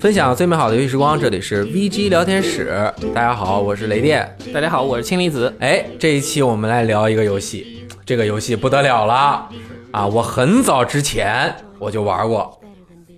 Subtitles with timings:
[0.00, 2.92] 分享最美好的游戏时光，这里是 VG 聊天室。
[3.12, 4.36] 大家好，我是雷电。
[4.54, 5.52] 大家好，我是氢离子。
[5.58, 9.48] 哎，这一期我们来聊一个游戏，这个游戏不得了了
[9.90, 10.06] 啊！
[10.06, 12.60] 我很早之前我就玩过，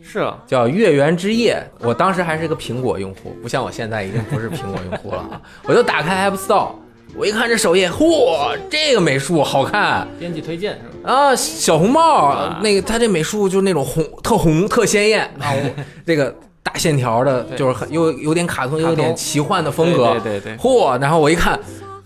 [0.03, 1.63] 是啊，叫《月圆之夜》。
[1.87, 5.41] 我当时还是个苹果用户，不像我现在已经不是苹果用户了啊！
[5.69, 6.71] 我就打开 App Store，
[7.15, 11.13] 我一看这首页，嚯，这个美术好看编辑推荐是吧？
[11.13, 11.37] 啊！
[11.37, 15.53] 小红帽，啊那个他这美术就是那种红，特红，特鲜艳 啊！
[15.53, 16.50] 我这个大
[16.81, 20.13] 线条的，就是很有有点卡通，有点奇幻的风格。
[20.13, 20.99] 对对对对嚯！
[20.99, 21.61] 然后我一看，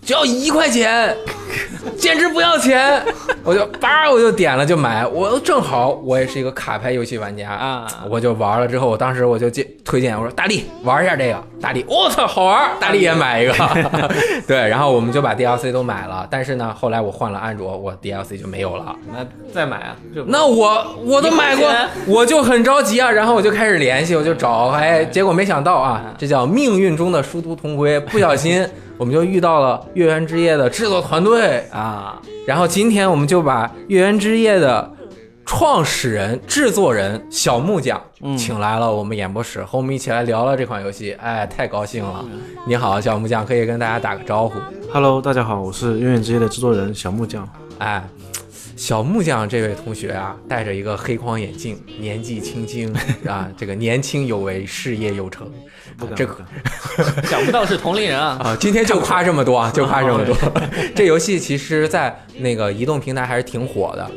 [0.04, 1.16] 只要一块钱，
[1.96, 3.02] 简直不要钱，
[3.42, 5.06] 我就叭我就点了就买。
[5.06, 13.54] 我正好我也是一个卡牌游戏玩家啊我就玩了之后，我当时我就介推荐我说大力玩一下这个，大力我操好玩，大力也买一个，
[14.46, 16.26] 对，然后我们就把 DLC 都买了。
[16.30, 18.94] 但是呢，后来我换了安卓，我 DLC 就没有了。
[19.12, 19.96] 那再买啊？
[20.14, 21.70] 这那我我都买过
[22.06, 34.88] 我就很着急啊，然后我就开始联系，我就找，哎，结果没想到啊，这叫命运中的殊途同归，不小心我们就遇到了《月圆之夜》的制作团队，啊，然后今天我们就把《月圆之夜》的
[35.44, 42.24] 创始人、制作人小木匠嗯请来了我们演播室，和我们一起来聊聊这款游戏，哎，太高兴了！
[42.66, 44.60] 你好，小木匠，可以跟大家打个招呼。
[44.92, 47.48] Hello，大家好，我是《月圆之夜》的制作人小木匠。
[47.78, 48.08] 哎，
[48.76, 52.92] 小木匠这位同学啊，戴着一个黑框眼镜，年纪轻轻
[53.26, 55.50] 啊，这个年轻有为，事业有成。
[55.96, 56.36] 不敢这个
[57.24, 58.36] 想不到是同龄人啊！
[58.42, 60.36] 啊，今天就夸这么多啊，就夸这么多。
[60.94, 64.10] 这游戏其实，在那个移动平台还是挺火的，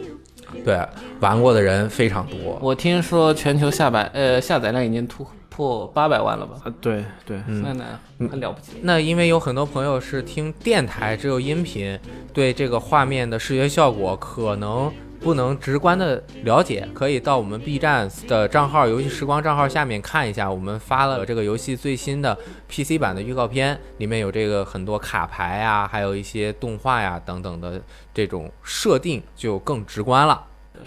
[0.66, 0.80] 对，
[1.20, 2.58] 玩过的人非常多。
[2.62, 5.24] 我听说全球下载呃下载量已经突
[5.58, 6.56] 破八百万了吧？
[6.64, 8.74] 啊，对对，那那很了不起。
[8.84, 12.00] 那因为有很多朋友是听电台，只有音频，
[12.32, 22.38] 对这个画面的视觉效果可能不能直观的了解，可以到我们 B 站的账号“游戏时光”账号下面看一下，我们发了这个游戏最新的
[22.70, 27.82] PC 版的预告片，里面有这个很多卡牌啊，还有一些动画呀等等的
[28.14, 30.40] 这种设定，就更直观了。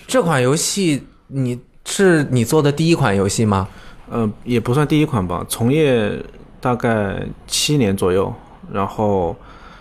[0.07, 3.69] 这款游戏你是你做的第一款游戏吗？
[4.11, 6.13] 呃，也不算第一款吧，从业
[6.61, 8.33] 大概七年左右，
[8.73, 9.35] 然后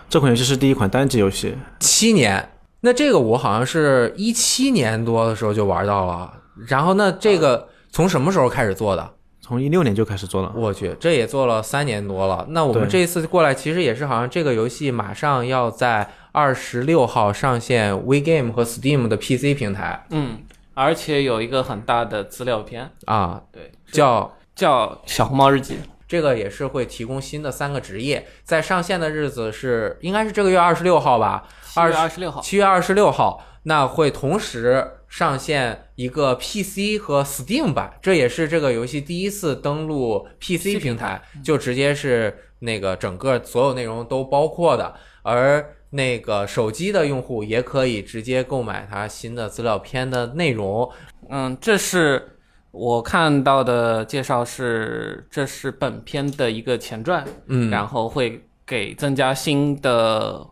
[0.08, 6.32] 这款游戏是第一款单机游戏，七年，那这个我好像是一七年多的时候就玩到了，
[6.68, 9.10] 然后那这个从什么时候开始做的？
[9.42, 10.52] 从一六年就开始做了。
[10.54, 12.46] 我去，这也做了三年多了。
[12.50, 20.06] 那我们这一次过来，其实也是好像这个游戏马上要在二十六号上线 WeGame 和 Steam 的 PC 平台。
[20.10, 20.38] 嗯，
[20.80, 25.74] 而且有一个很大的资料片，啊，对，叫叫《小红帽日记》。
[26.08, 31.46] 这个也是会提供新的三个职业，在上线的日子是应该是这个月二十六号吧？
[31.62, 50.88] 七月二十六号，七月二十六号，那会同时上线一个 PC 和 Steam 版，这也是这个游戏第一次登陆 PC 平台，就直接是那个整个所有内容都包括的，而那个手机的用户也可以直接购买它新的资料片的内容。
[51.28, 52.36] 嗯，这是
[52.70, 60.46] 我看到的介绍是，这是本片的一个前传，嗯，然后会给增加新的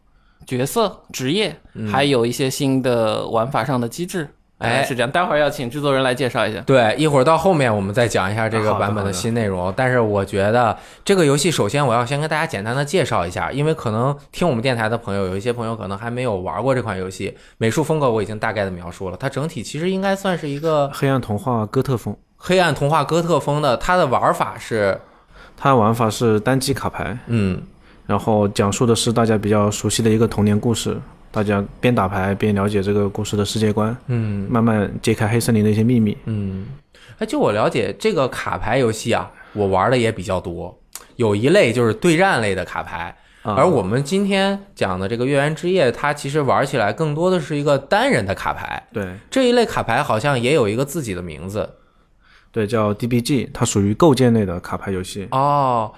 [0.46, 1.56] 角色、职业，
[1.90, 4.28] 还有一些新的玩法上的机制。
[4.58, 5.10] 嗯哎是这样。
[5.10, 6.60] 待会儿要请制作人来介绍一下。
[6.62, 9.72] 对，一会儿到后面我们再讲一下这个版本的新内容。
[9.76, 17.36] 但是我觉得这个游戏，首先我要先跟大家简单的介绍一下，因为可能听我们电台的朋友，有一些朋友可能还没有玩过这款游戏。
[17.56, 25.00] 美术风格我已经大概的描述了，它整体其实应该算是一个黑暗童话哥特风，黑暗童话哥特风的，它的玩法是，
[25.56, 27.62] 它的玩法是单机卡牌，嗯，
[28.06, 30.96] 然后讲述的是大家比较熟悉的一个童年故事，
[31.30, 36.16] 大家边打牌边了解这个故事的世界观，嗯慢慢揭开黑森林的一些秘密。
[36.24, 36.66] 嗯，
[37.18, 40.78] 哎，就我了解，这个卡牌游戏啊，我玩的也比较多，
[41.16, 43.16] 有一类就是对战类的卡牌。
[43.42, 48.82] 啊而我们今天讲的这个《月圆之夜》，它其实玩起来更多的是一个单人的卡牌。
[48.92, 51.76] 对这一类卡牌好像也有一个自己的名字
[52.50, 55.28] 对，叫 DBG，它属于构建类的卡牌游戏。
[55.30, 55.92] 哦，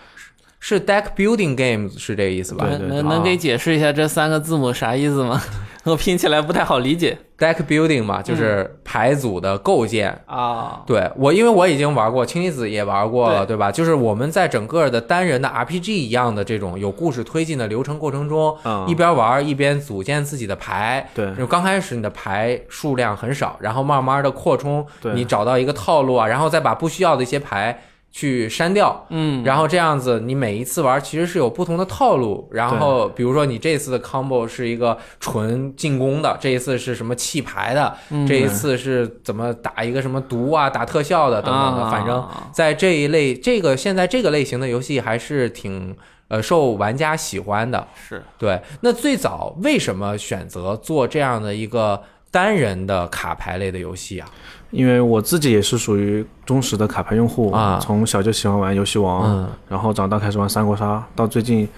[0.61, 2.67] 是是 Deck Building Games 是这个意思吧？
[2.69, 5.41] 对对能能给解释一下这三个字母啥意思吗？
[5.85, 10.11] 我拼起来不太好理解 Deck Building 嘛，就是牌组的构建。
[10.27, 10.83] 啊。
[10.87, 13.73] 对我，因为我已经玩过，氢离子也玩过了，对对吧？
[13.73, 21.09] 就是我们在整个的单人的 RPG 一样的这种有故事推进的流程过程中，嗯一边玩一边组建自己的牌。
[21.15, 29.07] 对就刚开始你的牌数量很少，然后慢慢的扩充，对你找到一个套路啊，然后再把不需要的一些牌去删掉。
[29.11, 32.49] 嗯，然后这样子，你每一次玩其实是有不同的套路。
[32.53, 41.83] 然后，比如说你这次的 combo 是一个纯进攻的，这一次是什么弃牌的，嗯这一次是怎么打一个什么毒啊、打特效的等等的。
[41.83, 45.97] 啊反正，在这一类这个现在这个类型的游戏还是挺
[46.29, 47.87] 呃受玩家喜欢的。
[47.95, 54.29] 是对，那最早为什么选择做这样的一个单人的卡牌类的游戏啊？
[54.71, 61.69] 因为我自己也是属于忠实的卡牌用户啊从小就喜欢玩游戏王，嗯然后长大开始玩三国杀，到最近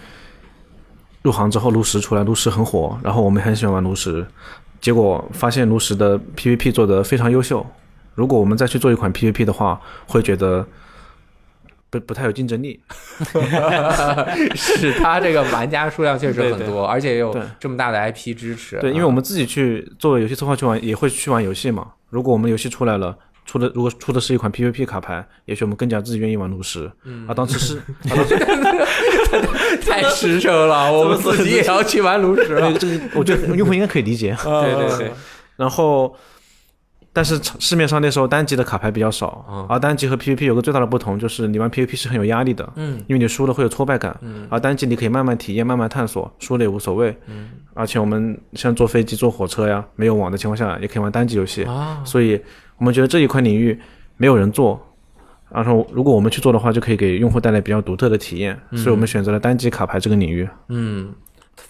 [1.22, 4.26] 入行之后，炉石出来，炉石很火，然后我们很喜欢玩炉石，
[4.80, 7.64] 结果发现炉石的 PVP 做得非常优秀。
[8.14, 10.66] 如果我们再去做一款 PVP 的话，会觉得
[11.92, 12.80] 不不太有竞争力。
[14.56, 18.80] 是它这个玩家数量确实很对多，而且也有这么大的 IP 支持。
[18.80, 21.88] 对，因为啊我们自己去作为游戏策划去玩，也会去玩游戏嘛。
[22.08, 26.90] 如果我们游戏出来了，出的如果出的是一款 PVP 卡牌，也许我们更加自己愿意玩炉石。
[27.04, 27.82] 嗯，啊，当时是，
[29.84, 32.72] 太实诚了，我们自己也要去玩炉石了。
[32.78, 34.34] 这个，我觉得用户应该可以理解。
[34.42, 35.12] 对对对，
[35.56, 36.14] 然后，
[37.12, 39.66] 但是市面上那时候单机的卡牌比较少，嗯。
[39.68, 52.40] 而单机和 PVP 有个最大的不同，就是你玩 PVP 是很有压力的，嗯，因为你输了会有挫败感，嗯，而单机你可以慢慢体验、慢慢探索，输了也无所谓，嗯，而且我们像坐飞机、坐火车呀，没有网的情况下，也可以玩单机游戏，啊，所以
[52.78, 53.78] 我们觉得这一块领域
[54.16, 54.80] 没有人做。
[55.54, 60.48] 然后，如果我们去做的话，就可以给用户带来比较独特的体验，所以我们选择了单机卡牌这个领域。
[60.68, 61.12] 嗯，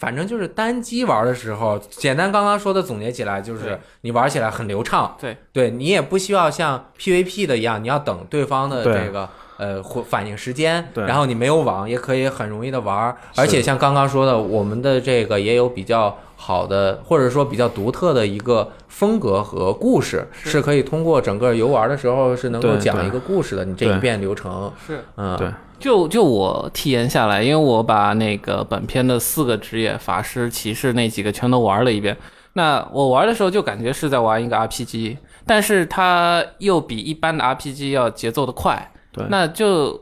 [0.02, 5.36] 反正就是单机玩的时候，简单刚刚说的总结起来就是你玩起来很流畅，对。
[5.52, 9.28] 对你也不需要像 PVP 的一样，你要等对方的这个
[9.58, 25.04] 呃回反应时间，对然后你没有网也可以很容易的玩，而且像刚刚说的，我们的这个也有比较好的或者说比较独特的一个风格和故事，是可以通过整个游玩的时候是能够讲一个故事的，你这一遍流程，是。
[25.16, 25.48] 嗯，对
[25.78, 32.16] 就就我体验下来，因为我把那个本片的四个职业法师、骑士那几个全都玩了一遍。
[32.54, 38.92] 那我玩的时候就感觉是在玩一个 RPG，但是它又比一般的 RPG 要节奏的快。
[39.12, 40.00] 对那就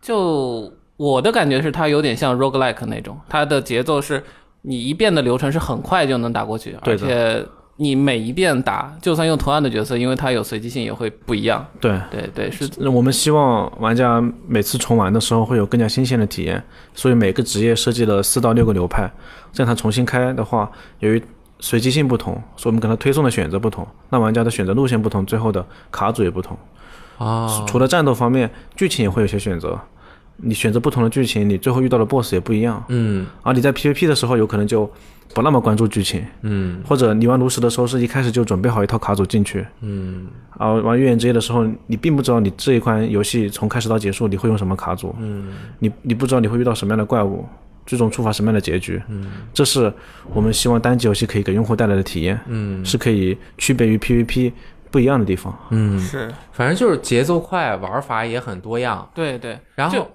[0.00, 4.24] 就我的感觉是它有点像 roguelike 那种，它的节奏是
[4.62, 7.44] 你一遍的流程是很快就能打过去，而且
[7.76, 11.66] 你每一遍打，就算用同样的角色，因为它有随机性，也会不一样。
[11.80, 16.62] 对，对对，是我们希望玩家每次重玩的时候会有更加新鲜的体验，
[16.94, 19.10] 所以每个职业设计了四到六个流派，
[19.52, 20.70] 这样它重新开的话，
[21.00, 21.20] 由于
[21.58, 26.56] 随机性不同，所以我们给它推送的选择不同，那玩家的选择路线不同，最后的卡组也不同。
[27.18, 29.80] 啊，除了战斗方面，剧情也会有些选择。
[30.36, 32.82] 你选择不同的剧情，你最后遇到的 BOSS 也不一样。
[32.88, 33.26] 嗯。
[33.42, 34.90] 而你在 PVP 的时候，有可能就
[35.34, 36.82] 不那么关注剧情，嗯。
[36.84, 40.26] 或者你玩炉石的时候是一开始就准备好一套卡组进去，嗯。
[40.58, 45.52] 而玩月圆之夜的时候，你并不知道你这一款游戏从开始到结束你会用什么卡组，嗯。
[45.78, 47.44] 你你不知道你会遇到什么样的怪物，
[47.86, 49.00] 最终触发什么样的结局。
[49.08, 49.30] 嗯。
[49.54, 49.92] 这是
[50.32, 52.84] 我们希望单机游戏可以给用户带来的体验，嗯。
[52.84, 54.52] 是可以区别于 PVP
[54.90, 55.56] 不一样的地方。
[55.70, 59.08] 嗯，是，反正就是节奏快，玩法也很多样。
[59.14, 59.58] 对对。
[59.74, 60.06] 然后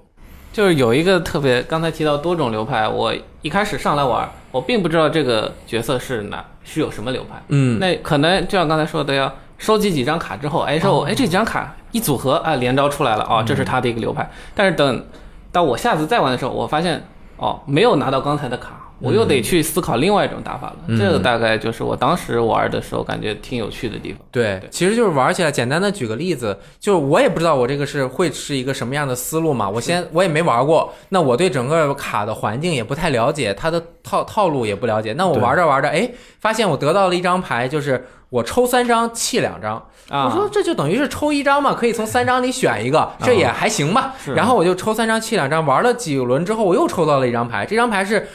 [0.52, 3.14] 就就是有一个特别，刚才提到多种流派，我
[3.44, 7.40] 一开始上来玩，我并不知道这个角色是哪是有什么流派。
[7.50, 14.28] 嗯那可能就像刚才说的，要收集几张卡之后，哎，说我哎这几张卡一组合啊，连招出来了哦，这是他的一个流派。
[14.56, 15.06] 但是等
[15.52, 17.06] 到我下次再玩的时候，我发现
[17.38, 18.87] 哦，没有拿到刚才的卡。
[19.00, 20.98] 我又得去思考另外一种打法了，嗯。
[20.98, 24.20] 这个大概就是我当时玩的时候感觉挺有趣的地方。
[24.32, 39.76] 对，其实就是玩起来，简单的举个例子，就是我也不知道我这个是会是一个什么样的思路嘛，我先我也没玩过，那我对整个卡的环境也不太了解，它的套套路也不了解，那我玩着玩着，哎，发现我得到了一张牌，就是我抽三张弃两张，
[40.10, 44.16] 啊，我说这就等于是抽一张嘛，可以从三张里选一个，这也还行吧。
[44.36, 48.28] 然后我就抽三张弃两张，玩了几轮之后，我又抽到了一张牌，这张牌是。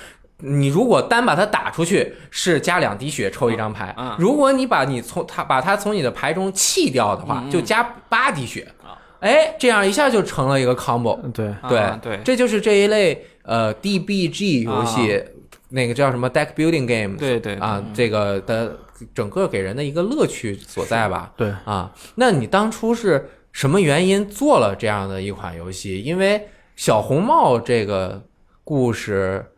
[0.42, 8.66] 你如果单把它打出去，是加两滴血抽一张牌；嗯如果你把你从它把它从你的牌中弃掉的话，就加八滴血。
[8.82, 8.98] 啊。
[9.20, 11.18] 哎，这样一下就成了一个 combo。
[11.22, 15.22] 嗯对，对、啊对，这就是这一类呃 DBG 游戏，
[15.68, 18.76] 那个叫什么 deck building game 对对啊，这个的
[19.14, 21.32] 整个给人的一个乐趣所在吧。
[21.36, 26.02] 对，啊，那你当初是什么原因做了这样的一款游戏？
[26.02, 28.20] 因为小红帽这个
[28.64, 29.51] 故事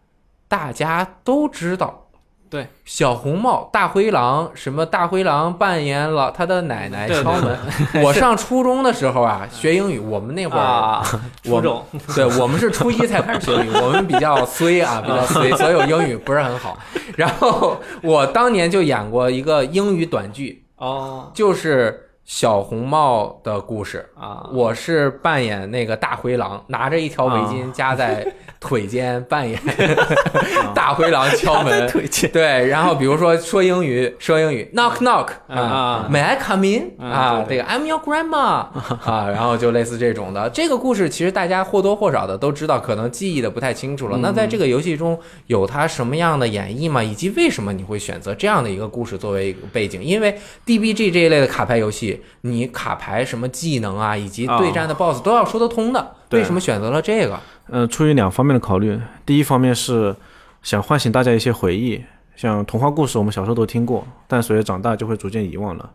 [0.55, 2.03] 大家都知道。
[2.49, 7.59] 对，小红帽大灰狼，什么大灰狼扮演了他的奶奶敲门。
[8.05, 11.05] 我上初中的时候啊， 学英语，我们那会儿啊，
[11.47, 11.85] 我初中
[12.15, 16.79] 对我们是初一才开始学英语，我们比较衰啊， 比较衰，所以我英语不是很好。
[17.17, 28.27] 然后我当年就演过一个英语短剧，哦，就是小红帽的故事，啊，我是扮演那个大灰狼，拿着一条围巾夹在
[28.59, 29.61] 腿间，扮演
[30.75, 31.87] 大灰狼敲门。
[31.87, 38.65] 腿间对，然后比如说说英语，说英语，knock knock 啊啊，May I come in 嗯啊，对这个 I'm your grandma
[39.05, 40.49] 啊，然后就类似这种的。
[40.49, 44.17] 这个故事其实大家或多或少的都知道，可能记忆的不太清楚了。
[44.23, 47.03] 那在这个游戏中有它什么样的演绎吗？
[47.05, 50.03] 以及为什么你会选择这样的一个故事作为一个背景？
[50.03, 56.15] 因为 DBG 这一类的卡牌游戏，你卡牌什么技能啊，以及对战的 BOSS 都要说得通的。
[56.29, 57.39] 对为什么选择了这个？
[57.69, 60.15] 呃，出于两方面的考虑，第一方面是
[60.63, 62.03] 想唤醒大家一些回忆，
[62.37, 65.91] 像童话故事我们小时候都听过，但随着长大就会逐渐遗忘了。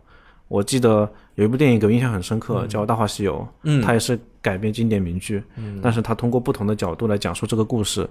[0.48, 5.44] 我记得有一部电影给我印象很深刻，叫《大话西游》，嗯它也是改编经典名句，
[5.82, 8.10] 但是它通过不同的角度来讲述这个故事，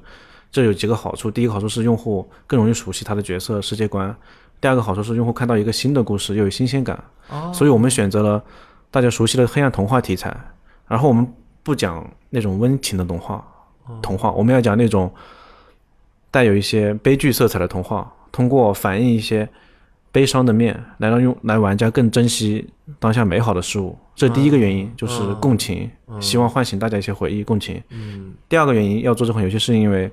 [0.51, 1.31] 这有几个好处。
[1.31, 4.15] 第一个好处是用户更容易熟悉他的角色世界观，
[4.61, 7.03] 第二个好处是用户看到一个新的故事又有新鲜感。
[7.29, 8.43] 哦所以我们选择了
[8.91, 10.35] 大家熟悉的黑暗童话题材，
[10.87, 11.27] 然后我们
[11.63, 13.47] 不讲那种温情的童话，
[14.01, 15.13] 童话我们要讲那种
[16.31, 19.49] 带有一些悲剧色彩的童话，通过反映一些
[20.11, 23.99] 悲伤的面，来让用来玩家更珍惜当下美好的事物。
[24.15, 25.89] 这第一个原因，就是共情，
[26.21, 27.81] 希望唤醒大家一些回忆，共情。
[27.91, 30.11] 嗯第二个原因要做这款游戏，是因为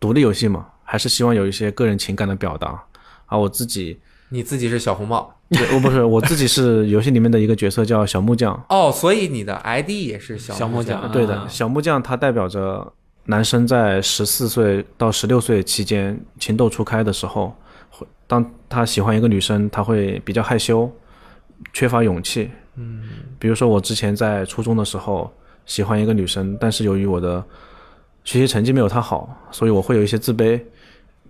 [0.00, 2.82] 独立游戏嘛，还是希望有一些个人情感的表达。
[3.26, 3.98] 啊我自己，
[4.30, 5.34] 你自己是小红帽
[5.72, 8.60] 我不是我自己是游戏里面的一个角色叫小木匠。
[8.68, 11.12] 哦，所以你的 ID 也是小小木匠匠。
[11.12, 12.92] 对的，啊小木匠他代表着
[13.26, 17.54] 男生在十四岁到十六岁期间情窦初开的时候，会
[18.26, 20.90] 当他喜欢一个女生，他会比较害羞，
[21.72, 22.50] 缺乏勇气。
[22.76, 23.02] 嗯，
[23.38, 25.32] 比如说我之前在初中的时候
[25.66, 27.44] 喜欢一个女生，但是由于我的
[28.24, 30.60] 学习成绩没有她好，所以我会有一些自卑，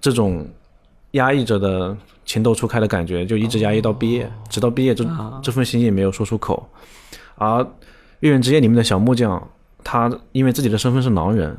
[0.00, 0.48] 这种
[1.12, 5.04] 压抑着的情窦初开的感觉就一直压抑到毕业，直到毕业这
[5.42, 6.66] 这份心意没有说出口。
[7.36, 7.60] 而
[8.20, 9.50] 《月圆之夜》里面的小木匠，
[9.82, 11.54] 他因为自己的身份是狼人，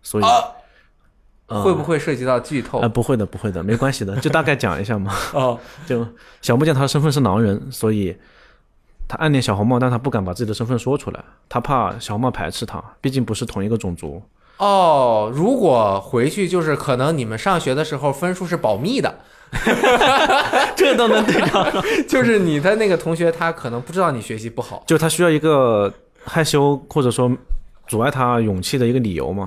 [0.00, 0.30] 所以呃
[1.48, 2.88] 会不会涉及到剧透呃？
[2.88, 5.12] 不会的，不会的，没关系的， 就大概讲一下嘛。
[5.32, 6.06] 哦，就
[6.42, 8.14] 小木匠他的身份是狼人，所以
[9.08, 14.22] 他暗恋小红帽，但他不敢把自己的身份说出来，他怕小红帽排斥他，毕竟不是同一个种族。
[14.58, 19.18] 哦，如果回去就是可能你们上学的时候分数是保密的，
[20.76, 21.66] 这都能对上。
[22.08, 24.82] 就是你的那个同学他可能不知道你学习不好。
[24.86, 25.90] 就他需要一个
[26.24, 27.30] 害羞或者说
[27.88, 29.46] 阻碍他勇气的一个理由嘛。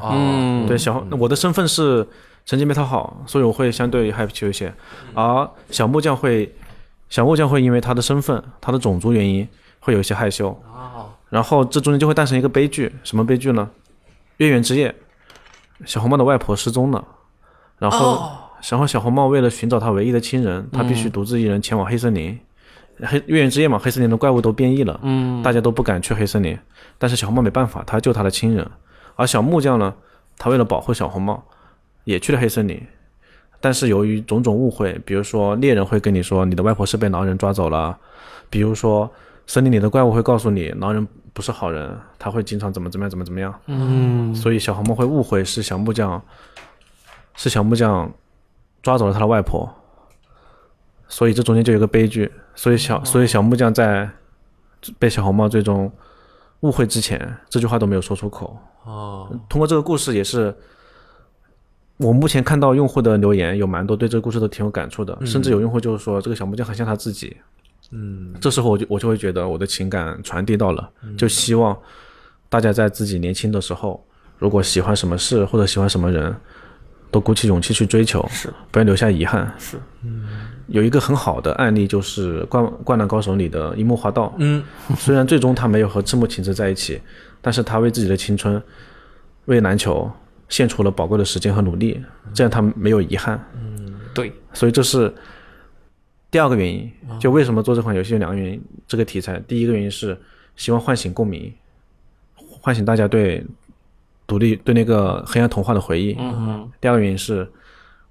[0.68, 2.06] 对，小我的身份是
[2.46, 4.74] 成绩没他好，所以我会相对害羞一些，
[5.14, 6.54] 而小木匠会，
[7.10, 9.48] 小木匠会因为他的身份、他的种族原因
[9.80, 13.70] 会有一些害羞，哦，然后这中间就会诞生一个悲剧，什么悲剧呢？
[14.38, 14.94] 月圆之夜，
[15.86, 17.06] 小红帽的外婆失踪了，
[17.78, 18.32] 然后，哦
[18.70, 22.40] 然后小红帽为了寻找他唯一的亲人，他必须独自一人前往黑森林。
[23.04, 26.58] 黑月圆之夜嘛，黑森林的怪物都变异了，嗯，大家都不敢去黑森林，
[26.98, 28.66] 但是小红帽没办法，他救他的亲人。
[29.16, 29.94] 而小木匠呢，
[30.38, 31.44] 他为了保护小红帽，
[32.04, 32.82] 也去了黑森林，
[33.60, 37.98] 但是由于种种误会，比如说猎人会跟你说你的外婆是被狼人抓走了，
[38.50, 39.10] 比如说
[39.46, 46.22] 森林里的怪物会告诉你狼人不是好人，他会经常怎么怎么样怎么怎么样，嗯，所以小红帽会误会是小木匠，
[47.36, 48.12] 是小木匠
[48.82, 49.70] 抓走了他的外婆，
[51.12, 54.10] 所以这中间就有一个悲剧，所以小所以小木匠在
[54.98, 55.92] 被小红帽最终
[56.62, 58.58] 误会之前，这句话都没有说出口。
[58.86, 60.56] 哦，通过这个故事，也是
[61.98, 67.36] 我目前看到用户的留言有蛮多对这个故事都挺有感触的，甚至有用户就是说这个小木匠很像他自己。
[67.92, 71.78] 嗯，这时候我就我就会觉得我的情感传递到了，就希望
[72.48, 74.02] 大家在自己年轻的时候，
[74.38, 76.34] 如果喜欢什么事或者喜欢什么人，
[77.12, 78.50] 都鼓起勇气去追求，是。
[78.72, 79.54] 不要留下遗憾。
[79.60, 79.78] 是，
[80.72, 84.64] 有一个很好的案例就是《灌灌篮高手》里的樱木花道，嗯，
[84.98, 87.00] 虽然最终他没有和赤木晴子在一起，
[87.42, 88.62] 但是他为自己的青春，
[89.46, 90.10] 为篮球
[90.50, 92.02] 献出了宝贵的时间和努力，
[92.34, 93.40] 这样他没有遗憾。
[93.56, 95.14] 嗯对，所以这是
[96.30, 96.92] 第二个原因。
[97.20, 100.18] 就为什么做这款游戏有两个原因，这个题材，第一个原因是
[100.56, 101.54] 希望唤醒共鸣，
[102.62, 103.46] 唤醒大家对
[104.26, 106.16] 独立对那个黑暗童话的回忆。
[106.20, 107.50] 嗯第二个原因是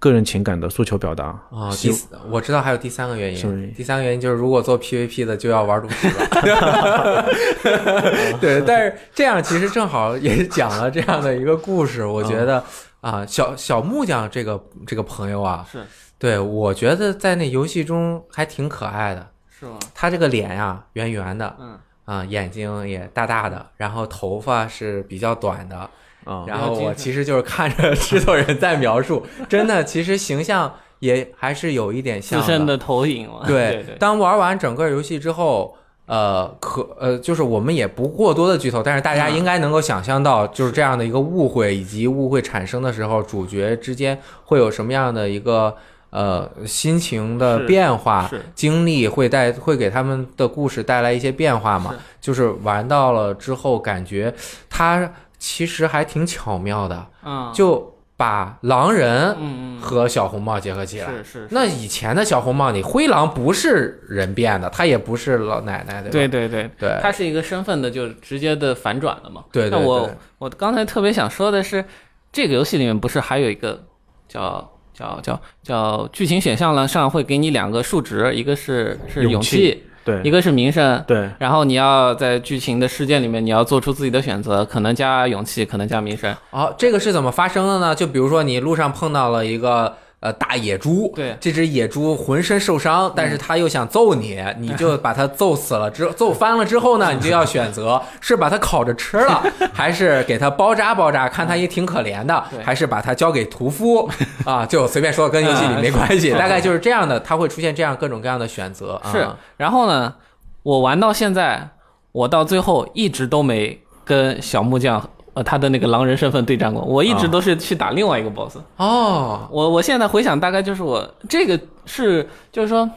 [0.00, 1.26] 个人情感的诉求表达。
[1.52, 3.72] 啊，希第四我知道还有第三个原因。
[3.74, 7.26] 第三个原因就是，如果做 PVP 的就要玩炉石了。
[8.40, 12.04] 对，但是这样其实正好也讲了这样的一个故事。
[12.04, 12.64] 我觉得
[13.00, 15.84] 啊，小小木匠这个这个朋友啊，是
[16.18, 19.28] 对我觉得在那游戏中还挺可爱的。
[19.48, 19.78] 是吗？
[19.94, 25.90] 他这个脸呀、圆圆的，嗯啊，眼睛也大大的，然后头发是比较短的，
[26.30, 33.40] 啊然后我其实就是看着 制作人在描述，真的，其实形象也还是有一点像自身的投影嘛。
[33.46, 45.74] 对对对，当玩完整个游戏之后，呃，可呃，就是我们也不过多的剧透，但是大家嗯应该能够想象到，就是这样的一个误会以及误会产生的时候，主角之间会有什么样的一个
[46.10, 51.98] 呃心情的变化，经历会带会给他们的故事带来一些变化嘛是？
[52.20, 54.32] 就是玩到了之后，感觉
[54.68, 55.10] 它
[55.40, 59.34] 其实还挺巧妙的，嗯，就把狼人
[59.80, 61.08] 和小红帽结合起来。
[61.08, 66.10] 是是，那以前的小红帽，你灰狼不是人变的，他也不是老奶奶，对吧？
[66.10, 69.42] 对对对，对他是一个身份的就直接的反转了嘛。
[69.50, 71.82] 对对那我我刚才特别想说的是，
[72.30, 73.86] 这个游戏里面不是还有一个
[74.28, 76.86] 叫叫叫叫剧情选项呢？
[76.86, 81.02] 上会给你两个数值，一个是是勇勇气对一个是名声。
[81.06, 86.34] 对然后你要在剧情的事件里面，你要做出自己的选择，可能加勇气，可能加名声。
[86.50, 87.94] 哦，这个是怎么发生的呢？
[87.94, 104.08] 就比如说你路上碰到了一个呃大野猪，对这只野猪浑身受伤，但是它又想揍你，你就 把它揍死了之揍翻了之后呢， 你就要选择是把它烤着吃了， 还是给它包扎包扎，看它也挺可怜的，还是把它交给屠夫
[104.44, 104.66] 啊？
[104.66, 109.10] 就随便说，跟游戏里没关系，大概就是这样的，它会出现这样各种各样的选择啊。
[109.10, 110.14] 是，然后呢，
[110.62, 111.70] 我玩到现在，
[112.12, 118.58] 我到最后一直都没跟小木匠呃他的那个狼人身份对战过，我一直都是去打另外一个 boss。
[118.76, 122.88] 哦，我我现在回想，大概就是我这个是就是说，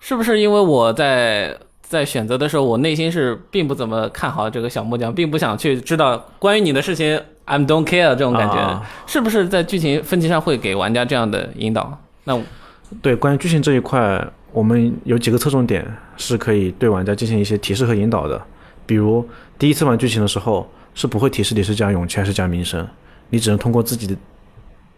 [0.00, 11.98] 是不是因为我在在选择的时候，我内心是并不怎么看好这个小木匠，并不想去知道关于你的事情，I'm don't care 这种感觉，啊是不是在剧情分歧上会给玩家这样的引导？
[12.24, 12.40] 那
[13.02, 15.86] 对，关于剧情这一块，我们有几个侧重点
[16.16, 18.40] 是可以对玩家进行一些提示和引导的。
[18.86, 19.26] 比如
[19.58, 22.86] 第一次玩剧情的时候，是不会提示你是加勇气还是加名声，
[23.30, 24.16] 你只能通过自己的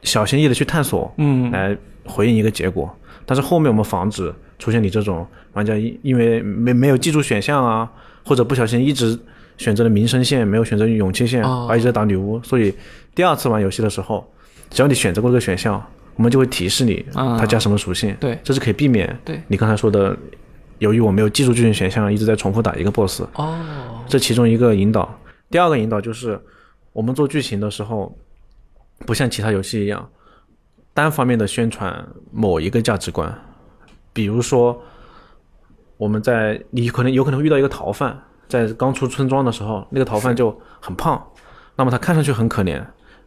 [0.02, 2.94] 小心翼翼的去探索，嗯来回应一个结果。
[3.24, 7.90] 但是后面我们防止出现你这种玩家因因为没没有记住选项啊，
[8.24, 9.18] 或者不小心一直
[9.56, 12.40] 选择了名声线，没有选择勇气线，哦而一直在打女巫。
[12.44, 12.72] 所以
[13.14, 14.24] 第二次玩游戏的时候，
[14.70, 15.84] 只要你选择过这个选项，
[16.14, 18.14] 我们就会提示你啊它加什么属性。
[18.20, 20.16] 对这是可以避免对你刚才说的，
[20.78, 23.58] 由于我没有记住剧情选项，一直在重复打一个 BOSS，哦，
[24.06, 25.18] 这其中一个引导。
[25.50, 26.40] 第二个引导就是
[26.92, 28.16] 我们做剧情的时候，
[29.06, 30.08] 不像其他游戏一样
[30.92, 33.32] 单方面的宣传某一个价值观，
[34.12, 34.80] 比如说
[35.96, 41.22] 我们在你可能有可能会遇到一个逃犯，在刚出村庄的时候，那个逃犯就很胖，
[41.76, 42.84] 那么他看上去很可怜，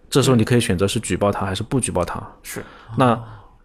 [0.10, 2.22] 这时候你可以选择是举报他还是不举报他。
[2.44, 2.64] 是。
[2.98, 3.18] 那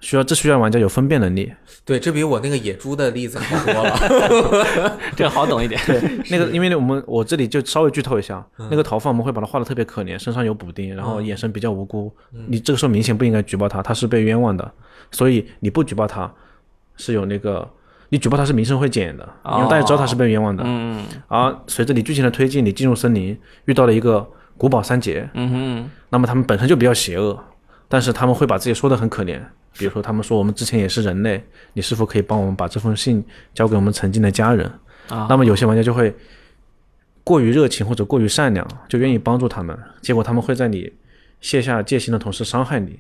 [0.04, 1.50] 需要这需要玩家有分辨能力。
[1.82, 4.98] 对，这比我那个野猪的例子好多了。
[5.16, 5.80] 这个好懂一点。
[5.86, 5.98] 对
[6.30, 12.12] 那个，因为我们我这里就稍微剧透一下，那个逃犯我们会把他画的特别可怜，身上有补丁，然后眼神比较无辜。
[12.48, 14.70] 你这个时候明显不应该举报他，他是被冤枉的，
[15.10, 16.30] 所以你不举报他
[16.96, 17.66] 是有那个，
[18.10, 20.62] 你举报他是名声会减的，因为大家知道他是被冤枉的。
[20.66, 24.26] 嗯而随着你剧情的推进，你进入森林遇到了一个
[24.58, 27.42] 古堡三杰，嗯哼，那么他们本身就比较邪恶，
[27.88, 29.40] 但是他们会把自己说的很可怜，
[29.78, 34.66] 比如说他们说我们之前也是人类，你是否可以帮我们把这封信交给我们曾经的家人？
[35.08, 36.14] 啊那么有些玩家就会
[37.22, 40.92] 过于热情或者过于善良，就愿意帮助他们，结果他们会在你
[41.40, 42.98] 卸下戒心的同时伤害你。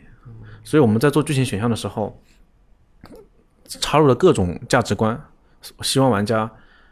[0.62, 2.18] 所以我们在做剧情选项的时候，
[3.68, 5.18] 插入了各种价值观，
[5.82, 6.50] 希望玩家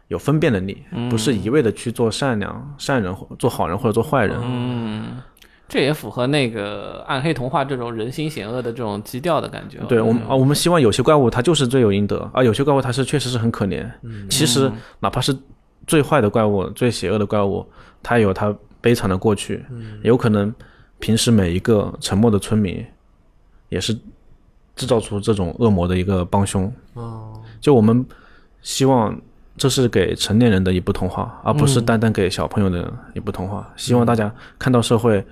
[0.08, 4.36] 有分辨能力，不是一味的去做善良、善人、做好人或者做坏人。
[4.42, 5.22] 嗯，
[5.72, 9.78] 这也符合那个暗黑童话这种人心险恶的这种基调的感觉。
[9.88, 13.90] 对我们啊，我们希望有些怪物它就是罪有应得，啊有些怪物它是确实是很可怜。
[14.28, 15.34] 其实哪怕是
[15.86, 17.66] 最坏的怪物、最邪恶的怪物，
[18.02, 19.64] 它也有它悲惨的过去，
[20.02, 20.54] 有可能
[20.98, 22.84] 平时每一个沉默的村民，
[23.70, 23.94] 也是
[24.76, 26.70] 制造出这种恶魔的一个帮凶。
[26.92, 27.32] 哦，
[27.62, 28.04] 就我们
[28.60, 29.18] 希望
[29.56, 33.72] 这是给成年人的一部童话，而不是单单给小朋友的一部童话。
[33.74, 35.24] 希望大家看到社会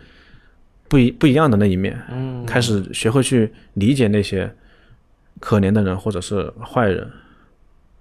[0.91, 4.53] 不一不一样的那一面，嗯，开始学会去理解那些
[5.39, 7.09] 可怜的人或者是坏人，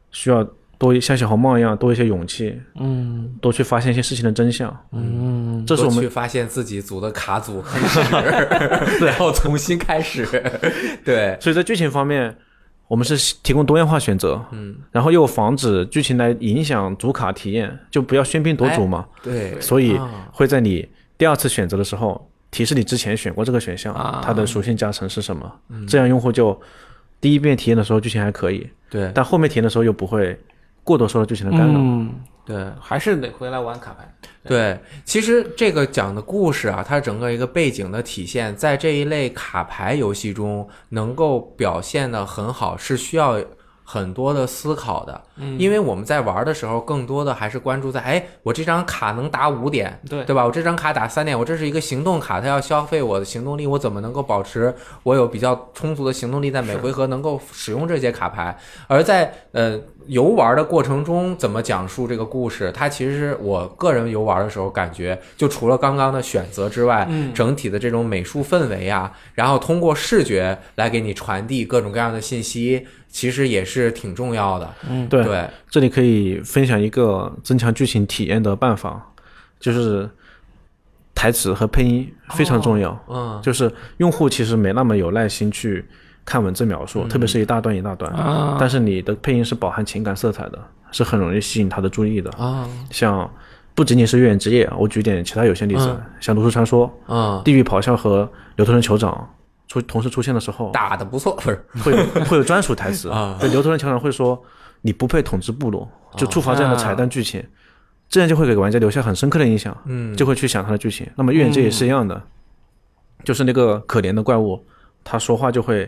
[0.09, 0.43] 需要
[0.79, 3.37] 多一像小红帽一样多一些勇气，嗯。
[3.39, 4.75] 多去发现一些事情的真相。
[4.91, 7.63] 嗯，这是我们去发现自己组的卡组
[8.99, 10.27] 然后重新开始。
[11.05, 12.35] 对，所以在剧情方面，
[12.87, 19.05] 我们是提供多样化选择，嗯，然后又防止剧情来影响主卡体验，就不要喧宾夺主嘛。
[19.21, 20.27] 对，所以啊。
[20.33, 24.21] 会在你第二次选择的时候提示你之前选过这个选项，啊。
[24.23, 25.51] 它的属性加成是什么，
[25.87, 26.59] 这样用户就
[27.21, 29.11] 第一遍体验的时候剧情还可以，对。
[29.13, 30.39] 但后面体验的时候又不会
[30.83, 31.79] 过多受到剧情的干扰。
[31.79, 32.13] 嗯，
[32.45, 32.65] 对。
[32.79, 34.13] 还是得回来玩卡牌。
[34.41, 43.39] 对，其实这个讲的故事啊，它整个一个背景的体现，在这一类卡牌游戏中能够表现的很好，是需要
[43.91, 45.19] 很多的思考的。
[45.37, 50.45] 嗯因为我们在玩的时候，更多的还是关注在，哎，我这张卡能打五点，对对吧？
[50.45, 58.55] 我这张卡打三点，我这是一个行动卡，它要消费我的行动力，我怎么能够保持我有比较充足的行动力，在每回合能够使用这些卡牌？
[58.87, 62.71] 而在呃游玩的过程中，怎么讲述这个故事？
[62.71, 74.69] 它其实是我个人游玩的时候感觉，就除了刚刚的选择之外，嗯整体的这种美术氛围啊，然后通过视觉来给你传递各种各样的信息，其实也是挺重要的。
[74.87, 75.23] 嗯，对。
[75.23, 79.03] 对，这里可以分享一个增强剧情体验的办法，
[79.59, 80.09] 就是
[81.15, 82.97] 台词和配音非常重要。
[83.09, 85.83] 嗯，就是用户其实没那么有耐心去
[86.23, 88.57] 看文字描述，特别是一大段一大段，啊。
[88.59, 90.59] 但是你的配音是饱含情感色彩的，
[90.91, 92.29] 是很容易吸引他的注意的。
[92.31, 93.29] 啊，像
[93.73, 96.01] 不仅仅是《月圆之夜》，我举点其他有限例子，嗯。
[96.19, 98.23] 像《炉石传说》嗯，地狱咆哮》和
[98.55, 99.11] 《牛头人酋长》
[99.69, 104.43] 出同时出现的时候，打的不错，不是会有会有专属台词啊 对，牛头人酋长会说
[104.81, 107.41] ：“你不配统治部落。”就触发这样的彩蛋剧情，
[108.09, 111.07] 这样就会给玩家留下很深刻的印象，嗯，就会去想他的剧情。
[111.15, 112.19] 那么《月圆之夜》也是一样的，
[113.23, 114.59] 就是那个可怜的怪物，
[115.03, 115.87] 他说话就会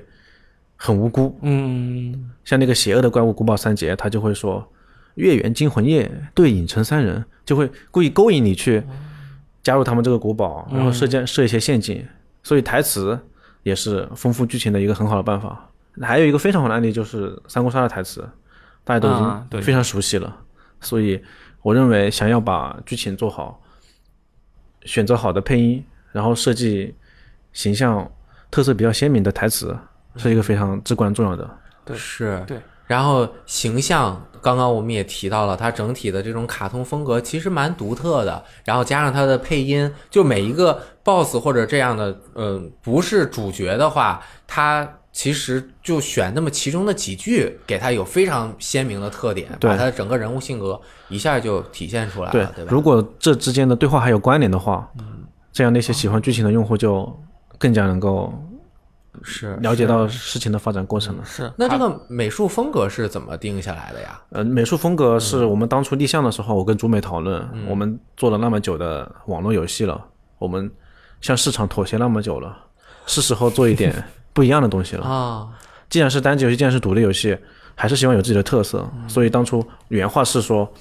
[0.75, 4.63] 很无辜，嗯像那个邪恶的怪物古堡三杰，他就会说
[5.15, 8.83] “月圆惊魂夜，对影成三人”，就会故意勾引你去
[9.63, 12.05] 加入他们这个古堡，然后设建设一些陷阱。
[12.43, 13.19] 所以台词
[13.63, 15.67] 也是丰富剧情的一个很好的办法。
[16.01, 18.27] 还有一个非常好的案例就是三国杀的台词，
[18.83, 19.13] 大家都已
[19.51, 20.35] 经非常熟悉了。
[20.79, 21.21] 所以
[21.61, 23.61] 我认为，想要把剧情做好，
[24.83, 26.95] 选择好的配音，然后设计
[27.53, 28.09] 形象
[28.49, 29.77] 特色比较鲜明的台词，
[30.15, 31.57] 是一个非常至关重要的。
[31.83, 32.59] 对是，对。
[32.91, 38.43] 然后形象，刚刚我们也提到了，它整体的这种卡通风格其实蛮独特的。
[38.65, 50.77] 然后加上它的配音，就每一个 BOSS 或者这样的，嗯、不是主角的话，它其实就选那么其中的几句，给它有非常鲜明的特点，把它的整个人物性格
[51.07, 52.69] 一下就体现出来了，对吧？
[52.69, 55.23] 如果这之间的对话还有关联的话，嗯
[55.53, 57.09] 这样那些喜欢剧情的用户就
[57.57, 58.33] 更加能够
[59.23, 61.25] 是了解到事情的发展过程了。
[61.25, 61.51] 是。
[61.57, 64.21] 那这个美术风格是怎么定下来的呀？
[64.29, 70.03] 呃，美术风格是我们当初立项的时候，我跟竹美讨论，我们做了那么久的网络游戏了，
[70.37, 70.71] 我们
[71.19, 72.57] 向市场妥协那么久了，
[73.05, 73.93] 是时候做一点
[74.33, 75.05] 不一样的东西了。
[75.05, 75.49] 啊，
[75.89, 77.37] 既然是单机游戏，既然是独立游戏，
[77.75, 78.89] 还是希望有自己的特色。
[79.07, 80.71] 所以当初原话是说，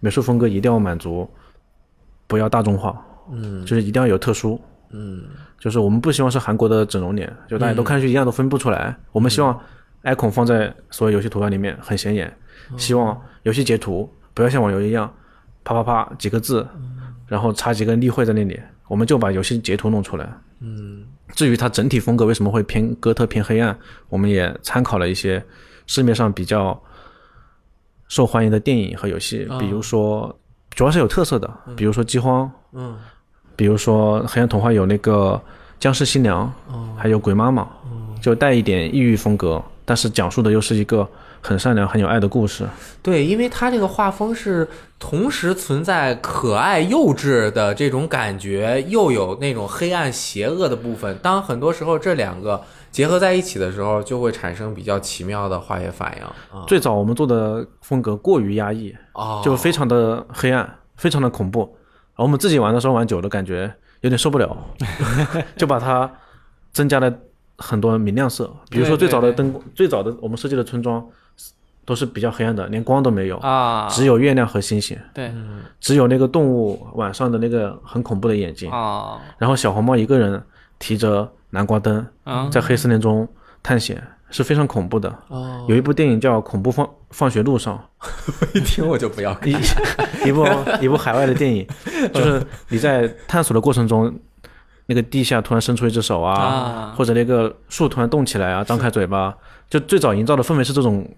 [0.00, 1.28] 美术风格一定要满足，
[2.26, 4.58] 不要大众化，嗯，就是一定要有特殊，
[4.90, 5.24] 嗯，
[5.58, 8.94] 就是我们不希望是韩国的整容脸，就大家都看上去一样都分不出来。
[9.12, 9.58] 我们希望
[10.04, 12.32] icon 放在所有游戏图标里面很显眼，
[12.76, 15.12] 希望游戏截图不要像网游一样，
[15.64, 16.66] 啪啪啪几个字，
[17.26, 20.28] 然后插几个例会在那里，我们就把游戏截图弄出来。
[21.34, 23.76] 至于它整体风格为什么会偏哥特偏黑暗，
[24.08, 25.44] 我们也参考了一些
[25.86, 26.80] 市面上比较
[28.08, 30.38] 受欢迎的电影和游戏，比如说
[30.70, 32.96] 主要是有特色的，比如说《饥荒》，嗯，
[33.56, 35.40] 比如说《黑暗童话》有那个
[35.80, 36.52] 僵尸新娘，
[36.96, 37.66] 还有鬼妈妈，
[38.20, 41.08] 就带一点异域风格，但是讲述的又是一个
[41.40, 42.66] 很善良、很有爱的故事。
[43.02, 51.16] 对，因为它这个画风是同时存在可爱幼稚的这种感觉，又有那种黑暗邪恶的部分。
[51.22, 56.64] 当很多时候这两个结合在一起的时候，就会产生比较奇妙的化学反应啊。
[56.66, 61.76] 最早我们做的风格过于压抑，哦，就非常的黑暗，非常的恐怖。
[62.16, 64.56] 然后我们自己玩的时候玩久了，感觉有点受不了，
[65.56, 66.10] 就把它
[66.72, 67.12] 增加了
[67.58, 68.50] 很多明亮色。
[68.70, 71.06] 比如说最早的灯，最早的我们设计的村庄
[71.84, 75.30] 都是比较黑暗的，连光都没有，啊，只有月亮和星星，对
[75.78, 78.70] 只有那个动物晚上的那个很恐怖的眼睛。
[78.70, 80.42] 啊然后小红帽一个人
[80.78, 83.28] 提着南瓜灯啊在黑森林中
[83.62, 84.02] 探险，
[84.36, 85.08] 是非常恐怖的。
[85.28, 87.82] 哦，有一部电影叫《恐怖放放学路上》，
[88.54, 89.48] 一听我就不要看。
[89.48, 89.56] 一
[90.28, 90.46] 一部
[90.82, 91.66] 一部海外的电影，
[92.12, 94.14] 就是你在探索的过程中，
[94.84, 96.94] 那个地下突然伸出一只手啊，啊。
[96.94, 99.34] 或者那个树突然动起来啊，张开嘴巴，
[99.70, 101.08] 就最早营造的氛围是这种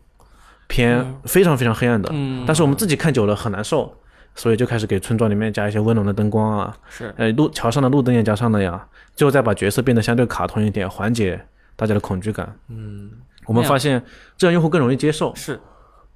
[0.69, 2.45] 偏非常非常黑暗的，嗯。
[2.47, 3.93] 但是我们自己看久了很难受，
[4.37, 7.13] 所以就开始给村庄里面加一些温暖的灯光啊，是。
[7.17, 11.45] 呃，路桥上的路灯也加上了呀，最后再把角色变得相对卡通一点，缓解
[11.79, 12.53] 大家的恐惧感。
[12.69, 13.09] 嗯
[13.47, 14.03] 我们发现
[14.37, 15.59] 这样用户更容易接受，是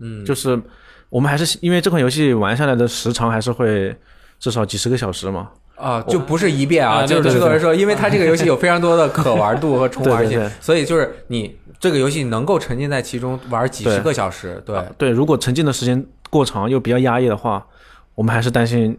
[0.01, 0.61] 嗯，就是
[1.09, 3.96] 我们还是因为这款游戏玩下来的时长还是会
[4.38, 5.48] 至少几十个小时嘛。
[5.77, 17.66] 啊，就不是一遍啊，啊就是制作人说，因为它这个游戏有非常多的可玩度和重玩性 所以就是你这个游戏能够沉浸在其中玩几十个小时，对，对，如果沉浸的时间过长又比较压抑的话，
[18.14, 18.96] 我们还是担心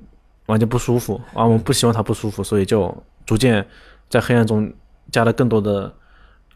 [0.47, 2.91] 玩家不舒服啊，我们不希望他不舒服，所以就
[3.25, 3.63] 逐渐
[4.09, 4.73] 在黑暗中
[5.11, 5.93] 加了更多的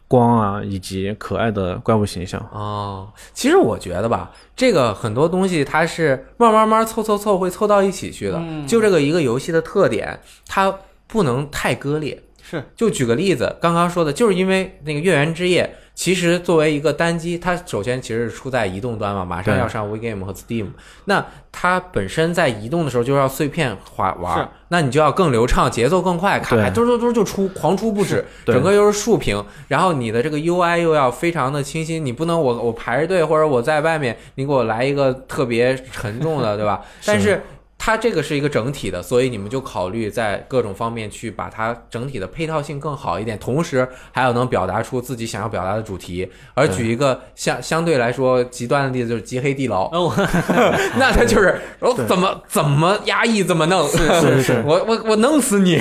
[0.08, 2.40] 光啊，以及可爱的怪物形象。
[2.50, 8.42] 哦，其实我觉得吧，这个很多东西它是慢慢慢凑凑凑会凑到一起去的。
[8.66, 10.74] 就这个一个游戏的特点，它
[11.06, 12.20] 不能太割裂。
[12.42, 20.68] 是，就举个例子，刚刚说的，就是因为那个《月圆之夜》，其实作为一个单机，它首先其实是出在移动端嘛，马上要上 WeGame 和 Steam，
[21.06, 36.80] 那它本身在移动的时候就要碎片化玩，那你就要更流畅，节奏更快，卡牌对嘟嘟嘟就出，狂出不止，整个又是竖屏，然后你的这个 UI 又要非常的清晰，你不能我我排着队或者我在外面，你给我来一个特别沉重的，对吧？
[37.04, 37.42] 但是
[37.88, 46.30] 它这个是一个整体的，所以你们就考虑在各种方面去把它整体的配套性更好一点，同时还有能表达出自己想要表达的主题。
[46.52, 50.12] 而举一个相相对来说极端的例子，就是极黑地牢，哦，
[51.00, 55.80] 那他就是我怎么怎么压抑怎么弄，是是我我我弄死你！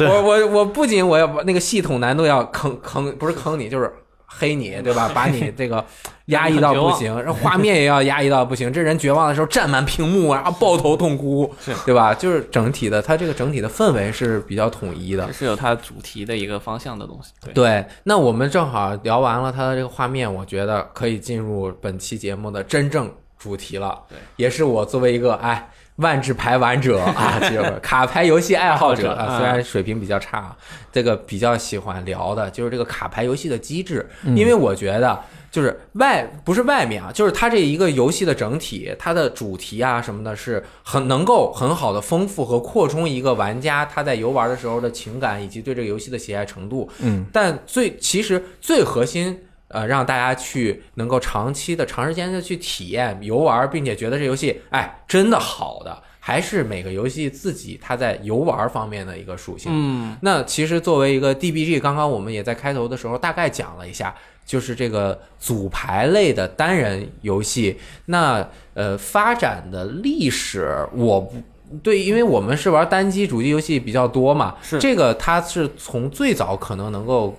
[0.00, 3.92] 我我我不仅我要把那个系统难度要坑坑，不是坑你，就是
[4.32, 5.10] 黑你，对吧？
[5.12, 5.84] 把你 这个
[6.26, 8.72] 压抑到不行，然后画面也要压抑到不行。
[8.72, 11.52] 这人绝望的时候占满屏幕，然后抱头痛哭，
[11.84, 12.14] 对吧？
[12.14, 15.30] 就是整体的，它这个整体的氛围是比较统一的。
[15.32, 17.32] 是有它主题的一个方向的东西。
[17.42, 24.00] 对，对，那我们正好聊完了它的这个画面，我觉得可以进入本期节目的真正主题了。
[24.08, 25.68] 对，也是我作为一个哎
[26.00, 30.54] 万智牌玩者 啊，就是卡牌游戏爱好者啊，虽然水平比较差，
[30.92, 35.18] 这个比较喜欢聊的就是这个卡牌游戏的机制，嗯因为我觉得。
[35.50, 46.88] 就是外不是外面啊，就是它这一个游戏的整体，它的主题啊什么的，是很能够很好的丰富和扩充一个玩家他在游玩的时候的情感以及对这个游戏的喜爱程度。
[47.00, 49.36] 嗯，但最其实最核心，
[49.70, 59.70] 呃，让大家去能够长期的、长时间的去体验游玩，并且觉得这游戏哎真的好的，还是每个游戏自己它在游玩方面的一个属性。
[59.72, 71.36] 嗯，那其实作为一个 DBG，刚刚我们也在开头的时候大概讲了一下，就是这个组牌类的单人游戏，那呃发展的历史我不。
[71.84, 77.38] 对，因为我们是玩单机主机游戏比较多嘛，是这个它是从最早可能能够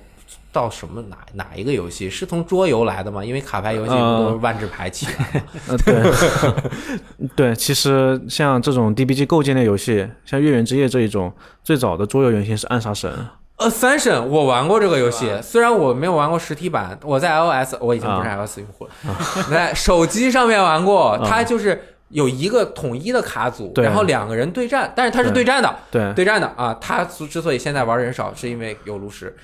[0.52, 3.24] 到什么哪哪一个游戏是从桌游来的吗？
[3.24, 5.46] 因为卡牌游戏不都是万智牌起来的吗？
[5.70, 11.34] 呃，对，对，其实像这种 DBG 构建类游戏，像《月圆之夜》这一种，
[11.64, 13.12] 最早的桌游原型是《暗杀神》。
[13.58, 18.92] Ascension，我玩过这个游戏，虽然我没有玩过实体版，我在 iOS，我已经不是 iOS 用户了，
[19.52, 26.26] 在手机上面玩过，它就是有一个统一的卡组，然后两个人对战，但是他是对战的，对，对。
[26.26, 26.78] 战的啊。
[26.80, 29.36] 他之之所以现在玩人少，是因为有炉石，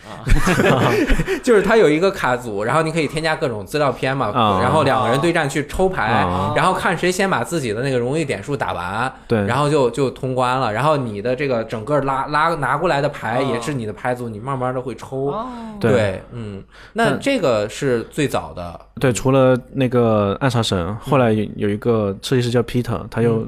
[1.44, 4.60] 就是他有一个卡组，然后你可以添加各种资料片嘛，啊。
[4.62, 6.54] 然后两个人对战去抽牌，啊。
[6.56, 10.72] 然后看谁先把自己的那个荣誉点数打完，对，然后就就通关了。
[10.72, 15.36] 然后你的这个整个拉拉拿过来的牌也是你的牌组，你慢慢的会抽。
[15.80, 15.98] 对。
[15.98, 23.48] 对，嗯，那这个是最早的，对，除了那个暗杀神，后来有有一个设计师叫 Peter，他又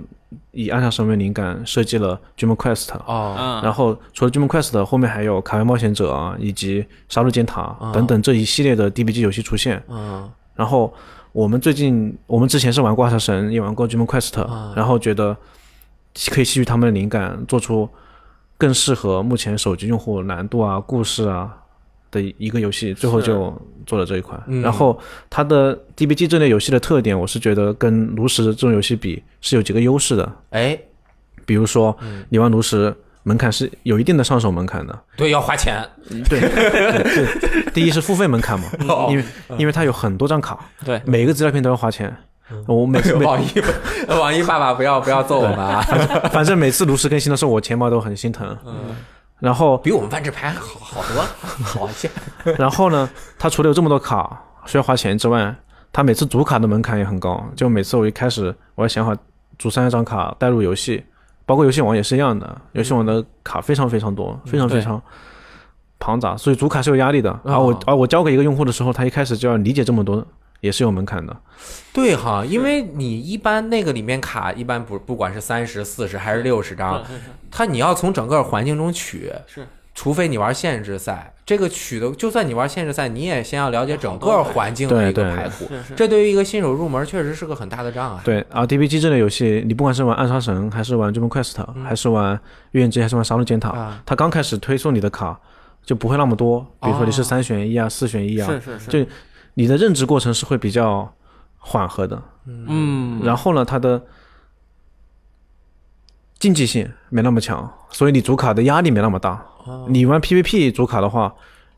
[0.51, 2.93] 以暗杀神为灵感设计了 Dream Quest。
[3.05, 9.81] 哦，嗯，然后除了 Dream Quest，后面还有卡牌冒险者啊，以及杀戮尖塔等等这一系列的 DBG 游戏出现。
[9.87, 10.29] 嗯。
[10.55, 10.93] 然后
[11.31, 15.35] 我们最近，我们之前是玩过暗杀神，也玩过 Dream Quest，、啊然后觉得
[16.31, 17.89] 可以吸取他们的灵感，做出
[18.57, 21.55] 更适合目前手机用户难度啊、故事啊
[22.11, 23.53] 的一个游戏，最后就
[23.85, 24.41] 做了这一款。
[24.47, 24.61] 嗯。
[24.61, 30.79] 然后它的 DBG 这类游戏的特点，我是觉得跟炉石这种游戏比是有几个优势的，哎，
[31.45, 32.23] 比如说嗯。
[32.29, 32.95] 你玩炉石。
[33.23, 35.85] 门槛是有一定的上手门槛的，对，要花钱，
[36.29, 39.07] 对，对第一是付费门槛嘛， 哦。
[39.11, 39.23] 因为
[39.57, 42.15] 因为它有很多张卡，对，每个资料片都要花钱。
[42.65, 43.47] 我每次每网易
[44.07, 45.81] 网易爸爸不要不要揍我们啊，
[46.31, 48.57] 反正每次炉石更新的时候，我钱包都很心疼。
[48.65, 48.95] 嗯，
[49.39, 51.23] 然后，比我们万智牌好好多，
[51.63, 52.09] 好一些。
[52.57, 55.55] 然后呢，他除了有这么多卡需要花钱之外，
[55.93, 57.43] 他每次组卡的门槛也很高。
[57.55, 59.15] 就每次我一开始我要想好
[59.57, 61.03] 组三十张卡带入游戏，
[61.45, 65.01] 包括游戏王也是一样的，游戏王的卡非常非常多，非常非常
[65.99, 67.31] 庞杂，所以组卡是有压力的。
[67.43, 70.25] 而我哦而我交给一个用户的时候，他一开始就要理解这么多，
[70.61, 71.35] 也是有门槛的。
[71.91, 77.03] 对哈，因为你一般那个里面卡一般不不管是三十四十还是六十张，
[77.51, 85.35] 它你要从整个环境中取，是，除非你玩限制赛，这个取的就算你玩限制赛，你也先要了解整个环境的一个对对。
[85.35, 88.21] 牌库，这对于一个新手入门确实是个很大的障碍。
[88.23, 92.39] 对，而 DBG 这类游戏，你不管是玩暗杀神，还是玩 Dream Quest，、还是玩
[92.71, 95.37] 月圆之夜，还是玩杀戮尖塔，啊，它刚开始推送你的卡
[95.83, 97.23] 就不会那么多，比如说你是哦。
[97.25, 99.11] 三选一啊、四选一啊，是是是，就
[99.53, 101.13] 你的认知过程是会比较
[101.57, 104.01] 缓和的，嗯，然后呢，它的
[106.39, 109.45] 竞技性没那么强，所以你主卡的压力没那么大。
[109.65, 109.85] 哦。
[109.89, 111.33] 你玩 PVP 主卡的话，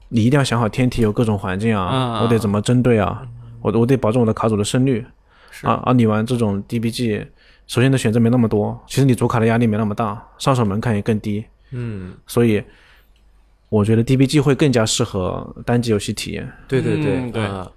[0.10, 3.23] 你一定要想好天梯有各种环境啊，嗯我得怎么针对啊，
[3.62, 5.05] 我我得保证我的卡组的胜率。
[5.49, 5.65] 是。
[5.65, 5.93] 啊啊！
[5.93, 7.27] 你玩这种 DBG，
[7.67, 12.63] 首先的选择没那么多，其实你主卡的压力没那么大，上手门槛也更低，嗯，所以
[13.71, 16.45] 我觉得 DBG 会更加适合单机游戏体验。
[16.67, 17.71] 对对对，嗯对嗯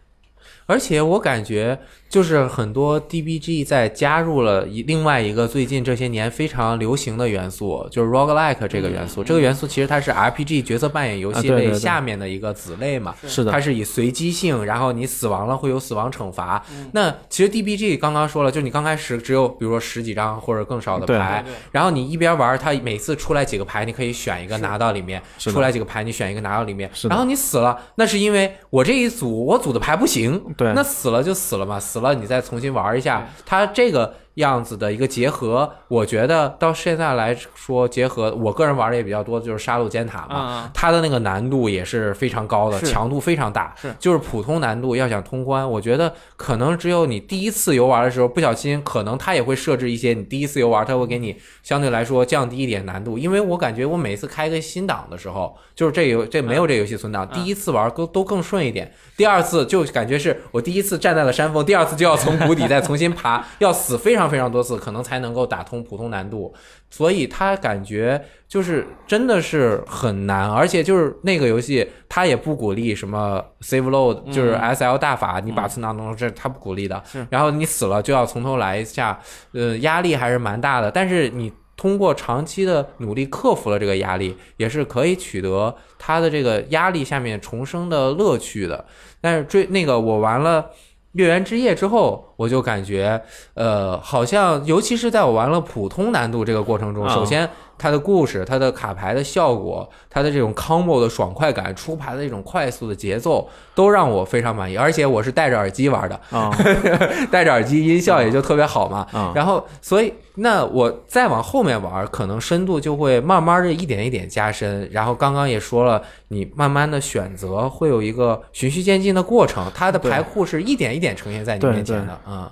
[0.67, 9.23] 而且我感觉，就是很多 DBG 在加入了一另外一个最近这些年非常流行的元素，就是 roguelike 这个元素。
[9.25, 13.15] 这个元素其实它是 RPG 角色扮演游戏类下面的一个子类嘛。
[13.27, 13.43] 是。
[13.45, 13.53] 的。
[13.53, 16.65] 它，是以随机性，然后你死亡了会有死亡惩罚。
[16.93, 26.91] 那其实 DBG 刚刚说了，就你刚开始只有比如说十几张或者更少的牌然后你一边玩，它每次出来几个牌，你可以选一个拿到里面；出来几个牌，你选一个拿到里面。
[27.09, 33.27] 然后你死了，那是因为我这一组我组的牌不行，对那死了就死了嘛，死了你再重新玩一下。
[33.45, 40.65] 他这个样子的一个结合，我觉得到现在来说，结合我个人玩的也比较多的，就是杀戮尖塔嘛。
[40.65, 43.75] 嗯它的那个难度也是非常高的，强度非常大。
[43.81, 53.17] 是就是普通难度要想通关，我觉得可能只有你第一次游玩的时候不小心，可能它也会设置一些你第一次游玩，它会给你相对来说降低一点难度。
[53.17, 66.55] 因为我感觉我每次开个新档的时候，就是这游这没有这游戏存档，第一次玩都都更顺一点，第二次就感觉是我第一次站在了山峰，第二次就要从谷底再重新爬，要死非常非常多次，可能才能够打通普通难度。
[66.91, 77.03] 所以他感觉就是真的是很难，而且就是那个游戏，他也不鼓励什么 save load，就是 S L 大法，你把存档弄这他不鼓励的。
[77.31, 79.19] 然后你死了就要从头来一下，
[79.53, 80.91] 呃，压力还是蛮大的。
[80.91, 88.85] 但是你通过长期的努力克服了这个压力，也是可以取得他的这个压力下面重生的乐趣的。
[89.21, 90.71] 但是追那个我玩了。
[91.15, 93.21] 月圆之夜之后，我就感觉，
[93.55, 97.15] 呃，好像尤其是在我玩了普通难度这个过程中，啊。
[97.15, 97.49] 首先
[97.85, 104.75] 它的故事、它的卡牌的效果、它的这种 combo 的爽快感、出牌的这种快速的节奏，都让我非常满意。
[104.75, 106.51] 而且我是戴着耳机玩的，啊
[107.31, 109.07] 戴着耳机音效也就特别好嘛。
[109.13, 114.89] 啊，然后，所以那我再往后面玩，可能深度就会慢慢的一点一点加深。
[114.91, 122.19] 然后刚刚也说了，你慢慢的选择会有一个循序渐进的过程，它的牌库是一点一点呈现在你面前的。
[122.27, 122.51] 嗯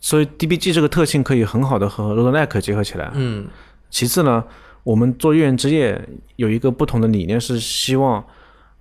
[0.00, 3.10] 所以 DBG 这个特性可以很好的和 roguelike 结合起来。
[3.14, 3.46] 嗯
[3.90, 4.42] 其次呢，
[4.82, 6.00] 我们做月圆之夜
[6.36, 8.22] 有一个不同的理念，是希望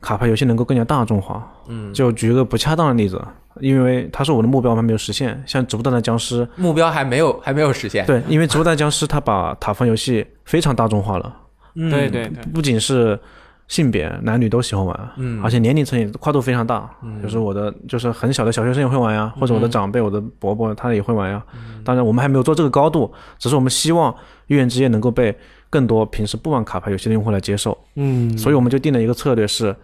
[0.02, 1.52] 卡牌游戏能够更加大众化。
[1.68, 3.22] 嗯，就举一个不恰当的例子，
[3.60, 8.04] 因为它是我的目标还没有实现，像《植物大战僵尸目标还没有还没有实现》，。
[8.08, 11.36] 对，因为《植物大战僵尸》它把塔防游戏非常大众化了，
[11.76, 11.90] 嗯。
[11.90, 13.20] 对对对，不仅是
[13.68, 15.42] 性别，男女都喜欢玩，嗯。
[15.44, 17.22] 而且年龄层也跨度非常大，嗯。
[17.22, 21.44] 就是我的就是很小的小学生也会玩呀，或者我的长辈、我的伯伯他也会玩呀。
[21.54, 21.84] 嗯。
[21.84, 24.12] 当然，我们还没有做这个高度，只是我们希望
[24.48, 25.36] 《月圆之夜》能够被
[25.70, 29.76] 更多平时不玩卡牌游戏的用户来接受，嗯，所以我们就定了一个策略是：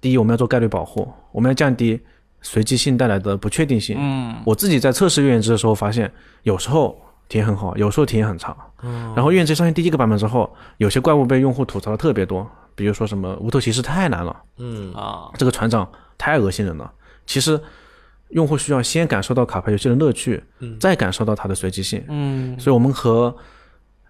[0.00, 2.00] 第一，我们要做概率保护，我们要降低
[2.42, 3.96] 随机性带来的不确定性。
[3.98, 6.10] 嗯我自己在测试月圆之的时候发现，
[6.42, 8.56] 有时候体验很好，有时候体验很差。
[8.82, 16.90] 嗯然后月圆之上线第一个版本之后，有些怪物被用户吐槽的特别多，比如说什么无头骑士太难了，嗯啊，这个船长太恶心人了。
[17.26, 17.60] 其实
[18.30, 22.04] 用户需要先感受到卡牌游戏的乐趣，嗯再感受到它的随机性。
[22.08, 23.34] 嗯所以我们和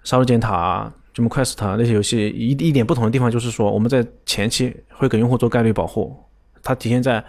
[0.05, 6.17] 杀戮尖塔啊、Dream Quest 啊那些游戏一一点不同的地方，就是说我们在前期会给用户做概率保护，
[6.63, 7.23] 它体现在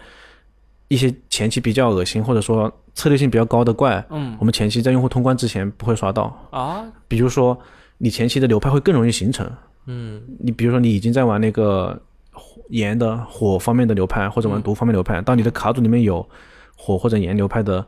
[0.88, 6.48] 一些前期比较恶心或者说策略性比较高的怪，嗯我们前期在用户通关之前不会刷到。
[6.50, 7.58] 啊，比如说
[7.98, 9.50] 你前期的流派会更容易形成，
[9.86, 12.00] 嗯你比如说你已经在玩那个
[12.32, 16.26] 火炎的火方面的流派，或者玩毒方面流派，当你的卡组里面有
[16.76, 17.84] 火或者炎流派的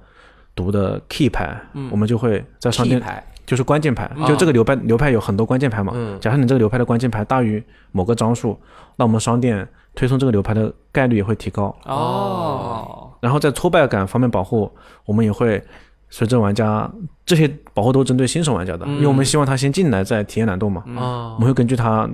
[0.54, 3.00] 毒的 key 牌，我们就会在商店
[3.46, 5.92] 就是关键牌，嗯就这个流派流派有很多关键牌嘛。
[5.94, 8.58] 嗯假设你这个流派的关键牌大于某个张数，
[8.96, 11.74] 那我们商店推送这个流派的概率也会提高。
[11.84, 14.70] 哦，然后在挫败感方面保护，
[15.04, 15.62] 我们也会
[16.10, 16.90] 随着玩家
[17.26, 20.82] 这些保护都针对新手玩家的，因为我们希望他先进来再体验难度嘛。
[20.96, 22.08] 哦我们会根据他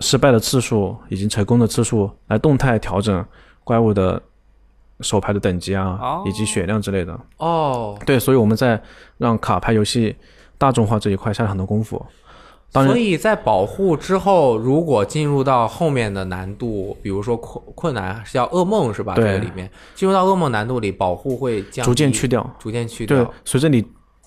[0.00, 3.24] 失败的次数以及成功的次数来动态调整
[3.64, 4.20] 怪物的
[5.00, 7.18] 手牌的等级啊，哦以及血量之类的。
[7.36, 8.80] 哦，对，所以我们在
[9.18, 10.16] 让卡牌游戏
[10.60, 12.04] 大众化这一块下了很多功夫。
[12.70, 19.14] 当然所以在保护之后，如果进入到后面的难度，比如说困困难是叫噩梦是吧？
[19.16, 22.48] 这对个里面进入到噩梦难度里，保护会降低逐渐去掉。
[22.58, 23.82] 逐渐去对掉。，随着你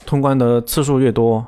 [0.05, 1.45] 通关的次数越多，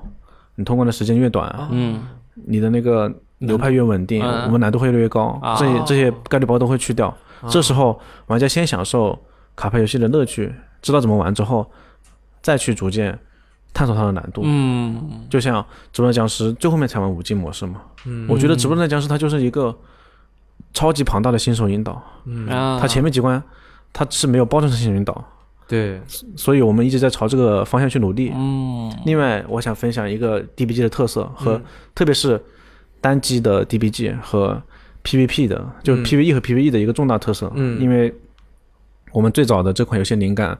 [0.55, 2.01] 你通关的时间越短，嗯
[2.45, 7.13] 你的那个流派越稳定，嗯我们难度会越来越高，啊这些这些概率包都会去掉。
[7.49, 9.17] 这时候玩家先享受
[9.55, 11.69] 卡牌游戏的乐趣，知道怎么玩之后，
[12.41, 13.19] 再去逐渐
[13.75, 14.41] 探索它的难度。
[14.43, 15.27] 嗯。
[15.29, 15.61] 就像
[15.93, 18.25] 《直播的僵尸》最后面才玩五 G 模式嘛，嗯。
[18.27, 19.77] 我觉得《直播的僵尸》它就是一个
[20.73, 22.47] 超级庞大的新手引导，嗯。
[22.47, 23.41] 啊，它前面几关
[23.93, 25.23] 它是没有包装成新手引导，
[25.67, 26.01] 对，
[26.35, 28.31] 所以我们一直在朝这个方向去努力。
[28.33, 28.91] 嗯。
[29.05, 31.63] 另外，我想分享一个 DBG 的特色和、嗯。
[31.93, 32.41] 特别是
[33.01, 34.61] 单机的 DBG 和
[35.03, 37.51] PVP 的，就是嗯 PVE 和 PVE 的一个重大特色。
[37.55, 37.81] 嗯。
[37.81, 38.13] 因为
[39.11, 40.57] 我们最早的这款游戏灵感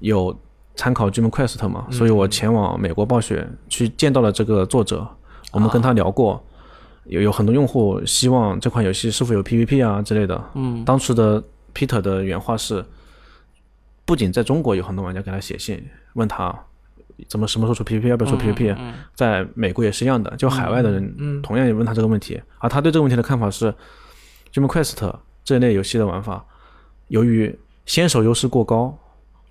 [0.00, 0.38] 有
[0.78, 1.92] 参考 Dream Quest 嘛，嗯。
[1.92, 5.06] 所以我前往美国暴雪去见到了这个作者，
[5.52, 6.42] 我们跟他聊过。
[7.04, 10.42] 有有很多用户希望这款游戏是否有 PVP 啊之类的。
[10.54, 10.84] 嗯。
[10.84, 11.42] 当时的
[11.74, 12.84] Peter 的原话是，
[14.04, 15.82] 不仅在中国有很多玩家给他写信
[16.14, 16.54] 问他
[17.26, 23.74] 怎么什么时候出 PVP，要不要出 PVP，、嗯在美国也是一样的，就海外的人嗯同样也问他这个问题，而他对这个问题的看法是
[24.52, 25.12] ，Dream Quest
[25.42, 26.44] 这一类游戏的玩法，
[27.08, 28.96] 由于先手优势过高，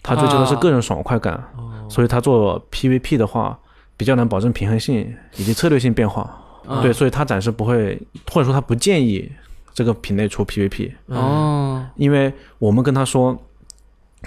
[0.03, 1.41] 他追求的是个人爽快感，
[1.89, 3.57] 所以他做 PVP 的话
[3.95, 6.21] 比较难保证平衡性以及策略性变化。
[6.67, 7.97] 啊对，所以他暂时不会，
[8.29, 9.31] 或者说他不建议
[9.73, 13.41] 这个品类出 PVP，哦因为我们跟他说，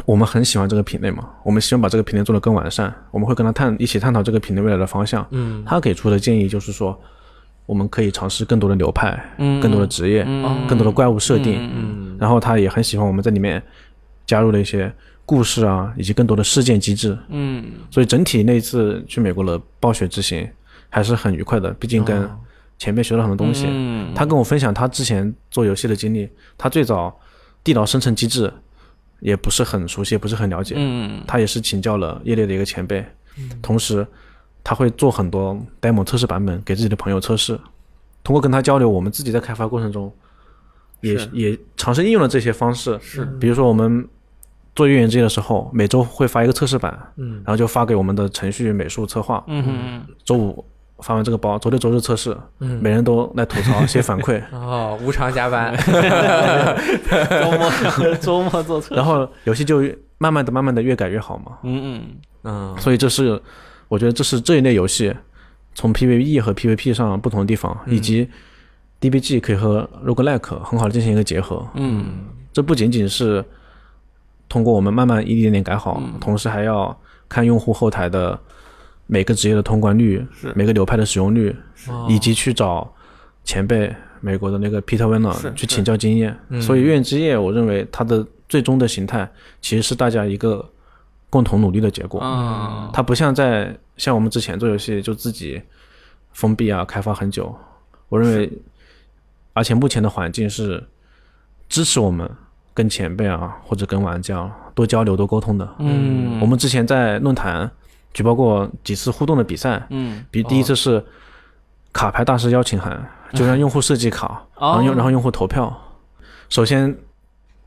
[0.06, 5.26] 我们很喜欢这个品类嘛，我们希望把这个品类做得更完善，我们会跟他探一起探讨这个品类未来的方向。
[5.32, 6.98] 嗯他给出的建议就是说，
[7.66, 11.68] 我们可以尝试更多的流派、嗯更多的职业、嗯更多的怪物设定。
[11.74, 13.62] 嗯然后他也很喜欢我们在里面
[14.26, 14.90] 加入了一些
[15.30, 17.16] 故事啊，以及更多的事件机制。
[17.28, 20.44] 嗯所以整体那次去美国的暴雪之行
[20.88, 22.28] 还是很愉快的，毕竟跟
[22.78, 23.66] 前辈学了很多东西。
[23.68, 26.28] 嗯他跟我分享他之前做游戏的经历，
[26.58, 27.16] 他最早
[27.62, 28.52] 地牢生成机制
[29.20, 30.74] 也不是很熟悉，也不是很了解。
[30.76, 33.06] 嗯他也是请教了业内的一个前辈，
[33.62, 34.04] 同时
[34.64, 37.56] 他会做很多 demo 测试版本给自己的朋友测试。
[38.24, 40.12] 通过跟他交流，我们自己在开发过程中
[41.02, 42.98] 也也尝试应用了这些方式。
[43.00, 44.06] 是比如说我们
[44.74, 47.42] 做月圆之夜的时候，每周会发一个测试版，嗯。
[47.44, 49.42] 然后就发给我们的程序、美术、策划。
[49.48, 50.02] 嗯嗯。
[50.24, 50.64] 周五
[50.98, 52.78] 发完这个包，周六周日测试，嗯。
[52.82, 54.40] 每人都来吐槽、写反馈。
[54.52, 55.76] 哦，无偿加班，
[57.28, 58.94] 周末周末做测试。
[58.94, 59.82] 然后游戏就
[60.18, 61.58] 慢慢的、慢慢的越改越好嘛。
[61.62, 62.08] 嗯
[62.44, 62.76] 嗯。
[62.78, 63.40] 所以这是
[63.88, 65.14] 我觉得这是这一类游戏
[65.74, 67.94] 从 PVE 和 PVP 上不同的地方，嗯。
[67.94, 68.28] 以及
[69.00, 71.66] DBG 可以和 roguelike 很好的进行一个结合。
[71.74, 72.04] 嗯。
[72.52, 73.44] 这不仅仅是
[74.50, 76.18] 通过我们慢慢一点点改好，嗯。
[76.20, 76.94] 同时还要
[77.28, 78.38] 看用户后台的
[79.06, 81.56] 每个职业的通关率是、每个流派的使用率，
[81.88, 82.06] 哦。
[82.10, 82.92] 以及去找
[83.44, 86.36] 前辈美国的那个 Peter Werner 去请教经验。
[86.48, 86.60] 嗯。
[86.60, 89.30] 所以《月之夜》，我认为它的最终的形态
[89.62, 90.68] 其实是大家一个
[91.30, 92.20] 共同努力的结果。
[92.20, 92.90] 啊。
[92.92, 95.62] 它不像在像我们之前做游戏就自己
[96.32, 97.54] 封闭啊开发很久，
[98.08, 98.50] 我认为，
[99.52, 100.84] 而且目前的环境是
[101.68, 102.28] 支持我们
[102.80, 105.68] 跟前辈啊或者跟玩家多交流多沟通的。
[105.78, 107.70] 嗯我们之前在论坛
[108.14, 111.04] 举报过几次互动的比赛，嗯比第一次是
[111.92, 112.98] 卡牌大师邀请函，
[113.34, 115.70] 就让用户设计卡， 然后用然后用户投票。
[116.48, 116.96] 首先，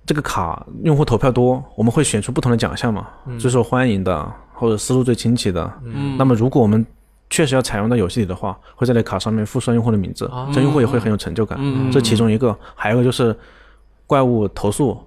[0.08, 3.08] 这个卡用户投票多，我们会选出不同的奖项嘛，
[3.40, 5.72] 最受欢迎的或者思路最清晰的。
[5.86, 6.84] 嗯那么如果我们
[7.30, 11.58] 确实要采用到游戏里的话，会在那卡上面附上用户的名字，哦这样用户也会很有成就感。
[11.62, 13.36] 嗯这其中一个，还有一个就是
[14.14, 14.98] 怪物投诉。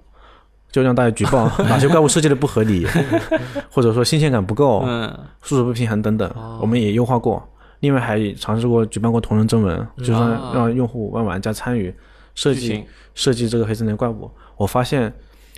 [0.69, 2.85] 就让大家举报 哪些怪物设计的不合理，
[3.71, 5.09] 或者说新鲜感不够，嗯
[5.41, 6.29] 数值不平衡等等，
[6.61, 7.41] 我们也优化过。
[7.79, 10.11] 另外还尝试过举办过同人征文，就是
[10.53, 11.91] 让用户让玩家参与
[12.35, 12.83] 设计
[13.15, 15.11] 设计这个黑森林怪物，我发现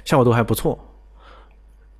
[0.05, 0.77] 效果都还不错。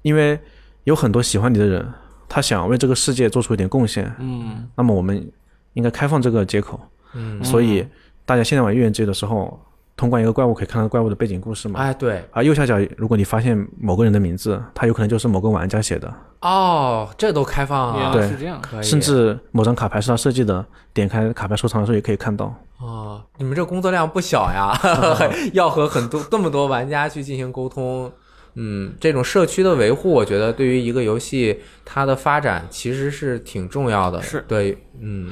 [0.04, 0.40] 因为
[0.84, 1.86] 有很多喜欢你的人，
[2.30, 5.30] 他想为这个世界做出一点贡献，嗯那么我们
[5.74, 6.80] 应该开放这个接口。
[7.16, 7.86] 嗯，所以
[8.24, 9.60] 大家现在玩月圆之夜的时候，
[10.00, 11.78] 通关一个怪物可以看到怪物的背景故事嘛。
[11.78, 22.56] 哎对，啊右下角，如果你发现某个人的名字，他有可能就是某个玩家写的，哦，这都开放原啊，对是这样可以，甚至某张卡牌是他设计的，点开卡牌收藏的时候也可以看到。
[22.80, 24.74] 哦，你们这工作量不小呀，
[25.52, 28.10] 要和很多这么多玩家去进行沟通。
[28.56, 34.22] 嗯，这种社区的维护，我觉得对于一个游戏它的发展其实是挺重要的。
[34.22, 35.30] 是对，嗯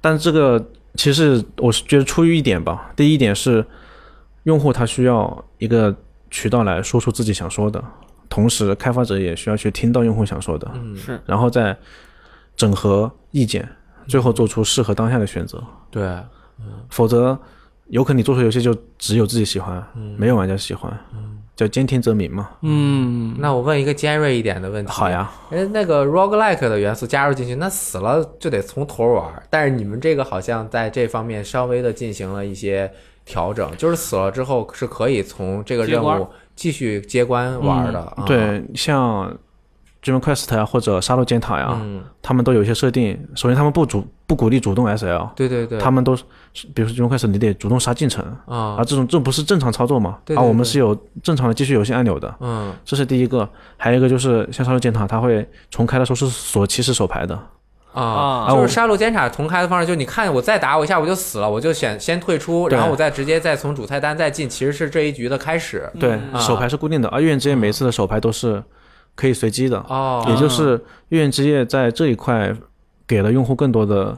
[0.00, 0.64] 但这个
[0.94, 3.64] 其实我是觉得出于一点吧，第一点是
[4.44, 5.94] 用户他需要一个
[6.30, 7.82] 渠道来说出自己想说的，
[8.28, 11.76] 同时开发者也需要去听到用户想说的，嗯，是然后再
[12.56, 13.68] 整合意见，
[14.06, 15.62] 最后做出适合当下的选择。
[15.90, 16.02] 对，
[16.58, 17.38] 嗯否则
[17.88, 19.84] 有可能你做出游戏就只有自己喜欢，
[20.16, 20.92] 没有玩家喜欢，
[21.56, 22.50] 叫兼听则明嘛。
[22.62, 24.92] 嗯那我问一个尖锐一点的问题。
[24.92, 29.42] 好，呀，哎，那个 roguelike 的元素加入进去，那死了就得从头玩儿。
[29.50, 32.90] 但是你们这个好像在这方面稍微的进行了一些
[33.30, 36.26] 调整，就是死了之后是可以从这个任务
[36.56, 38.00] 继续接关玩的。
[38.00, 39.32] 啊，对，像
[40.02, 43.18] Dream Quest 呀、或者杀戮尖塔呀，嗯，他们都有一些设定。
[43.34, 46.24] 首先，他们不主不鼓励主动 SL，对对对，他们都是，
[46.74, 50.18] 比如说 Dream Quest 你得主动杀进程，啊而，这种这不是正常操作嘛？
[50.24, 53.48] 对对对而我们是有正常的继续游戏按钮的，嗯这是第一个。
[53.76, 57.38] 还有一个就是像杀戮尖塔，它会重开的时候是锁骑士手牌的，
[57.92, 58.02] 啊，
[58.46, 65.90] 啊就是杀戮监察重开的方式，就你看我再打我一下我就死了，我就选先退出，然后我再直接再从主菜单再进，其实是这一局的开始。
[65.98, 68.62] 对，嗯手牌是固定的，而月圆之夜每次的手牌都是
[69.14, 72.54] 可以随机的，哦，也就是月圆之夜在这一块
[73.06, 74.16] 给了用户更多的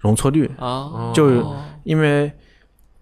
[0.00, 2.32] 容错率，啊，就哦因为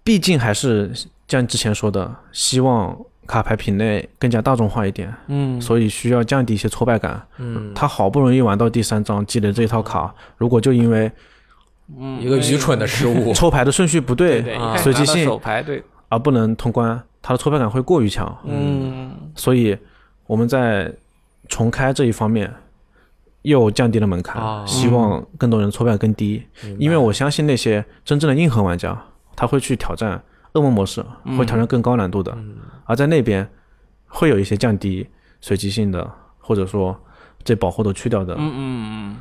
[0.03, 0.91] 毕竟还是
[1.31, 2.95] 像之前说的，希望
[3.27, 7.25] 卡牌品类更加大众化一点，嗯，所以需要降低一些挫败感。
[7.39, 11.11] 嗯，他好不容易玩到第三章，积累这一套卡，如果就因为
[11.97, 12.21] 嗯。
[12.21, 13.33] 一个愚蠢的失误。
[13.35, 18.37] 抽牌的顺序不对对随机性手牌对，而不能通关，他的挫败感会过于强。
[18.45, 19.13] 嗯。
[19.37, 19.79] 所以
[20.27, 20.93] 我们在
[21.49, 22.53] 重开这一方面
[23.43, 26.45] 又降低了门槛，哦希望更多人挫败更低。
[26.79, 29.01] 因为我相信那些真正的硬核玩家，
[29.37, 30.21] 他会去挑战
[30.55, 32.37] 噩梦模式，嗯会挑战更高难度的。
[32.85, 33.49] 而在那边
[34.07, 35.07] 会有一些降低
[35.41, 36.99] 随机性的，或者说
[37.45, 39.17] 这保护都去掉的，嗯嗯嗯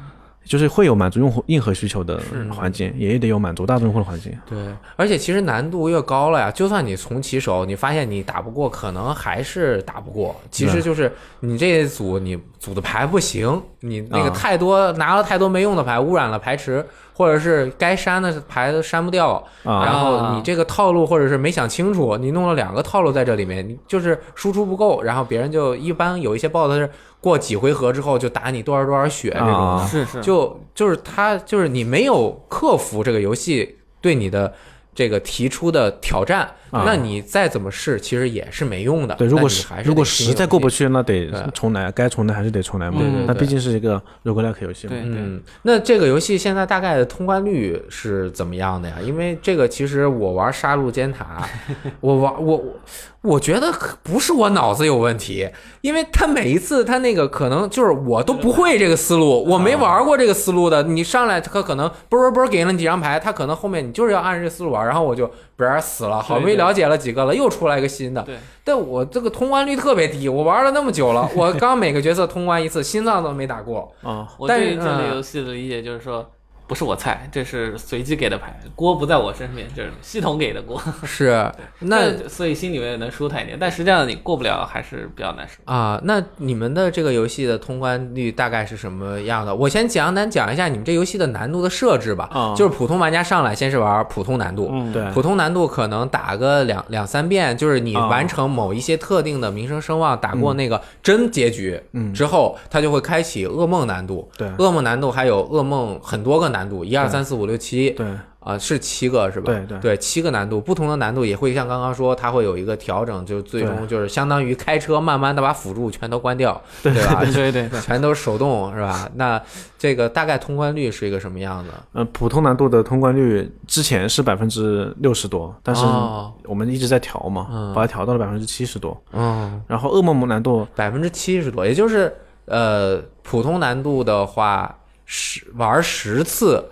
[0.46, 2.20] 就是会有满足用户硬核需求的
[2.50, 4.36] 环境，也得有满足大众用户的环境。
[4.50, 4.58] 对，
[4.96, 10.36] 而且其实难度越高了呀，就算你从起手，你发现你打不过，可能还是打不过。
[10.50, 11.12] 其实就是
[11.42, 14.36] 你这一组你组的牌不行，你那个啊。
[14.36, 19.86] 太多、拿了太多没用的牌，污染了牌池，或者是该删的牌都删不掉，啊。
[19.86, 26.92] 然后你这个套路或者是没想清楚，你弄了两个套路在这里面，你就是输出不够，然后别人就一般有一些 BOSS 是
[27.22, 34.54] 过几回合之后就打你多少多少血这种是是，就就是他就是你没有克服这个游戏对你的
[34.94, 39.16] 这个提出的挑战，啊那你再怎么试，其实也是没用的。
[39.16, 43.02] 对，如果实那你还是如果实在过不去，那得重来，该重来还是得重来嘛。
[43.26, 44.94] 那毕竟是一个 roguelike 游戏嘛。
[44.94, 48.96] 对对嗯，那这个游戏现在大概的通关率是怎么样的呀？
[49.04, 51.48] 因为这个其实我玩杀戮尖塔，
[52.00, 52.74] 我玩我我
[53.22, 55.50] 我觉得可不是我脑子有问题，
[55.82, 73.92] 因为他每一次他那个可能就是我都不会这个思路，我没玩过这个思路的，你上来他可能啵啵啵给了你几张牌，他可能后面你就是要按这个思路玩，然后我就不然死了，好不容易了解了几个了，又出来一个新的，对，但我这个通关率特别低，我玩了那么久了，我刚每个角色通关一次，心脏都没打过。
[74.02, 75.16] 啊，我但是对这类嗯。
[75.16, 76.26] 游戏的理解就是说，
[76.70, 80.80] 不是我菜，这是随机给的牌，锅不在我身边，这是系统给的锅。
[81.04, 81.52] 是，
[81.82, 85.56] 那所以心里面能舒坦一点，但实际上你过不了还是比较难受。
[85.66, 89.56] 啊，那你们的这个游戏的通关率大概是什么样的？
[89.56, 92.30] 我先简单讲一下你们这游戏的难度的设置吧。
[92.32, 104.30] 啊就是普通玩家上来先是玩普通难度，嗯对普通难度可能打个两两三遍，就是你啊完成某一些特定的名声声望，打过那个真结局嗯之后，它就会开启噩梦难度。
[104.38, 108.08] 对噩梦难度还有噩梦很多个难度，一二三四五六七，对
[108.40, 109.52] 啊，是七个是吧？
[109.52, 117.22] 对对对，七个难度，不同的难度也会像刚刚说，它会有一个调整，就最终就是相当于开车，慢慢的把辅助全都关掉， 对吧？
[117.26, 119.10] 对对对，全都是手动是吧？
[119.16, 119.40] 那
[119.78, 121.70] 这个大概通关率是一个什么样子？
[121.94, 129.00] 呃，普通难度的通关率之前是百分之六十多，但是哦我们一直在调嘛，嗯把它调到了百分之七十多。
[129.12, 132.12] 嗯，然后噩梦难度百分之七十多，也就是
[132.46, 134.76] 呃，普通难度的话，
[135.12, 136.64] 十玩十次，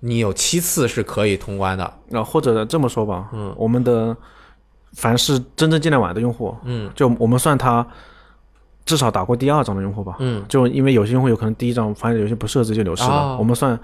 [0.00, 1.92] 你有七次是可以通关的。
[2.08, 3.54] 那，或者这么说吧，嗯。
[3.54, 4.16] 我们的
[4.94, 6.90] 凡是真正进来玩的用户，嗯。
[6.94, 7.86] 就我们算他
[8.86, 10.42] 至少打过第二章的用户吧，嗯。
[10.48, 13.36] 就因为有些用户有可能第一章发现有些不设置就流失了，哦。
[13.38, 13.78] 我们算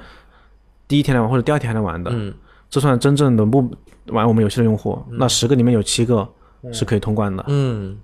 [0.88, 2.32] 第一天来玩或者第二天来玩的，嗯。
[2.70, 3.70] 这算真正的目
[4.06, 6.26] 玩我们游戏的用户，那十个里面有七个
[6.72, 7.98] 是可以通关的，嗯。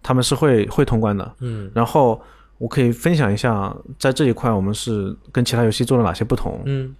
[0.00, 1.34] 他们是会会通关的。
[1.40, 1.68] 嗯。
[1.74, 2.22] 然后
[2.62, 6.62] 我可以分享一下，在这一块我们是跟其他游戏做了哪些不同。
[6.64, 6.94] 嗯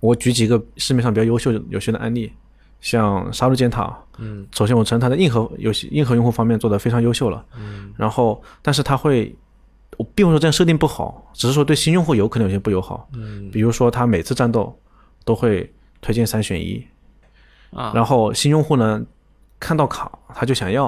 [0.00, 2.32] 我举几个市面上比较优秀游戏的案例，
[2.80, 3.84] 像《杀戮尖塔》，
[4.16, 7.44] 嗯首先我承认它的硬核游戏、硬核用户方面做得非常优秀了。
[7.54, 9.36] 嗯然后，但是它会，
[9.98, 13.06] 我并不是说这样设定不好，只是说对新用户有可能有些不友好。
[13.12, 14.74] 嗯比如说，他每次战斗
[15.22, 15.70] 都会
[16.00, 16.82] 推荐三选一，
[17.72, 19.04] 啊，然后新用户呢
[19.60, 20.86] 看到卡他就想要，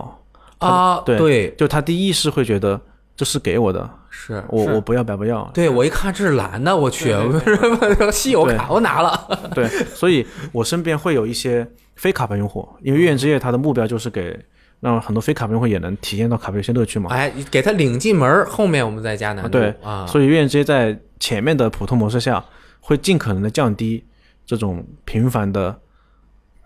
[0.58, 2.80] 啊，对对，就他第一是会觉得
[3.16, 4.42] 这是给我的，是。
[4.48, 5.48] 我我不要白不要。
[5.54, 9.50] 对，我一看这是蓝的，我去，对稀 有卡我拿了。
[9.54, 14.36] 对，所以我身边会有一些非卡牌用户，因为月圆之夜它的目标就是给
[14.80, 17.10] 让很多非卡牌用户也能体验到卡牌游戏乐趣嘛。
[17.10, 19.50] 哎，给他领进门，后面我们再加难度。
[19.50, 22.44] 对啊，所以月圆之夜在前面的普通模式下，
[22.80, 24.04] 会尽可能的降低
[24.44, 25.78] 这种频繁的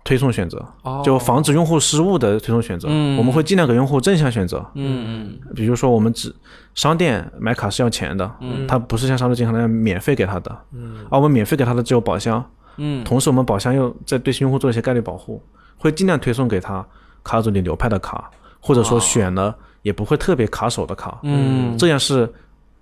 [0.08, 1.02] 推送选择，哦。
[1.04, 2.88] 就防止用户失误的推送选择。
[2.90, 3.18] 嗯。
[3.18, 5.54] 我们会尽量给用户正向选择，嗯嗯。
[5.54, 6.34] 比如说我们只
[6.74, 8.66] 商店买卡是要钱的，嗯。
[8.66, 12.42] 它不是像商州金行那样免费给他的，嗯，而我们免费给他的只有宝箱，
[12.78, 13.04] 嗯。
[13.04, 15.42] 同时我们宝箱又在对用户做一些概率保护，
[15.76, 16.82] 会尽量推送给他
[17.22, 18.30] 卡组里流派的卡，
[18.60, 21.76] 或者说选了也不会特别卡手的卡，嗯。
[21.76, 22.26] 这样是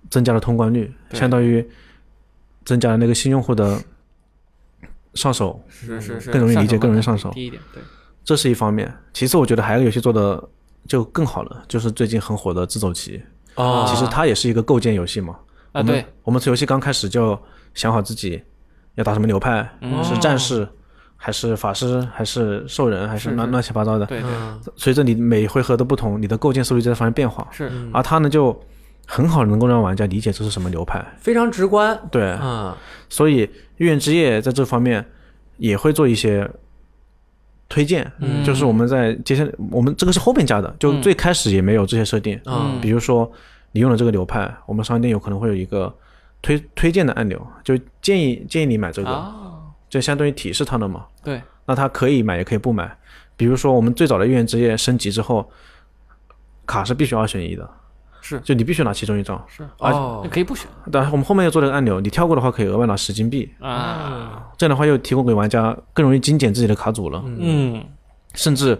[0.09, 1.67] 增加了通关率，相当于
[2.63, 3.77] 增加了那个新用户的
[5.17, 7.83] 上手，是是是，更容易理解更容易上手低一点，对，
[8.23, 8.93] 这是一方面。
[9.11, 10.41] 其次，我觉得还有一个游戏做的
[10.87, 13.21] 就更好了，就是最近很火的自走棋。
[13.55, 15.33] 哦其实它也是一个构建游戏嘛。
[15.71, 17.37] 啊我们对，我们从游戏刚开始就
[17.73, 18.41] 想好自己
[18.95, 20.67] 要打什么流派，嗯是战士
[21.15, 24.05] 还是法师还是兽人还是乱乱七八糟的。
[24.05, 24.21] 对
[24.75, 27.47] 随着你每回合的不同，你的构建思路就在发生变化。
[27.51, 28.57] 是，而它呢就
[29.07, 31.03] 很好地能够让玩家理解这是什么流派。
[31.19, 32.75] 非常直观，对，嗯
[33.09, 35.05] 所以月圆之夜在这方面
[35.57, 36.49] 也会做一些
[37.69, 38.43] 推荐，嗯。
[38.43, 41.01] 就是我们在接下来我们这个是后面加的，就嗯。
[41.01, 42.39] 最开始也没有这些设定。
[42.45, 42.79] 嗯。
[42.81, 43.31] 比如说
[43.71, 45.93] 你用了这个流派，我们商店有可能会有一个
[46.41, 49.35] 推推荐的按钮，就建议建议你买这个，啊，
[49.89, 51.05] 就相当于提示他了嘛。
[51.23, 52.95] 对，那他可以买也可以不买。
[53.35, 55.47] 比如说我们最早的月圆之夜升级之后，
[56.65, 57.69] 卡是必须二选一的，
[58.27, 58.39] 是。
[58.41, 59.41] 就你必须拿其中一张。
[59.47, 60.19] 是，哦。
[60.23, 60.67] 你可以不选。
[60.91, 67.83] 但我们后面又做了个按钮，你跳过的话可以额外拿十金币，啊，这样的话又提供给玩家更容易精简自己的卡组了，嗯。
[68.33, 68.79] 甚至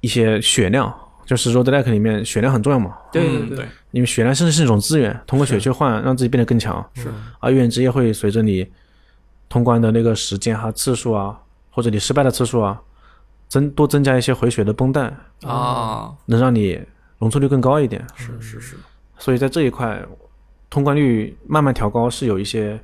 [0.00, 0.92] 一些血量，
[1.26, 3.58] 就是 roguelike 里面血量很重要嘛，对嗯对。
[3.58, 6.84] 对，因为血量甚至是一种资源，通过血去换让自己变得更强。
[6.94, 7.08] 是，
[7.38, 8.66] 而月圆之夜会随着你
[9.48, 11.38] 通关的那个时间哈、次数啊，
[11.70, 12.80] 或者你失败的次数啊，
[13.48, 15.14] 增多增加一些回血的绷带，
[15.44, 16.80] 啊，能让你
[17.18, 18.04] 容错率更高一点。
[18.14, 18.76] 是是是，
[19.18, 20.02] 所以在这一块，
[20.68, 22.78] 通关率慢慢调高是有一些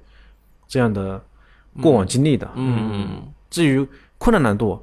[0.68, 1.22] 这样的
[1.82, 2.48] 过往经历的。
[2.54, 3.86] 嗯至于
[4.18, 4.80] 困难难度，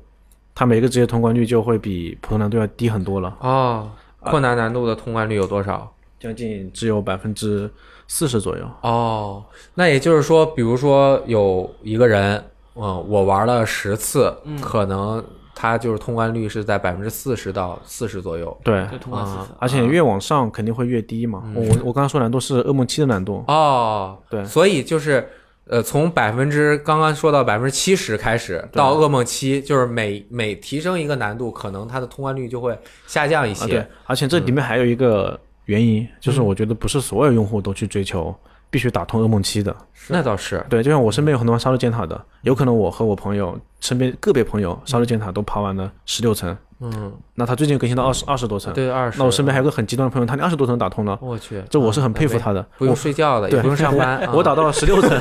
[0.54, 3.90] 它每个职业通关率就会比普通难度要低很多了，哦，
[4.20, 5.94] 困难难度的通关率有多少？
[6.20, 7.70] 将近只有百分之
[8.08, 8.68] 四十左右。
[8.82, 9.46] 哦，
[9.76, 12.44] 那也就是说，比如说有一个人，
[12.74, 15.24] 嗯，我玩了十次，可能
[15.58, 18.56] 他就是通关率是在百分之四十到四十左右。
[18.64, 21.44] 对，就通关四十，而且越往上肯定会越低嘛。
[21.56, 25.28] 我我刚刚说难度是噩梦七的难度，哦，对所以就是。
[25.70, 33.68] 呃，从百分之刚刚说到百分之七十开始到噩梦七，就是每每提升一个难度，可能它的通关率就会下降一啊，些。
[33.68, 38.34] 对，而且这里面还有一个原因，就是我觉得不是所有用户都去追求
[38.70, 39.76] 必须打通噩梦七的。
[40.10, 40.66] 那倒是。
[40.70, 48.74] 对，就像我身边有很多玩杀戮尖塔的，有可能我和我朋友身边个别朋友杀戮尖塔都爬完了十六层，嗯，那他最近更新到二十二十多层。
[48.74, 49.20] 对，二十。
[49.20, 52.66] 那我身边还有个很极端的朋友，他连二十多层打通了，我去，这我是很佩服嗯他的。
[52.78, 54.18] 不用睡觉的，也不用上班。
[54.26, 55.12] 啊我打到了十六层，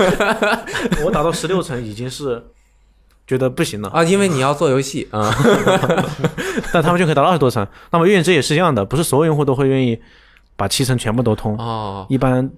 [1.04, 2.44] 我打到十六层已经是
[3.26, 5.34] 觉得不行了，啊，因为你要做游戏啊。
[6.72, 7.66] 但他们就可以打到二十多层。
[7.90, 9.98] 那么愿之也是一样的，不是所有用户都会愿意
[10.56, 11.56] 把七层全部都通。
[11.58, 12.48] 哦，一般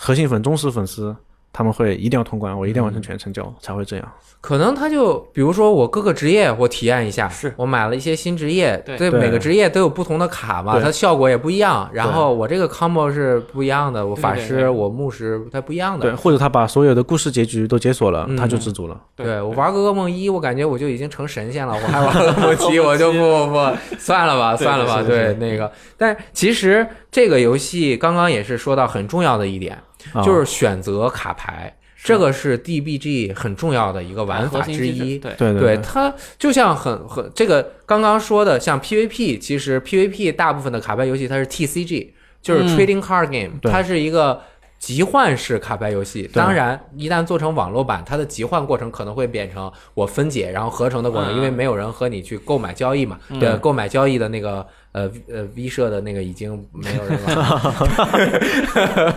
[0.00, 1.14] 核心粉、忠实粉丝
[1.50, 4.12] 他们会一定要通关，我一定要完成全成就才会这样。
[4.40, 7.52] 可能他就比如说我各个职业我体验一下，是。
[7.56, 8.96] 我买了一些新职业，对。
[8.96, 11.90] 对每个职业都有不同的卡嘛，它效果也不一样。
[11.92, 16.08] 然后我这个 combo 是不一样的，我法师、我牧师它不一样的。
[16.08, 19.00] 对，或者他把所有的故事结局都解锁了，嗯他就知足了。
[19.16, 25.72] 对我玩个噩梦一，我感觉我就已经成神仙了，我还 玩噩梦七，我就不不不， 算了吧，算了吧，对那个。
[25.96, 29.82] 但其实这个游戏刚刚也是说到很重要的一点，啊
[30.24, 35.18] 就是选择卡牌，这个是 DBG 很重要的一个玩法之一。
[35.18, 42.76] 对，对对对，它就像很很这个刚刚说的，像 PVP，其实 PVP 大部分的卡牌游戏它是 TCG，就是嗯。
[42.76, 43.70] Trading Card Game，、对。
[43.72, 44.40] 它是一个
[44.78, 46.28] 集换式卡牌游戏。
[46.32, 53.18] 当然，一旦做成网络版，它的集换过程可能会变成我分解然后合成的过程，嗯因为没有人和你去购买交易嘛。
[53.28, 57.72] 嗯对，购买交易的那个呃呃 V 社的那个已经没有人了。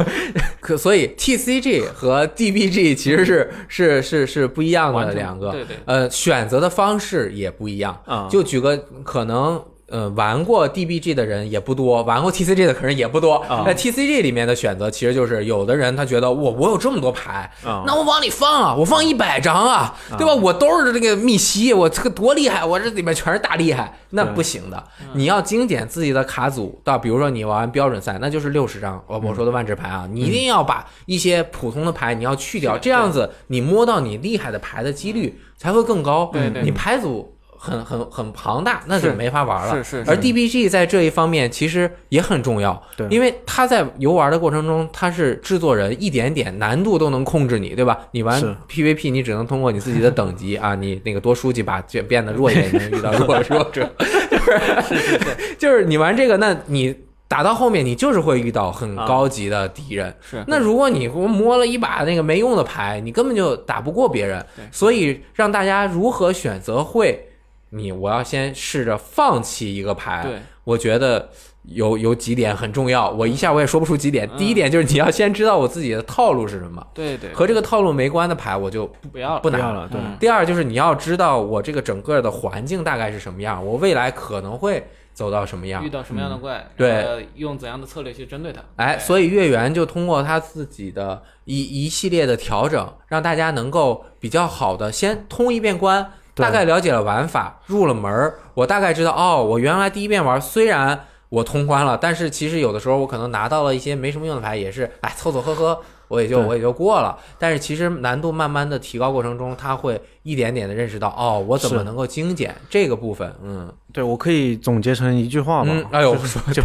[0.59, 5.51] 可所以 TCG 和 DBG 其实是是是是不一样的两个。
[5.51, 7.99] 对对，呃，选择的方式也不一样。
[8.05, 13.35] 啊，就举个可能，呃，玩过 DBG 的人也不多，玩过 TCG 的可能也不多。
[13.47, 20.33] 啊在 TCG 里面的选择，其实就是有的人他觉得我我有这么多牌，啊那我往里放啊，我放一百张啊，对吧？
[20.33, 24.83] 我都是这个密西，我这个多厉害，我这里面全是大厉害，那不行的。
[25.13, 36.29] 你要精简自己的卡组，到比如说你玩标准赛，那就是六十张，我我说的万智牌啊，你一定要把一些普通的牌你要去掉，这样子你摸到你厉害的牌的几率才会更高。
[36.31, 39.75] 对对你牌组很很很庞大，那就没法玩了。
[39.75, 47.99] 是是是而 DBG 在这一方面其实也很重要，对因为他在游玩的过程中，他是制作人，一点点难度都能控制你，对吧？
[48.13, 55.19] 你玩 PVP，你只能通过你自己的等级 啊，你那个多输几把，就变得弱一点，你能遇到弱弱者， 就是
[55.59, 56.95] 就是你玩这个，那你
[57.27, 60.13] 打到后面，你就是会遇到很高级的敌人。
[60.19, 64.65] 是那如果你摸了一把那个没用的牌，你根本就打不过别人对。
[64.71, 67.27] 所以让大家如何选择会，
[67.71, 70.23] 你我要先试着放弃一个牌。
[70.23, 71.29] 对，我觉得
[71.63, 74.29] 有有几点很重要，我一下我也说不出几点。
[74.37, 85.89] 第一点就是你要先知道我自己的套路是什么，对对，和这个套路没关的牌我就不不要了不拿了，对，嗯第二就是你要知道我这个整个的环境大概是什么样，我未来可能会走到什么样遇。
[85.89, 88.61] 到什么样的怪，对用怎样的策略去针对它。
[88.77, 105.79] 哎，所以月圆就通过他自己的一一系列的调整，让大家能够比较好的先通一遍关，对大概了解了玩法，入了门儿，我大概知道哦，我原来第一遍玩虽然我通关了，但是其实有的时候我可能拿到了一些没什么用的牌，也是哎 凑凑合合。
[106.07, 113.71] 我也就我也就过了，但是其实难度慢慢的提高过程中，他会一点点的认识到，哦，我怎么能够精简这个部分，嗯。
[113.93, 116.13] 对我可以总结成一句话吧嗯，，哎呦，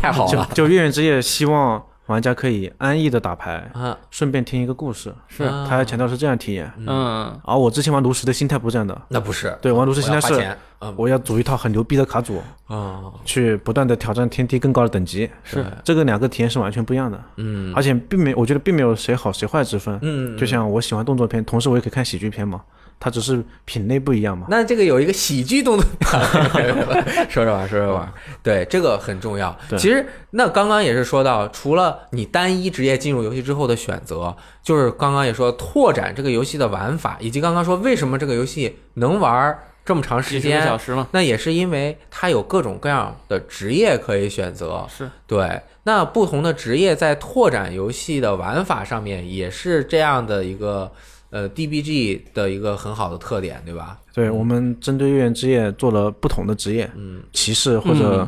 [0.02, 5.12] 太好了， 就就月圆之夜希望玩家可以安逸的打牌，啊，顺便听一个故事。
[5.28, 5.44] 是。
[5.44, 5.66] 啊。
[5.68, 6.70] 他还强调是这样体验。
[6.78, 10.94] 嗯，而我之前玩炉石的心态不是这样的，那不是，对，玩炉石心态是我要花钱，嗯。
[10.96, 15.28] 我要组一套很牛逼的卡组，啊，去不断的挑战天梯更高的等级。
[15.42, 17.72] 是，这个两个体验是完全不一样的，嗯。
[17.74, 19.98] 而且并没，我觉得并没有谁好谁坏之分。
[20.02, 22.62] 嗯，就像我喜欢动作片，同时我也可以看喜剧片嘛，
[22.98, 24.46] 它只是品类不一样嘛。
[24.48, 25.86] 那这个有一个喜剧动作，
[27.28, 29.56] 说着玩，说着玩， 对，这个很重要。
[29.78, 44.84] 其实那刚刚也是说到，除了你单一职业进入游戏之后的选择，就是刚刚也说拓展这个游戏的玩法，以及刚刚说为什么这个游戏能玩这么长时间小间，时嘛，那也是因为它有各种各样的职业可以选择。
[44.88, 50.90] 是对，那不同的职业在拓展游戏的玩法上面也是这样的一个
[51.36, 53.98] 呃 DBG 的一个很好的特点，对吧？
[54.14, 58.26] 对我们针对月圆之夜做了不同的职业，嗯，骑士或者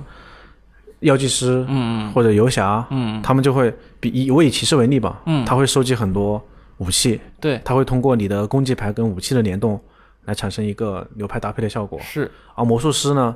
[1.01, 2.13] 药剂师，嗯。
[2.13, 3.23] 或者游侠，嗯。
[3.23, 5.43] 他们就会比以我以骑士为例吧，嗯。
[5.47, 6.43] 他会收集很多
[6.77, 9.81] 武器，对，他会通过你的攻击牌跟武器的联动
[10.27, 11.99] 来产生一个流派搭配的效果。
[12.03, 12.31] 是。
[12.55, 13.35] 而魔术师呢，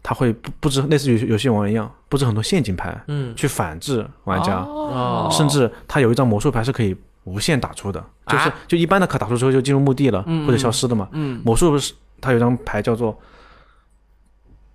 [0.00, 5.28] 他会布布置类似于游戏王一样布置很多陷阱牌，嗯，去反制玩家，哦。
[5.32, 6.94] 甚至他有一张魔术牌是可以
[7.28, 11.08] 无限打出的，就是啊就一般的卡打出之后就进入墓地了、嗯或者消失的嘛。
[11.12, 13.16] 嗯魔术师他有张牌叫做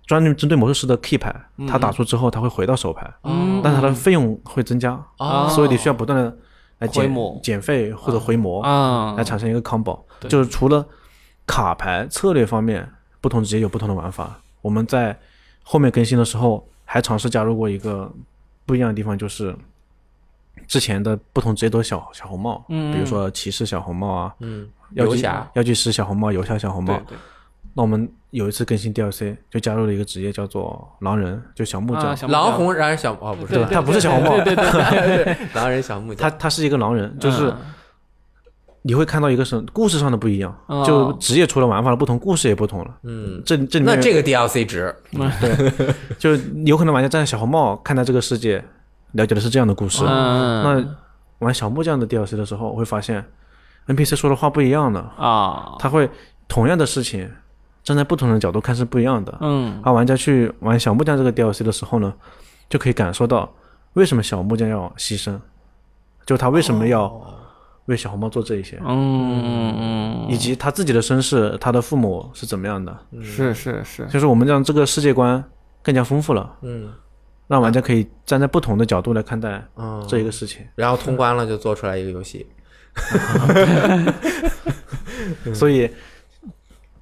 [0.06, 1.34] 专门针对魔术师的 key 牌，
[1.66, 6.36] 他打出之后他会回到手牌，嗯，但是它的费用会增加，哦所以你需要不断的
[6.78, 7.10] 来减
[7.42, 10.00] 减费或者回魔，啊来产生一个 combo。
[10.20, 10.86] 对就是除了
[11.46, 12.88] 卡牌策略方面，
[13.20, 14.38] 不同职业有不同的玩法。
[14.60, 15.18] 我们在
[15.62, 18.10] 后面更新的时候还尝试加入过一个
[18.66, 19.54] 不一样的地方，就是
[20.66, 27.00] 之前的不同职业都是小小红帽，嗯比如说骑士小红帽啊，嗯，药剂游侠，药剂师小红帽、游侠小红帽。
[27.76, 32.16] 那我们有一次更新 DLC，就加入了一个职业叫做狼人，就小木匠。
[32.30, 33.54] 狼红然小哦不是。
[33.54, 37.56] 对，他不是小红帽，对对对， 狼人小木匠，他他是一个狼人，就是嗯
[38.86, 40.84] 你会看到一个什故事上的不一样，哦。
[40.86, 42.94] 就职业除了玩法的不同，故事也不同了。
[43.02, 45.94] 嗯，这这里面那这个 DLC 值，对。
[46.18, 46.36] 就
[46.66, 48.62] 有可能玩家站在小红帽看待这个世界，
[49.14, 50.04] 了解的是这样的故事。
[50.06, 50.96] 嗯那
[51.40, 53.24] 玩小木匠的 DLC 的时候，我会发现
[53.88, 56.08] NPC 说的话不一样的，啊，他会
[56.46, 57.28] 同样的事情
[57.82, 59.36] 站在不同的角度看是不一样的。
[59.40, 59.80] 嗯。
[59.82, 62.14] 而玩家去玩小木匠这个 DLC 的时候呢，
[62.68, 63.52] 就可以感受到
[63.94, 65.38] 为什么小木匠要牺牲，
[66.24, 67.20] 就他为什么要
[67.86, 72.96] 为小红帽做这一些，嗯嗯以及他自己的身世，他的父母是怎么样的。
[73.12, 75.44] 嗯，是是是，就是我们让这个世界观
[75.82, 76.90] 更加丰富了，嗯
[77.46, 80.62] 让玩家可以站在不同的角度来看待嗯，这一个事情。
[80.74, 82.46] 然后通关了就做出来一个游戏，
[85.54, 85.88] 所以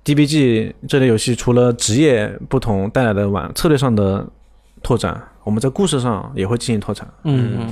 [0.05, 4.27] ，DBG 这类游戏除了职业不同带来的玩策略上的
[4.83, 7.09] 拓展，我们在故事上也会进行拓展。
[7.25, 7.69] 嗯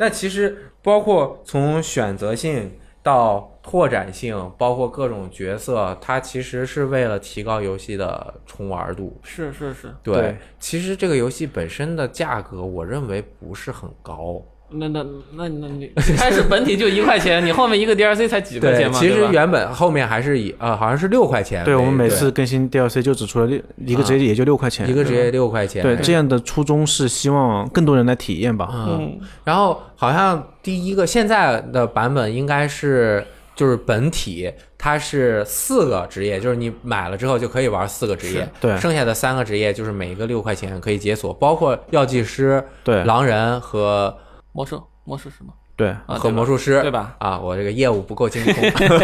[0.00, 2.70] 那其实包括从选择性
[3.08, 9.18] 到拓展性，包括各种角色，它其实是为了提高游戏的重玩度。
[9.22, 14.42] 是是是，对，对其实这个游戏本身的价格，我认为不是很高。
[14.70, 15.02] 那那
[15.32, 18.98] 那那你 开始本体就一块钱，你后面一个 DLC 才几块钱嘛？
[18.98, 21.64] 其实原本后面还是以呃，好像是六块钱。
[21.64, 25.82] 对我们每次更新 DLC 就只出了六一个职业也就六块钱，一个职业六块钱。
[25.82, 28.68] 对这样的初衷是希望更多人来体验吧。
[28.72, 44.14] 嗯，然后好像第一个现在的版本应该是就是本体它是四个职业，就是你买了之后就可以玩四个职业，对剩下的三个职业就是每一个六块钱可以解锁，包括药剂师、对狼人和
[44.52, 45.52] 魔兽，魔术师吗？
[45.76, 47.14] 对，啊，和魔术师，对吧？
[47.18, 48.54] 啊，我这个业务不够精通，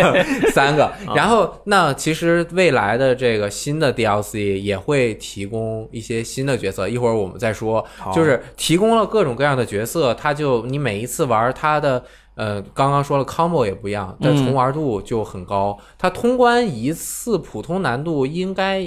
[0.52, 0.92] 三个。
[1.14, 7.84] 然后，那其实未来的这个新的 DLC 也会提供一些新的角色，一会儿我们再说。
[8.12, 12.02] 就是提供了各种各样的角色，它就你每一次玩它的。
[12.36, 15.78] 呃，刚刚说了，combo 也不一样，但嗯重玩度就很高。
[15.96, 18.80] 它通关一次普通难度应该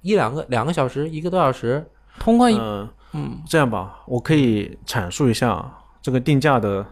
[0.00, 1.86] 一两个两个小时，一个多小时。
[2.18, 5.70] 通关一嗯，嗯这样吧，我可以阐述一下
[6.04, 6.84] 这个定价的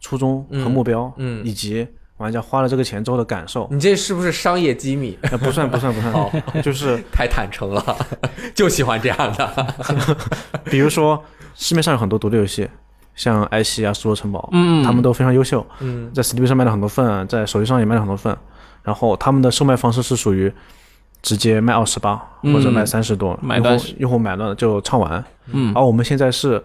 [0.00, 1.86] 初衷和目标，嗯嗯以及
[2.16, 3.68] 玩家花了这个钱之后的感受。
[3.70, 5.16] 你这是不是商业机密？
[5.22, 7.96] 呃，不算不算不算，就是 太坦诚了，
[8.56, 9.74] 就喜欢这样的。
[10.66, 11.22] 比如说
[11.54, 12.68] 市面上有很多独立游戏，
[13.14, 18.36] 像埃希啊、苏州城堡，嗯，他们都非常优秀，嗯在 Steam 上卖了很多份，在手机上也卖了很多份。
[18.82, 20.52] 然后他们的售卖方式是属于
[21.20, 25.22] 直接卖二十八嗯或者卖三十多，用买断户用户买了就唱完。
[25.52, 26.60] 嗯而我们现在是，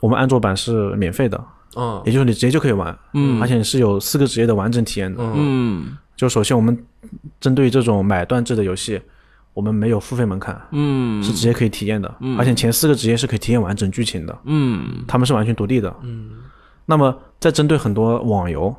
[0.00, 1.42] 我们安卓版是免费的，
[1.76, 2.02] 嗯。
[2.04, 3.40] 也就是你直接就可以玩，嗯。
[3.40, 5.22] 而且是有四个职业的完整体验的。
[5.22, 5.34] 嗯。
[5.36, 5.96] 嗯。
[6.16, 6.76] 就首先我们
[7.40, 9.00] 针对于这种买断制的游戏，
[9.54, 11.22] 我们没有付费门槛，嗯。
[11.22, 15.04] 是直接可以体验的，而且前四个职业是可以体验完整剧情的，嗯。
[15.06, 15.94] 他们是完全独立的。
[16.02, 16.30] 嗯。
[16.84, 18.74] 那么在针对很多网游，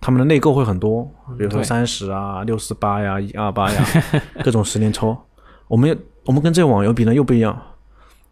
[0.00, 1.02] 他们的内购会很多，
[1.36, 1.64] 比如说对。
[1.64, 3.84] 三十啊、六四八呀、一二八呀，
[4.44, 5.16] 各种十连抽。
[5.66, 7.60] 我们我们跟这些网游比呢又不一样，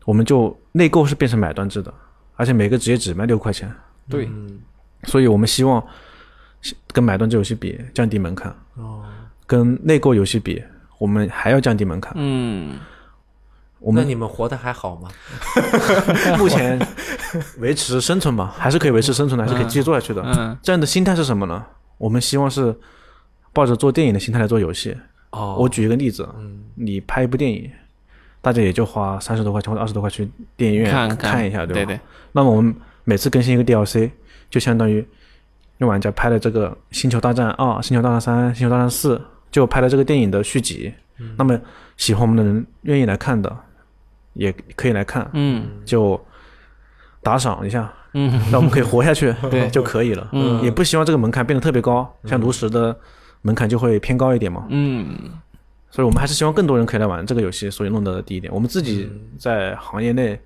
[0.08, 1.92] 我们就内购是变成买断制的，
[2.34, 3.70] 而且每个职业只卖六块钱，
[4.08, 4.58] 对嗯
[5.04, 5.86] 所以我们希望
[6.94, 9.04] 跟买断制游戏比降低门槛，哦，
[9.46, 10.64] 跟内购游戏比
[10.98, 12.14] 我们还要降低门槛。
[12.16, 12.78] 嗯
[13.80, 15.10] 我们那你们活得还好吗？
[16.40, 16.80] 目前
[17.58, 20.22] 维持生存吧，还是可以维持生存的，还是可以继续做下去的。
[20.24, 21.62] 嗯这样的心态是什么呢？
[21.98, 22.74] 我们希望是
[23.52, 24.96] 抱着做电影的心态来做游戏。
[25.32, 27.70] 哦我举一个例子，嗯你拍一部电影，
[28.40, 31.72] 大家也就花三十多块钱或者二十多块去电影院看看一下，吧？
[31.72, 31.98] 对对
[32.32, 32.74] 那么我们
[33.04, 34.10] 每次更新一个 DLC，
[34.50, 35.04] 就相当于
[35.78, 39.16] 用玩家拍了这个《星球大战二》《星球大战三》《星球大战四》，
[39.50, 40.92] 就拍了这个电影的续集。
[41.20, 41.58] 嗯那么
[41.96, 43.54] 喜欢我们的人愿意来看的，
[44.34, 46.20] 也可以来看，嗯就
[47.22, 50.28] 打赏一下，嗯那我们可以活下去 对就可以了。
[50.32, 52.96] 嗯也不希望这个门槛变得特别高，像炉石的
[53.42, 54.64] 门槛就会偏高一点嘛。
[54.68, 55.16] 嗯
[55.90, 58.52] 所以我们还是希望更多人可以来玩这个游戏，所以弄的第一点。
[58.52, 60.38] 我们自己嗯在行业内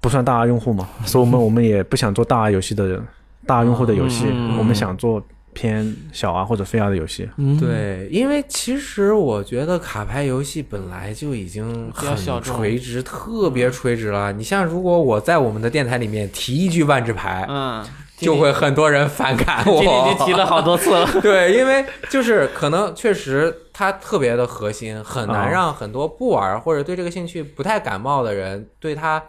[0.00, 3.02] 不算大 R 用户嘛， 所以我们我们也不想做大 R 游戏的人，
[3.46, 5.22] 大 R 用户的游戏，嗯我们想做
[5.52, 7.28] 偏小啊或者非 R 的游戏。
[7.38, 14.32] 嗯，对，因为其实我觉得卡牌游戏本来就已经比较很小垂直，特别垂直了。
[14.32, 17.84] 你像如果我在我们的电台里面提一句万智牌，嗯，
[18.16, 19.78] 就会很多人反感我。
[19.80, 21.06] 今天已经提了好多次了。
[21.20, 29.22] 对，因为就是可能确实它特别的核心，很难啊让很多不玩或者对这个兴趣不太感冒的人对它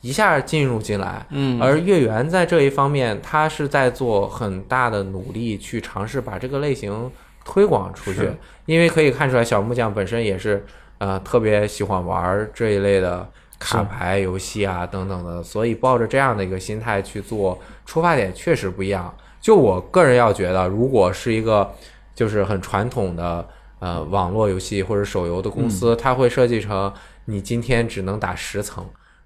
[0.00, 1.26] 一下进入进来。
[1.30, 7.10] 嗯，而月圆在这一方面，他是在做很大的努力去尝试把这个类型
[7.44, 8.30] 推广出去，
[8.66, 10.64] 因为可以看出来小木匠本身也是
[10.98, 13.26] 呃特别喜欢玩这一类的
[13.58, 19.14] 卡牌游戏啊等等的，所以抱着这样的一个心态去做，出发点确实不一样。
[19.40, 21.70] 就我个人要觉得，如果是一个
[22.14, 23.46] 就是很传统的
[23.78, 26.92] 呃网络游戏或者手游的公司，它会设计成
[27.26, 28.84] 你今天只能打十层。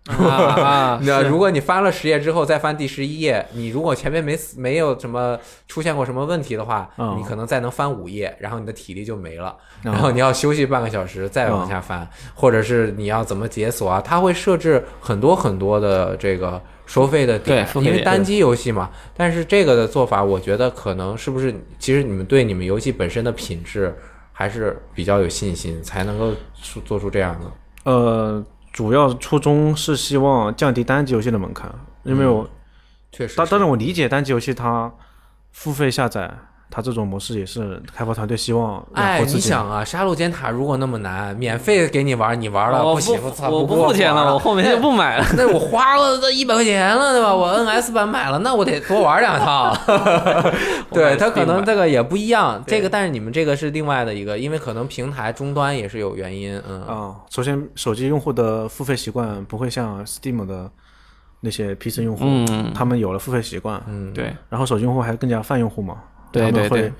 [0.08, 9.54] 啊啊， 那如果你翻了十页之后再翻第十一页，你如果前面没死没有什么出现过什么问题的话，嗯你可能再能翻五页，然后你的体力就没了，
[9.84, 14.00] 嗯然后你要休息半个小时再往下翻，或者是你要怎么解锁啊？
[14.02, 18.90] 它会设置很多很多的这个收费的点，对收费点因为单机游戏嘛。
[19.16, 23.94] 但是这个的做法，我觉得可能是不是其实你们对你们游戏本身的品质
[24.32, 26.32] 还是比较有信心，才能够
[26.62, 27.46] 出做出这样的。
[27.84, 28.44] 呃，
[28.78, 31.68] 主要初衷是希望降低单机游戏的门槛，
[32.04, 32.48] 因为我
[33.10, 34.94] 确实是，当当然我理解单机游戏它
[35.50, 36.32] 付费下载，
[36.70, 39.20] 它这种模式也是开发团队希望养哎。
[39.20, 45.26] 你想啊，杀戮尖塔如果那么难，免费给你玩，你玩了不行，我操，我不不付钱了，我，后面就不买了。
[45.36, 47.34] 那我花了这一百块钱了，对吧？
[47.34, 49.76] 我 NS 版买了，那我得多玩两趟。
[50.92, 60.70] 对，它可能这个也不一样，这个但是你们这个是另外的一个，因为可能平台终端也是有原因，嗯，啊，首先手机用户的付费习惯不会像 Steam 的
[61.40, 65.96] 那些 PC 用户，嗯，他们有了付费习惯，嗯，对，然后手机用户还更加泛用户嘛，
[66.32, 66.92] 对他们会对对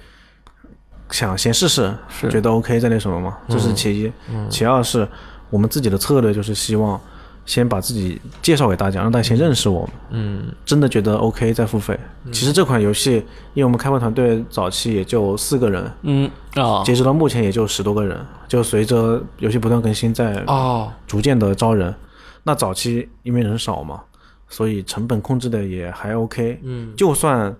[1.11, 1.95] 想先试试，
[2.31, 4.13] 觉得 OK 再那什么嘛，这是其一。
[4.51, 5.09] 其二是
[5.51, 7.01] 我们自己的策略就是希望
[7.47, 9.91] 先把自己介绍给大家，让大家先认识我们。
[10.11, 11.99] 嗯真的觉得 OK 再付费。
[12.31, 13.13] 其实这款游戏，
[13.55, 21.95] 因为我们开发团队早期也就四个人，嗯哦截止到目前也就十多个人，就随着游戏不断更新，在哦，逐渐的招人。
[22.43, 24.03] 那早期因为人少嘛，
[24.49, 26.61] 所以成本控制的也还 OK。
[26.63, 27.55] 嗯就算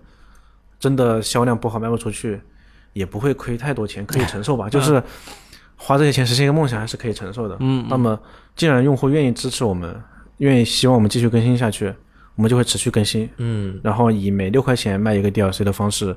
[0.79, 2.39] 真的销量不好卖不出去，
[2.93, 4.69] 也不会亏太多钱，可以承受吧？
[4.69, 5.01] 就是
[5.75, 7.57] 花这些钱实现一个梦想还是可以承受的。
[7.59, 8.19] 嗯那么
[8.55, 10.01] 既然用户愿意支持我们，
[10.37, 11.93] 愿意希望我们继续更新下去，
[12.35, 13.29] 我们就会持续更新。
[13.37, 16.15] 嗯然后以每六块钱卖一个 DLC 的方式，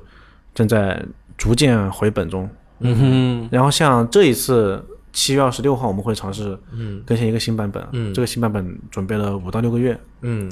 [0.53, 1.03] 正在
[1.37, 2.49] 逐渐回本中。
[2.79, 4.83] 嗯哼然后像这一次
[5.13, 7.85] 七月二十六号，我们会尝试嗯更新一个新版本。
[7.93, 9.97] 嗯这个新版本准备了五到六个月。
[10.21, 10.51] 嗯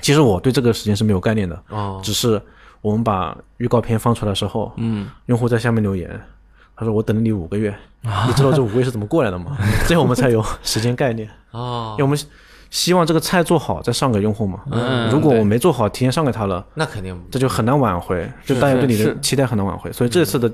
[0.00, 2.40] 其实我对这个时间是没有概念的，哦只是
[2.84, 5.08] 我们把预告片放出来的时候，嗯。
[5.24, 6.20] 用户在下面留言，
[6.76, 7.74] 他说我等了你五个月，
[8.28, 9.56] 你知道这五个月是怎么过来的吗？
[9.88, 12.18] 这样我们才有时间概念，啊因为，我们
[12.68, 14.60] 希望这个菜做好再上给用户嘛。
[14.70, 19.90] 嗯如果我没做好，提前上给他了，那肯定这就很难挽回，就大家对你的期待很难挽回。
[19.90, 20.52] 所以这次的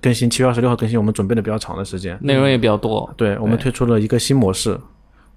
[0.00, 2.16] 更新，七月二十六号更新，我们准备的比较长的时间。
[2.22, 3.12] 内容也比较多。
[3.16, 4.78] 对，我们推出了一个新模式，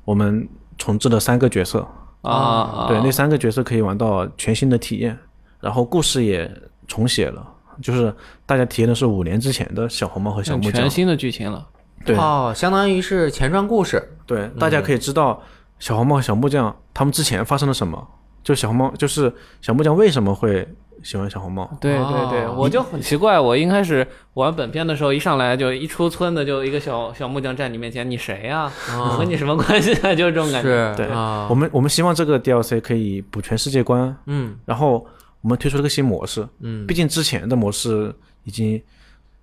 [0.06, 1.86] 我们重置了三个角色，
[2.22, 5.18] 啊，对，那三个角色可以玩到全新的体验，
[5.62, 6.50] 然后故事也
[6.88, 7.46] 重写了，
[7.82, 8.14] 就是
[8.46, 11.66] 大家体验的是五年之前的小红帽和小木匠全，新的剧情了。
[12.04, 14.18] 对哦，相当于是前传故事。
[14.26, 15.42] 对，大家可以知道
[15.78, 18.08] 小红帽和小木匠他们之前发生了什么，
[18.44, 19.32] 就小红帽就是
[19.62, 20.68] 小木匠为什么会
[21.04, 30.14] 喜欢小红帽，对对对，哦我就很奇怪，我一开始玩本片的时候，一上来就一出村的就一个小小木匠站你面前，你谁呀、我和你什么关系啊？
[30.16, 30.70] 就是这种感觉。
[30.70, 35.06] 是，对啊我们我们希望这个 DLC 可以补全世界观，嗯然后
[35.42, 38.14] 我们推出了个新模式，嗯毕竟之前的模式
[38.44, 38.82] 已经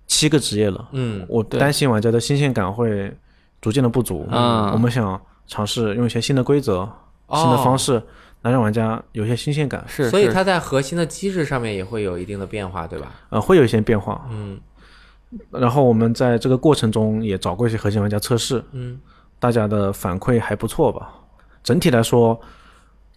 [0.07, 3.13] 七个职业了，嗯我对担心玩家的新鲜感会
[3.61, 4.27] 逐渐的不足。
[4.31, 6.79] 嗯我们想尝试用一些新的规则、
[7.27, 8.01] 哦新的方式，
[8.41, 9.83] 来让玩家有一些新鲜感。
[9.87, 13.11] 是，所以它在核心的机制上面也会有一定的变化，对吧？
[13.29, 14.25] 呃，会有一些变化。
[14.31, 14.59] 嗯
[15.51, 18.99] 然后我们在这个过程中也找过一些核心玩家测试，嗯
[19.37, 21.13] 大家的反馈还不错吧？
[21.63, 22.39] 整体来说，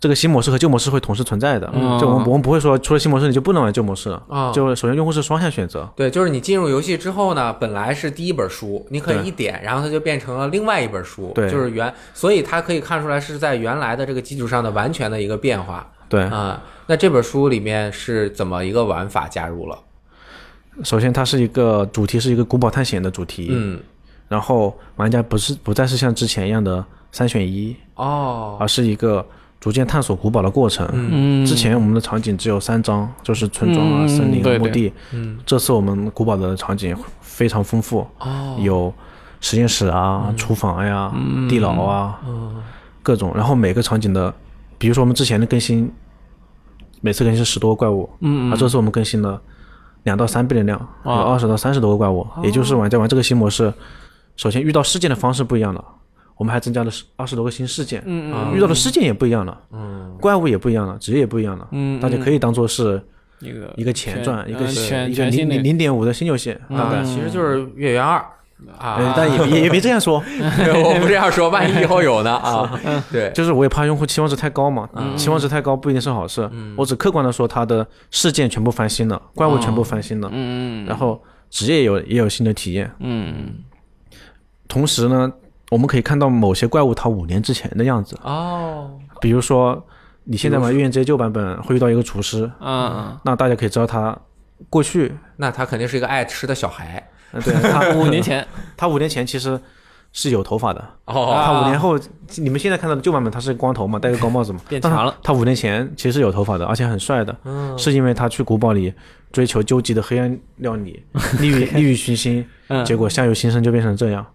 [0.03, 1.71] 这个新模式和旧模式会同时存在的。
[1.73, 1.97] 嗯。
[2.01, 4.21] 就我们我们不会说出了新模式你就不能玩旧模式了。
[4.29, 11.49] 啊，就首先用户是双向选择，对，就是你进入游戏之后呢，本来是第一本书，你可以一点，然后它就变成了另外一本书，对。
[11.49, 15.89] 就是原，所以它可以看出来是在原来的这个基础上的完全的一个变化。
[16.09, 16.61] 对，啊。
[16.89, 19.79] 那这本书里面是怎么一个玩法加入了？
[20.83, 23.79] 首先它是一个主题是一个古堡探险的主题，嗯，
[24.27, 29.25] 然后玩家不是不再是像之前一样的三选一，哦，而是一个
[29.63, 30.85] 逐渐探索古堡的过程。
[30.93, 34.93] 嗯，之前我们的场景只有三张，就是村庄啊、嗯森林、对对墓地。
[35.13, 38.93] 嗯，这次我们古堡的场景非常丰富，哦，有
[39.41, 41.15] 实验室啊、厨房呀、
[41.49, 42.57] 地牢啊，嗯。
[43.05, 43.31] 各种。
[43.37, 44.35] 然后每个场景的，
[44.79, 45.89] 比如说我们之前的更新，
[47.01, 49.41] 每次更新十多个怪物，嗯啊，这次我们更新了
[50.03, 52.27] 两到三倍的量，有啊二十到三十多个怪物。
[52.43, 53.73] 也就是玩家玩这个新模式，
[54.35, 55.85] 首先遇到事件的方式不一样了，
[56.43, 61.69] 我们还增加了二十多个新事件，嗯嗯遇到的事件也不一样了，嗯怪物也不一样了，职业也不一样了。
[61.71, 63.01] 嗯，大家可以当做是
[63.39, 64.67] 一个一个前传，一个
[65.31, 68.19] 零零零点五的新游戏，啊，其实就是月圆二
[68.77, 72.81] 啊呃，但也也也没这样说， 我不这样说，万一以后有呢 啊？
[73.13, 76.51] 对，就是我也怕用户期望值太高嘛，期望值太高不一定是好事。
[76.77, 82.91] 我只客观的说，它的事件全部翻新了，怪物全部翻新了，嗯然后职业也有也有新的体验。
[82.99, 83.55] 嗯
[84.69, 85.31] 同时呢，
[85.73, 88.91] 我们可以看到某些怪物它五年之前的样子，哦，
[89.23, 89.83] 比如说
[90.25, 94.15] 你现在玩《月圆街》旧版本会遇到一个厨师，嗯那大家可以知道他
[94.69, 97.03] 过去，那他肯定是一个爱吃的小孩。
[97.33, 98.47] 呃对他嗯， 五年前。
[98.77, 99.59] 他五年前其实
[100.13, 101.43] 是有头发的，哦。
[101.43, 101.99] 他五年后
[102.37, 107.79] 你们现在看到的旧版本他是光头嘛，戴个高帽子嘛， 变强了，他五年前其实是有头发的，而且很帅的，嗯。
[107.79, 108.93] 是因为他去古堡里
[109.33, 111.03] 追求究极的黑暗料理，
[111.41, 112.85] 利欲利欲熏心，嗯。
[112.85, 114.27] 结果相由心生就变成这样。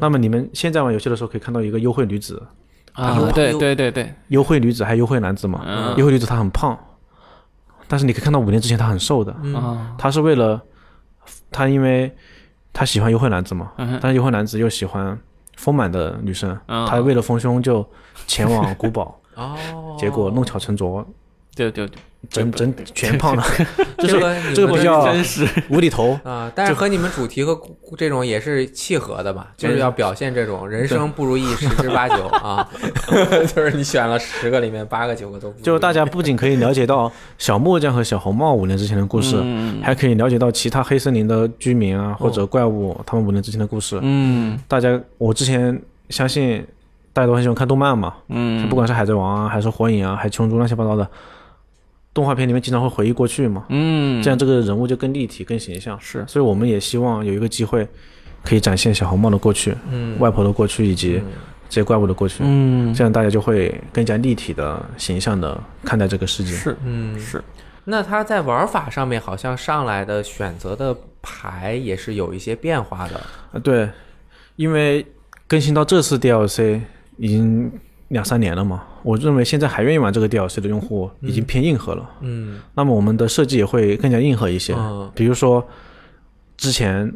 [0.00, 2.42] 那么你们现在玩游戏的时候可以看到一个优惠女子，
[2.92, 5.62] 啊，对对对对，优惠女子还有优惠男子嘛？
[5.66, 5.96] 嗯。
[5.96, 6.78] 优惠女子她很胖，
[7.88, 9.34] 但是你可以看到五年之前她很瘦的，
[9.98, 10.60] 她是为了
[11.50, 12.10] 她因为
[12.72, 15.18] 她喜欢优惠男子嘛，但是优惠男子又喜欢
[15.56, 16.86] 丰满的女生，嗯。
[16.86, 17.84] 她为了丰胸就
[18.26, 21.06] 前往古堡， 哦，结果弄巧成拙，
[21.56, 21.98] 对对对，
[22.30, 23.44] 整整全胖了，
[23.98, 26.18] 就这是个这个比较真实无厘头。
[26.24, 27.60] 啊，但是和你们主题和
[27.96, 32.68] 这种也是契合的吧，就是要表现这种人生不如意十之八九啊
[33.54, 43.98] 就是你选了十个里面八个九个都就大家不仅可以了解到小木匠和小红帽五年之前的故事，嗯还可以了解到其他黑森林的居民啊或者怪物他们五年之前的故事。
[44.02, 46.64] 嗯大家，我之前相信
[47.12, 51.08] 大家都很喜欢看动漫嘛，嗯，不管是海贼王啊，还是火影啊，还是七龙珠乱七八糟的，
[52.14, 55.98] 动画片里面经常会回忆过去嘛，嗯，这样这个人物就更立体、更形象。
[56.00, 56.24] 是。
[56.28, 57.86] 所以我们也希望有一个机会，
[58.44, 61.20] 可以展现小红帽的过去、嗯，外婆的过去以及
[61.68, 62.94] 这些怪物的过去，嗯。
[62.94, 66.52] 这样大家就会更加立体的、形象的看待这个世界。
[66.52, 67.18] 是嗯。
[67.18, 67.42] 是，
[67.84, 73.16] 那它在玩法上面好像上来的选择的牌也是有一些变化的。
[73.52, 73.90] 啊，对，
[74.54, 75.04] 因为
[75.48, 76.80] 更新到这次 DLC
[77.16, 77.72] 已经
[78.08, 82.10] 两三年了嘛，我认为现在还愿意玩这个 DLC 的用户已经偏硬核了。
[82.20, 84.74] 嗯那么我们的设计也会更加硬核一些。
[84.76, 85.66] 嗯比如说，
[86.56, 87.12] 之前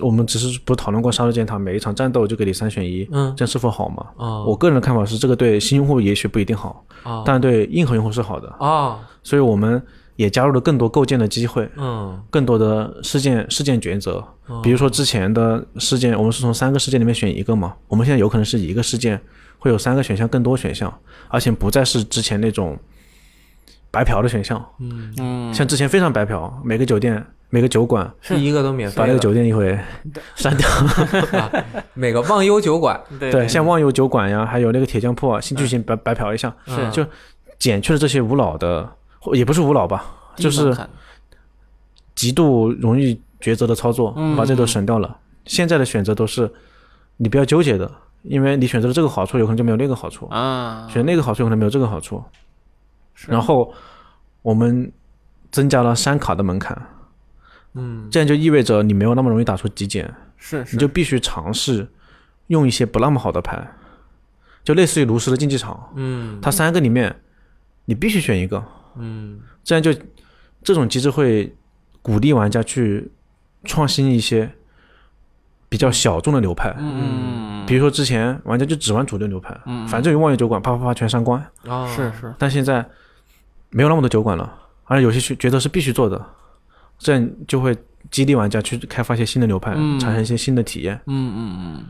[0.00, 4.06] 我们只是不讨论过杀戮箭塔，每一场战斗就给你三选一，嗯这样是否好嘛？
[4.16, 8.54] 哦我个人的看法是，这个对新用户也许不一定好，哦但对硬核用户是好的。
[8.60, 9.82] 哦所以我们
[10.16, 14.22] 也加入了更多构建的机会，嗯更多的事件事件抉择。
[14.62, 19.20] 比如说之前的事件，我们是从三个事件里面选一个嘛，我们现在有可能是一个事件
[19.58, 20.92] 会有三个选项，更多选项，
[21.28, 22.78] 而且不再是之前那种
[23.90, 24.64] 白嫖的选项。
[24.78, 25.52] 嗯。
[25.52, 28.38] 像之前非常白嫖，每个酒店、每个酒馆是。
[28.38, 29.78] 一个都免费，把那个酒店一回
[30.36, 30.68] 删掉。
[31.38, 31.50] 啊，
[31.94, 36.90] 每个忘忧酒馆对对，像忘忧酒馆呀，还有那个铁匠铺啊，新剧情白白嫖一下，是。
[36.90, 37.04] 就
[37.58, 38.88] 减去了这些无脑的，
[39.32, 40.04] 也不是无脑吧，
[40.36, 40.76] 就是
[42.14, 44.36] 极度容易抉择的操作，嗯。
[44.36, 45.16] 把这都省掉了。
[45.44, 46.48] 现在的选择都是
[47.16, 47.90] 你不要纠结的，
[48.22, 52.22] 因为你选择了这个好处，有可能就没有那个好处；啊，选那个好处，有可能没有这个好处。
[53.26, 53.72] 然后
[54.42, 54.92] 我们
[55.50, 56.80] 增加了删卡的门槛，
[57.74, 58.08] 嗯。
[58.10, 60.76] 这样就意味着你没有那么容易打出极简，是是。
[60.76, 61.88] 你就必须尝试
[62.48, 63.66] 用一些不那么好的牌，
[64.62, 66.38] 就类似于炉石的竞技场，嗯。
[66.40, 67.14] 它三个里面
[67.86, 68.62] 你必须选一个，
[68.96, 69.40] 嗯。
[69.64, 69.92] 这样就
[70.62, 71.54] 这种机制会
[72.02, 73.10] 鼓励玩家去
[73.64, 74.50] 创新一些
[75.68, 82.34] 比较小众的流派，嗯比如说之前玩家就只玩主流流派，嗯反正有望月酒馆，啪啪啪全删光，啊是是。
[82.38, 82.84] 但现在
[83.70, 84.50] 没有那么多酒馆了，
[84.84, 86.24] 而且有些觉得是必须做的，
[86.98, 87.76] 这样就会
[88.10, 90.00] 激励玩家去开发一些新的流派，嗯。
[90.00, 90.98] 产生一些新的体验。
[91.06, 91.84] 嗯嗯嗯。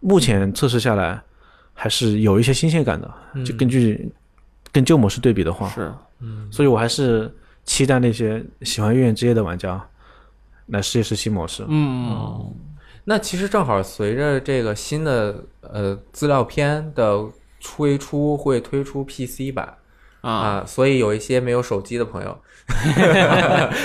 [0.00, 1.22] 目前测试下来
[1.72, 3.10] 还是有一些新鲜感的，
[3.44, 4.12] 就根据
[4.72, 5.72] 跟旧模式对比的话。
[6.20, 7.32] 嗯，是所以我还是
[7.64, 9.80] 期待那些喜欢《月圆之夜》的玩家
[10.66, 11.64] 来试一试新模式。
[11.68, 12.52] 嗯
[13.04, 17.18] 那其实正好随着这个新的呃资料片的
[17.62, 19.74] 推出，会推出 PC 版
[20.20, 20.30] 啊。
[20.30, 22.38] 啊，所以有一些没有手机的朋友，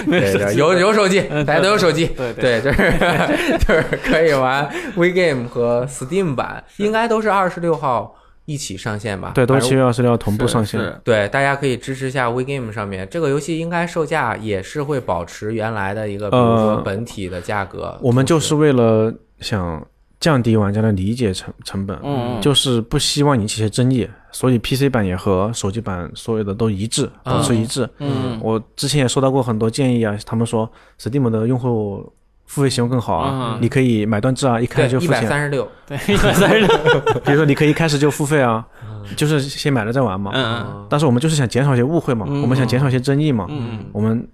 [0.55, 2.91] 有有手机，大家都有手机，对对对，就是
[3.67, 8.15] 就是可以玩 WeGame 和 Steam 版，应该都是二十六号
[8.49, 9.31] 一起上线吧？
[9.35, 10.81] 对，都七月二十六同步上线。
[11.03, 17.95] 对，大家可以支持一下 WeGame 上面这个游戏，应该售价也是会保持原来的一个，比如说呃本体的价格。
[18.01, 19.85] 我们就是为了想
[20.19, 27.87] 降低玩家的理解成成本，嗯就是不希望引起一些争议，所以 PC 版也和手机版所有的都一致，保持一致。
[27.99, 30.67] 嗯我之前也收到过很多建议啊，他们说
[30.99, 32.11] Steam 的用户
[32.49, 33.59] 付费使用更好啊，嗯。
[33.61, 36.67] 你可以买断制啊，一开就付钱，百三十六，对一百三十六，
[37.23, 38.65] 比如说你可以一开始就付费啊，
[39.15, 40.31] 就是先买了再玩嘛。
[40.33, 42.41] 嗯但是我们就是想减少一些误会嘛，嗯。
[42.41, 44.27] 我们想减少一些争议嘛，嗯我们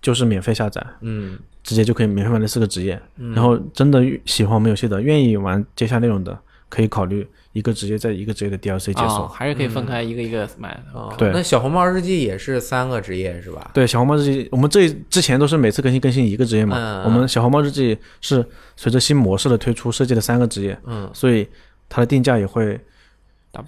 [0.00, 1.38] 就是免费下载，嗯。
[1.64, 3.00] 直接就可以免费玩这四个职业。
[3.34, 6.36] 然后真的喜欢我们游戏的，愿意玩接下内容的，
[6.68, 9.24] 可以考虑一个职业在一个职业的 DLC 解锁。
[9.24, 10.98] 哦，还是可以分开一个一个买的。
[10.98, 13.70] 哦，对那小红帽日记也是三个职业是吧？
[13.74, 18.44] 对，小红帽日记，我们这之前都是每次更新更新一个职业嘛，嗯我们小红帽日记是
[18.76, 21.46] 随着新模式的推出设计了三个职业，嗯所以
[21.88, 22.78] 它的定价也会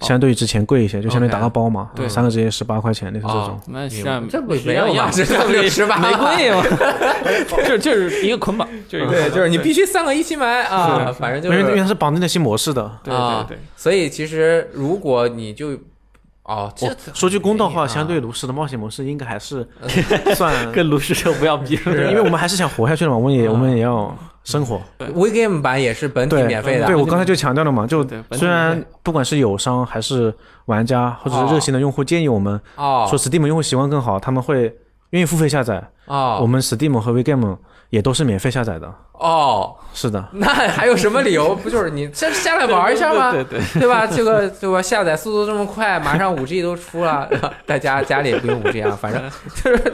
[0.01, 3.49] 相对于之前贵一些，就相当于打个包嘛，对三个直接十八块钱，类似这种。
[3.49, 5.11] 哦，那实际上这不实际上一样没有吧？
[5.11, 6.63] 这这没有十八，没贵 嘛，
[7.67, 12.91] 就就是一个捆绑，就是一个对，就是你必须三个一起买啊，反正就因为因为是它是绑定了新模式的。
[13.03, 15.77] 对啊对对，所以其实如果你就
[16.43, 19.67] 哦，这我说句公道话，啊相对炉石的冒险模式应该还是
[20.35, 21.83] 算跟炉石车不要比了。
[21.85, 24.15] 对，因为我们还是想活下去的嘛，我们也我们也要
[24.45, 24.79] 生活。
[24.99, 30.33] WeGame 版也是本体对，免费的，对我刚才就强调了嘛，就虽然不管是友商还是
[30.65, 33.05] 玩家或者是热心的用户建议我们哦。
[33.09, 34.73] 说 Steam 用户习惯更好，他们会
[35.09, 35.83] 愿意付费下载。
[36.05, 37.57] 啊，我们 Steam 和 WeGame
[37.95, 38.93] 也都是免费下载的。
[39.13, 41.55] 哦，是的，那还有什么理由？
[41.63, 43.31] 不就是你这下来玩一下吗？
[43.31, 44.05] 对对对对吧？
[44.05, 44.81] 这个对吧？
[44.81, 47.29] 下载速度这么快，马上五 G 都出了，
[47.65, 49.21] 大家家里也不用五 G 啊，反正
[49.63, 49.93] 就是，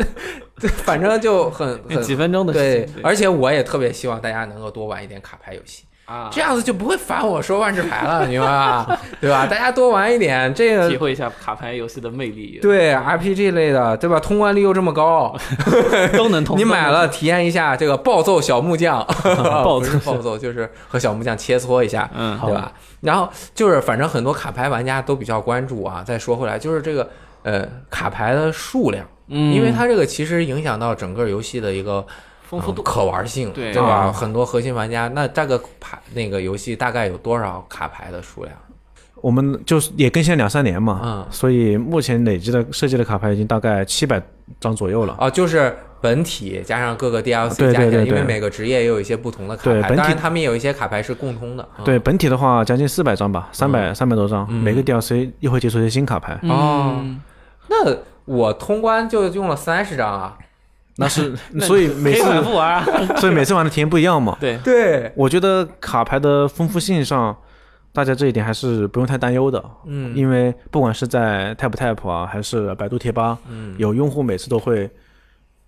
[0.60, 2.60] 对 反正就很很几分钟的事
[2.95, 5.84] 对，，而且我也特别希望大家能够多玩一点卡牌游戏。
[6.12, 9.00] 啊，这样子就不会烦我说万智牌了，明白吧？
[9.22, 9.46] 对吧？
[9.46, 10.90] 大家多玩一点这个。
[10.90, 12.60] 体会一下卡牌游戏的魅力。
[12.62, 14.20] 对 RPG 类的，对吧？
[14.20, 15.34] 通关率又这么高，
[16.18, 16.58] 都能通。
[16.58, 19.08] 你买了体验一下这个暴揍小木匠，
[19.64, 22.74] 暴揍暴揍就是和小木匠切磋一下，嗯，对吧？
[23.00, 26.04] 然后就是反正很多卡牌玩家都比较关注啊。
[26.06, 27.10] 再说回来，就是这个
[27.44, 32.06] 呃卡牌的数量，嗯，因为它这个其实影响到整个游戏的一个。
[32.52, 33.88] 丰富度、可玩性，对对吧？
[33.90, 38.53] 啊很多核心玩家，那这个牌那个游戏大概有多少卡牌的数量？
[39.22, 44.22] 我们就是也更新了两三年嘛，嗯所以目前累积的设计的卡牌已经大概七百
[44.60, 45.15] 张左右了。
[45.19, 51.65] 哦，就是本体加上各个 DLC 加起来，对对对对因为每个职业也有一些不同的卡牌，对本体当然他们也有一些卡牌是共通的。
[51.78, 57.22] 嗯对本体的话，将近四百张吧，三百三百多张，嗯每个 DLC 又会接触一些新卡牌，哦嗯
[57.69, 57.95] 那
[58.26, 60.36] 我通关就用了三十张啊。
[61.02, 62.86] 那是 所以每次反复玩啊。
[63.19, 64.38] 所以每次玩的体验不一样嘛。
[64.40, 67.36] 对，对，我觉得卡牌的丰富性上，
[67.91, 70.15] 大家这一点还是不用太担忧的，嗯。
[70.15, 74.90] 因为不管是在 Tap Tap 啊，还是百度贴吧，嗯，有用户每次都会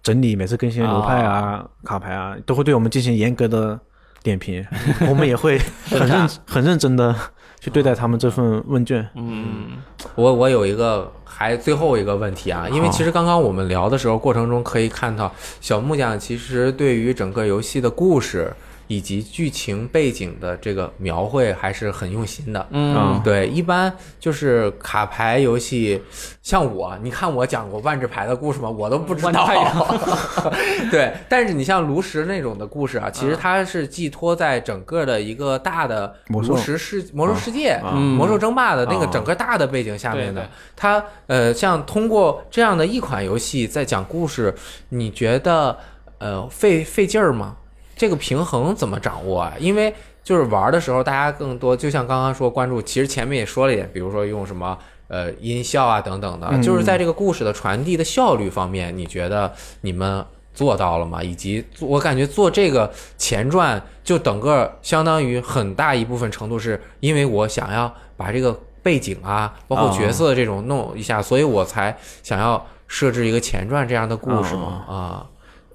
[0.01, 3.80] 整理每次更新的流派啊、卡牌啊，都会对我们进行严格的
[4.22, 4.65] 点评，
[5.10, 7.15] 我们也会 很认很认真的
[7.64, 9.07] 去对待他们这份问卷。
[9.15, 9.81] 嗯，
[10.15, 18.53] 我我有一个还最后一个问题啊，因为其实刚刚我们聊的时候过程中可以看到，小木匠其实对于整个游戏的故事
[18.94, 22.68] 以及剧情背景的这个描绘还是很用心的。
[22.70, 26.02] 嗯，对，一般就是卡牌游戏，
[26.41, 28.70] 像我，你看我讲过万智牌的故事吗？
[28.70, 29.49] 我都不知道。
[30.91, 37.80] 对，但是你像炉石那种的故事啊，其实它是寄托在整个的一个大的炉石世魔兽世界、
[38.18, 40.48] 魔兽争霸的那个啊整个大的背景下面的。
[40.76, 44.53] 它呃，像通过这样的一款游戏在讲故事，
[44.90, 45.76] 你觉得
[46.20, 47.57] 呃费费劲儿吗？
[47.95, 49.53] 这个平衡怎么掌握啊？
[49.60, 49.94] 因为
[50.24, 59.52] 就是玩的时候，大家更多就像刚刚说关注，其实前面也说了一点，比如说用什么呃音效啊等等的，嗯就是在这个故事的传递的效率方面，你觉得
[59.82, 61.22] 你们做到了吗？
[61.22, 75.26] 以及做我感觉做这个前传，就整个相当于很大一部分程度是因为我想要把这个背景啊，包括角色这种弄一下，所以我才想要设置一个前传这样的故事嘛啊。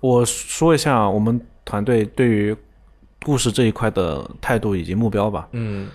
[0.01, 2.57] 我说一下我们团队对于
[3.23, 5.47] 故事这一块的态度以及目标吧。
[5.53, 5.87] 嗯。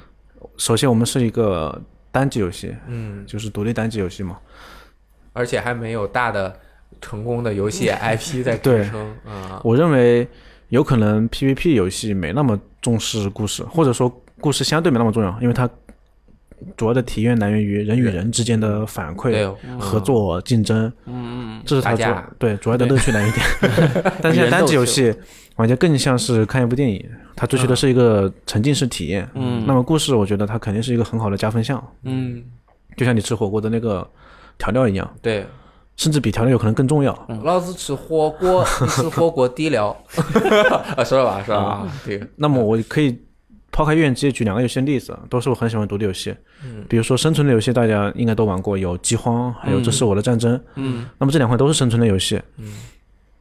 [0.58, 1.82] 首先，我们是一个
[2.12, 4.38] 单机游戏，嗯，就是独立单机游戏嘛。
[5.34, 6.56] 而且还没有大的
[7.02, 9.60] 成功的游戏 IP 在支对撑啊。
[9.64, 10.28] 我认为
[10.70, 15.68] 有可能 PVP 游戏没那么重视故事，或者说故事相对没那么重要，因为它
[16.78, 19.48] 主要的体验来源于人与人之间的反馈、对，
[19.80, 22.04] 合作、竞争，嗯这是它主
[22.38, 23.45] 对主要的乐趣来源点。
[24.22, 25.14] 但现在单机游戏
[25.57, 27.03] 玩家更像是看一部电影，
[27.35, 29.27] 他追求的是一个沉浸式体验。
[29.35, 32.43] 嗯那么故事，我觉得它肯定是一个很好的加分项，嗯
[32.97, 34.07] 就像你吃火锅的那个
[34.57, 35.45] 调料一样，对，
[35.95, 37.27] 甚至比调料有可能更重要。
[37.43, 39.95] 老子吃火锅，吃火锅底料。
[40.97, 43.19] 啊，说了吧，说了吧，这个，那么我可以
[43.71, 46.35] 抛开院机举两个游戏的例子，都是我很喜欢独立游戏。
[46.63, 50.59] 嗯，比如说生存类游戏，大家应该都玩过，有饥荒，还有这是我的战争。
[50.75, 52.39] 嗯那么这两款都是生存类游戏。
[52.57, 52.73] 嗯，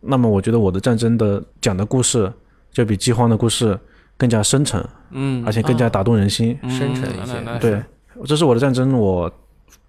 [0.02, 2.30] 那么我觉得我的战争的讲的故事
[2.70, 3.78] 就比饥荒的故事
[4.16, 6.58] 更加深沉，嗯，而且更加打动人心。
[6.62, 7.82] 嗯深沉一些对，
[8.26, 9.30] 这是我的战争，我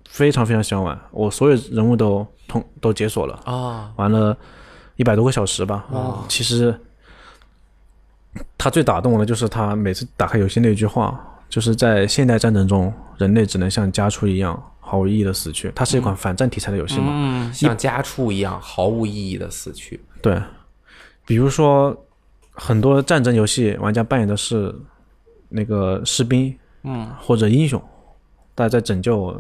[0.10, 4.38] 非常非常喜欢玩，我所有人物都通都解锁了，啊，玩了
[4.95, 5.85] 一百多个小时吧。
[5.90, 6.73] 哦其实
[8.57, 11.19] 他最打动我的就是他每次打开游戏那句话，
[11.53, 15.71] 就是在现代战争中，人类只能像家畜一样毫无意义的死去。
[15.75, 17.09] 它是一款反战题材的游戏嘛？
[17.11, 20.01] 嗯像家畜一样毫无意义的死去。
[20.19, 20.41] 对，
[21.27, 21.95] 比如说
[22.53, 24.73] 很多战争游戏玩家扮演的是
[25.47, 27.80] 那个士兵嗯或者英雄，
[28.55, 29.39] 大家在拯救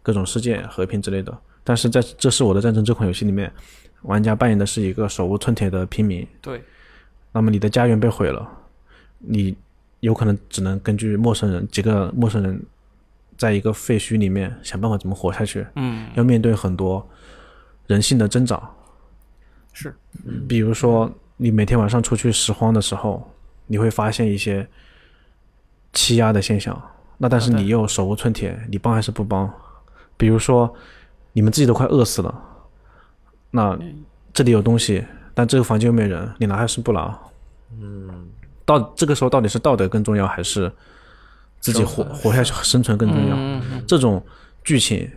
[0.00, 1.36] 各种世界和平之类的。
[1.64, 3.52] 但是在《这是我的战争》这款游戏里面，
[4.02, 6.24] 玩家扮演的是一个手无寸铁的平民。
[6.40, 6.62] 对，
[7.32, 8.48] 那么你的家园被毁了，
[9.18, 9.56] 你
[10.00, 12.62] 有可能只能根据陌生人几个陌生人，
[13.36, 17.06] 在一个废墟里面想办法怎么活下去，嗯要面对很多
[17.86, 18.60] 人性的挣扎。
[19.72, 19.94] 是，
[20.48, 23.30] 比如说你每天晚上出去拾荒的时候，
[23.66, 24.66] 你会发现一些
[25.92, 26.80] 欺压的现象，
[27.16, 29.48] 那但是你又手无寸铁，你帮还是不帮？
[30.16, 30.74] 比如说
[31.32, 32.42] 你们自己都快饿死了，
[33.52, 33.78] 那
[34.32, 37.16] 这里有东西，但这个房间又没人，你拿还是不拿？
[37.80, 38.28] 嗯，
[38.68, 40.70] 到这个时候到底是道德更重要，还是
[41.58, 43.34] 自己活活下去生存更重要？
[43.34, 44.22] 嗯这种
[44.62, 45.10] 剧情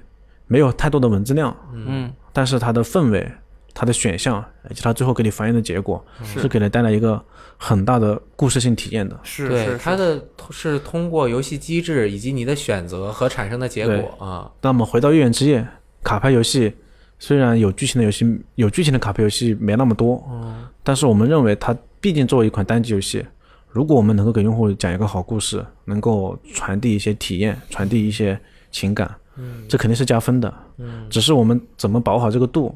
[0.48, 3.30] 没有太多的文字量，嗯但是它的氛围
[3.74, 7.22] 它的选项以及它最后给你反映的结果，是是给人带来一个
[7.58, 9.20] 很大的故事性体验的。
[9.22, 15.60] 是是它的是通过游戏机制以及你的选择和产生的结果啊，那么回到《月圆之夜》，
[16.02, 16.74] 卡牌游戏
[17.20, 18.26] 虽然有剧情的游戏，
[18.56, 23.24] 有剧情的卡牌游戏没那么多，嗯但是我们认为它毕竟作为一款单机游戏，
[23.72, 28.40] 如果我们能够给用户讲一个好故事，能够传递一些体验，传递一些
[28.70, 29.64] 情感，嗯。
[29.68, 30.54] 这肯定是加分的。
[30.78, 31.08] 嗯。
[31.10, 32.76] 只是我们怎么把握好这个度？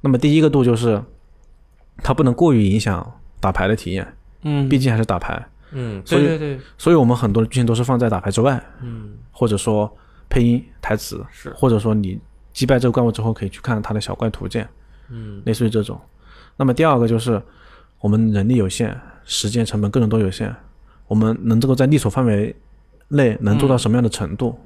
[0.00, 1.02] 那么第一个度就是，
[1.98, 3.06] 它不能过于影响
[3.38, 9.10] 打牌的体验，嗯，毕竟还是打牌，嗯，所以对对对，所以我们很多的剧情都是放在打牌之外，嗯。
[9.30, 9.94] 或者说
[10.30, 11.50] 配音、台词，是。
[11.50, 12.18] 或者说你
[12.54, 14.66] 击败这个怪物之后可以去看它的小怪图鉴，
[15.10, 15.42] 嗯。
[15.44, 16.00] 类似于这种。
[16.56, 17.40] 那么第二个就是
[18.00, 20.54] 我们人力有限，时间成本各种都有限，
[21.06, 22.54] 我们能够在力所范围
[23.08, 24.58] 内能做到什么样的程度？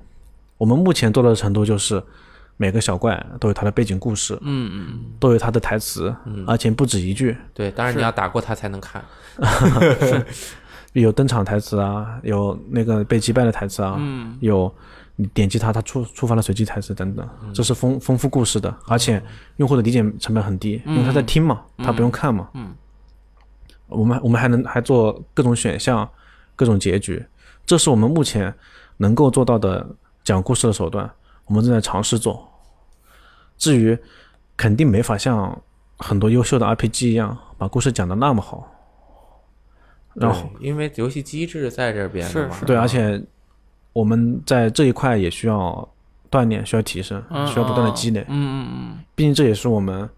[0.57, 2.03] 我们目前做到的程度就是
[2.57, 6.15] 每个小怪都有它的背景故事，嗯嗯都有它的台词，
[6.47, 9.05] 而且不止一句，对，当然你要打过它才能看，
[10.93, 14.37] 有登场台词啊，有那个被击败的台词啊，嗯。
[14.41, 14.73] 有
[15.17, 19.23] 你点击它，它触触发了随机台词等等，这是丰丰富故事的，而且
[19.59, 22.49] 用户的理解成本很低，因为他在听嘛，他不用看嘛。
[22.55, 22.75] 嗯，
[23.95, 26.09] 我们我们还能还做各种选项、
[26.57, 27.25] 各种结局，
[27.65, 28.53] 这是我们目前
[28.97, 29.87] 能够做到的
[30.23, 31.11] 讲故事的手段，
[31.47, 32.49] 我们正在尝试做。
[33.57, 33.97] 至于
[34.57, 35.57] 肯定没法像
[35.99, 38.69] 很多优秀的 RPG 一样把故事讲得那么好，
[40.15, 42.65] 然后因为游戏机制在这边，是是。
[42.65, 43.23] 对，而且
[43.93, 45.89] 我们在这一块也需要
[46.31, 47.47] 锻炼，需要提升，嗯。
[47.47, 48.25] 需要不断的积累。
[48.29, 48.99] 嗯嗯。
[49.15, 50.09] 毕竟这也是我们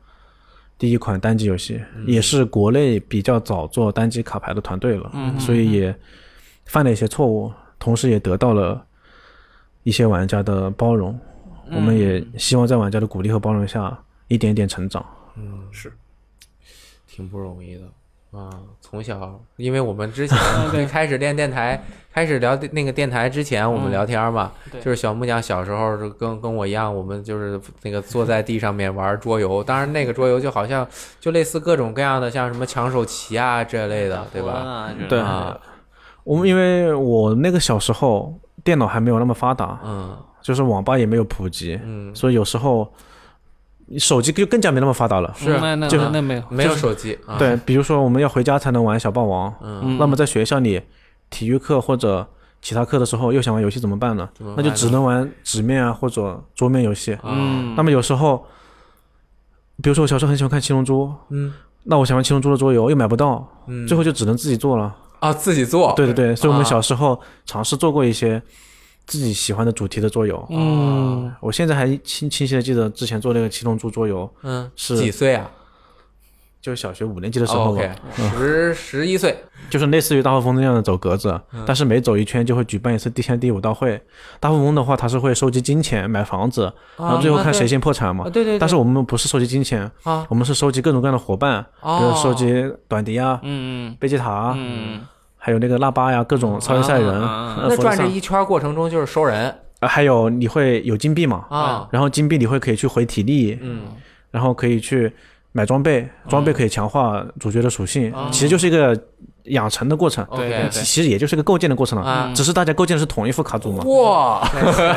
[0.79, 5.95] 第一款单机游戏，也是国内比较早做单机卡牌的团队了，嗯所以也
[6.67, 8.85] 犯了一些错误，同时也得到了
[9.85, 11.19] 一些玩家的包容。
[11.71, 13.99] 我们也希望在玩家的鼓励和包容下，
[14.29, 15.05] 一点一点成长。
[15.37, 15.93] 嗯，是
[17.07, 17.83] 挺不容易的
[18.37, 18.51] 啊。
[18.81, 20.39] 从小，因为我们之前
[20.71, 21.83] 对开始练电台，
[22.13, 30.87] 开始聊那个电台之前，我们嗯聊天嘛，对就是小木匠小时候就跟跟我一样，我们就是那个坐在地上面玩桌游，当然那个桌游就好像
[31.19, 34.53] 就类似各种各样的，像什么抢手棋啊这类的，对吧？
[34.53, 35.59] 吧对啊，
[36.23, 38.33] 我们因为我那个小时候
[38.63, 42.89] 电脑还没有那么发达，嗯就是网吧也没有普及，嗯，所以有时候
[43.99, 45.33] 手机就更加没那么发达了。
[45.37, 45.59] 是。
[45.61, 46.43] 那那就是那没有。
[46.51, 49.99] 没有手机啊，对，比如说我们要回家才能玩小霸王，嗯，嗯。
[49.99, 50.81] 那么在学校里
[51.31, 52.27] 体育课或者
[52.61, 54.29] 其他课的时候又想玩游戏怎么办呢？
[54.57, 57.17] 那就只能玩纸面啊或者桌面游戏。
[57.23, 57.75] 嗯。
[57.77, 58.45] 那么有时候，
[59.83, 61.53] 比如说我小时候很喜欢看《七龙珠》，嗯。
[61.85, 64.95] 那我想玩《七龙珠》的桌游又买不到，嗯，最后就只能自己做了。
[65.21, 68.43] 啊自己做，对对对，所以我们啊小时候尝试做过一些
[69.07, 70.47] 自己喜欢的主题的桌游。
[70.51, 71.33] 嗯。
[71.41, 75.51] 我现在还清清晰的记得之前做那个七龙珠桌游，嗯，是几岁啊？
[76.63, 77.83] 就是小学五年级的时哦候吧
[78.19, 79.39] ，，OK，十十一岁，
[79.71, 81.63] 就是类似于大富翁那样的走格子，嗯。
[81.65, 84.03] 但是每走一圈就会举办一次第三、第五道会。
[84.41, 88.25] 大富翁的话，它是会收集金钱买房子，然后最后看谁先破产嘛。
[88.25, 88.31] 啊，。
[88.31, 93.97] 对对，但是我们不是收集金钱，啊，我们是收集各种各样的伙伴，比如哦收集短笛啊、嗯嗯。
[94.01, 95.07] 贝吉塔啊，嗯
[95.47, 97.21] 还有那个腊八呀，各种超级赛人。
[97.21, 101.45] 那转这一圈过程中就是收人呃还有你会有金币嘛？
[101.49, 103.83] 啊，然后金币你会可以去回体力，嗯
[104.33, 105.13] 然后可以去
[105.53, 109.01] 买装备，装备可以强化主角的属性，哦其实就是一个
[109.45, 110.27] 养成的过程。
[110.35, 113.85] 对其其实也就是个构建的过程了，啊只是大家构建的是同一副卡组嘛。
[113.85, 114.41] 哇，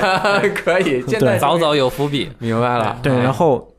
[0.55, 3.71] 可以，现在早早有伏笔，明白了，对，然后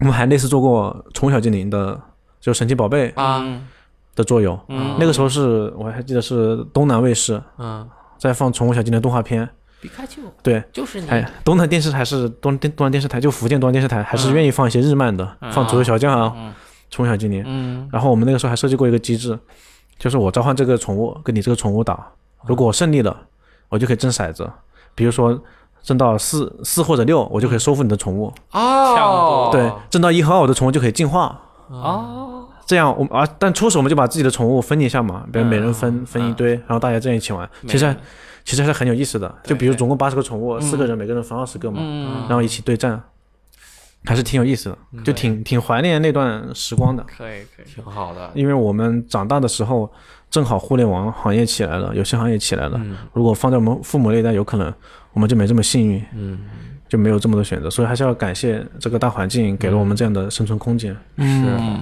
[0.00, 2.00] 我们还类似做过宠物小精灵的，
[2.40, 3.68] 就神奇宝贝啊，嗯
[4.14, 4.58] 的作用。
[4.68, 4.96] 嗯。
[4.98, 7.88] 那个时候是我还记得是东南卫视嗯，
[8.18, 9.48] 在放宠物小精灵动画片，
[9.80, 15.50] 皮卡丘对，就是你，哎，东南电视台是东东东南电视台，就福建东南电视台还是愿意放一些日漫的，嗯。
[15.52, 16.52] 放足球小将啊、嗯
[16.90, 17.44] 宠物小精灵。
[17.46, 17.88] 嗯。
[17.92, 19.38] 然后我们那个时候还设计过一个机制，
[19.98, 22.04] 就是我召唤这个宠物跟你这个宠物打，
[22.46, 23.16] 如果我胜利了，
[23.68, 24.50] 我就可以掷骰子，
[24.94, 25.40] 比如说
[25.82, 28.32] 挣到四四或者六，我就可以收复你的宠物。
[28.50, 31.40] 哦，对，挣到一和二，我的宠物就可以进化。
[31.68, 32.39] 哦
[32.70, 37.96] 这样我们啊，但初始我们就把自己的宠物分一下嘛，比如每人分、分一堆，然后大家这样一起玩，其实
[38.44, 39.34] 其实还是很有意思的。
[39.42, 42.26] 就比如总共八十个宠物，四个人每个人分二十个嘛，嗯。
[42.28, 43.02] 然后一起对战，
[44.04, 47.04] 还是挺有意思的，就挺挺怀念那段时光的。
[47.08, 47.66] 可以可以。
[47.74, 49.92] 挺好的，因为我们长大的时候，
[50.30, 52.80] 正好互联网行业起来了，游戏行业起来了。
[52.84, 52.96] 嗯。
[53.12, 54.72] 如果放在我们父母那一代，有可能
[55.12, 56.38] 我们就没这么幸运，嗯，
[56.90, 57.70] 就没有这么多选择。
[57.70, 60.94] 所以还是要感谢这个大环境给了我们这样的生存空间。
[61.16, 61.78] 嗯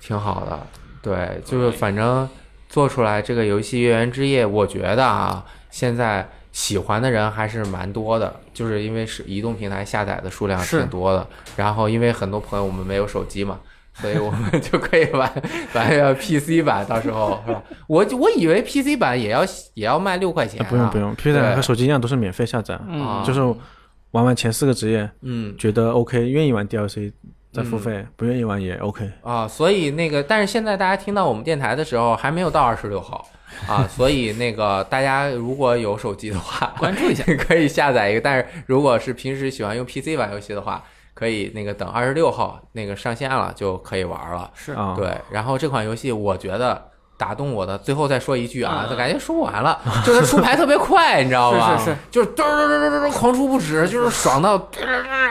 [0.00, 0.66] 挺好的，
[1.02, 2.28] 对，就是反正
[2.68, 11.26] 做出来这个游戏《月圆之夜》，我觉得啊，现在喜欢的人还是蛮多的，就是因为是移动平台下载的数量挺多的，
[11.56, 13.58] 然后因为很多朋友我们没有手机嘛，
[13.94, 15.30] 所以我们就可以玩
[15.74, 17.62] 玩个 PC 版，到时候是吧？
[17.88, 23.40] 我我以为 PC 版也要也要卖六块钱、不用不用，PC 版和手机一样都是免费下载，嗯，就是
[24.16, 27.12] 玩完前四个职业，嗯觉得 OK，愿意玩 DLC
[27.52, 29.10] 再付费，不愿意玩也 OK。
[29.22, 33.28] 啊，所以那个，但是现在大家听到我们电台的时候还没有到二十六号
[33.68, 38.20] 啊， 所以那个大家如果有手机的话，关注一下， 可以下载一个。
[38.22, 40.82] 但是如果是平时喜欢用 PC 玩游戏的话，
[41.12, 44.50] 可以那个等二十六号那个上线了就可以玩了。
[44.54, 51.76] 是啊，对，然后这款游戏我觉得打动我的，最后再说一句啊，嗯就感觉说不完了， 就是它出牌特别快，你知道吧？
[51.78, 54.68] 是是是，就是噔噔噔噔噔狂出不止，就是爽到，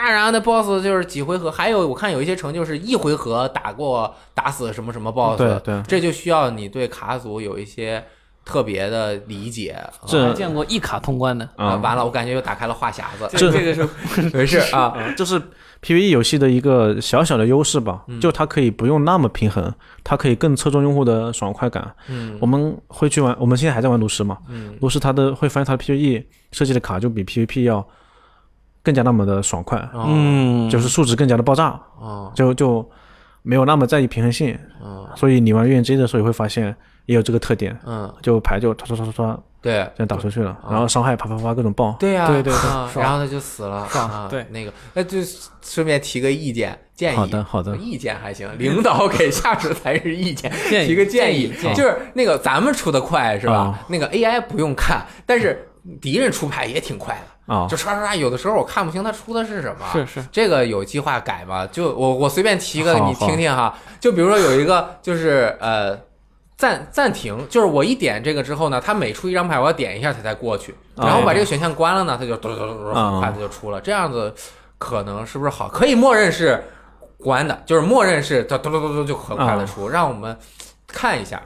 [0.08, 5.82] 然后那 boss 就是几回合，还有我看有一些成就是一回合打过打死什么什么 boss，对对。
[5.88, 8.04] 这就需要你对卡组有一些
[8.46, 9.76] 特别的理解。
[10.06, 13.90] 这见过一卡通关的，啊，完了，我感觉又打开了话匣子，这这个是
[14.32, 15.42] 没事啊，啊，这是
[15.82, 19.74] PVE 游戏的一个小小的优势吧，就它可以不用那么平衡，
[20.04, 21.94] 它可以更侧重用户的爽快感。
[22.08, 22.38] 嗯。
[22.40, 24.76] 我们会去玩，我们现在还在玩炉石嘛，嗯。
[24.80, 27.86] 炉石它的会发现它的 PVE 设计的卡就比 PVP 要
[28.84, 32.32] 更加那么的爽快，嗯嗯，就是数值更加的爆炸，哦。
[32.36, 32.88] 就就
[33.42, 34.54] 没有那么在意平衡性。
[34.82, 36.76] 啊所以你玩月 G 的时候也会发现
[37.06, 39.74] 也有这个特点，嗯，就牌就唰唰唰唰唰对。
[39.96, 41.96] 这样打出去了，然后伤害啪啪啪各种爆。
[42.00, 44.46] 对呀，对对对啊然后他就死了，爽啊，对。
[44.52, 45.18] 那个，那就
[45.62, 47.76] 顺便提个意见建议，好的好的。
[47.78, 53.56] 意见还行，领导给下属才是意见， 提个建议，就是那个咱们出的快是吧？
[53.56, 53.80] 啊？
[53.88, 55.68] 那个 AI 不用看，但是
[56.00, 57.68] 敌人出牌也挺快的，啊。
[57.68, 61.66] 就刷刷刷，有的时候我看不清他出的是什么，是是，这个有计划改吗？
[61.72, 63.76] 就我我随便提一个，好你听听哈。
[64.00, 66.00] 就比如说有一个就是呃
[66.58, 73.82] 暂暂停，就是我一点这个之后呢，它每出一张牌，我要点一下它才过去，然后我把这个选项关了呢，它就嘟嘟嘟很快的就出了。
[73.82, 74.34] 这样子
[74.78, 75.68] 可能是不是好？
[75.68, 76.64] 可以默认是
[77.18, 80.38] 关的，就是默认是它嘟嘟嘟嘟就很快的出，让我们
[80.88, 81.42] 看一下。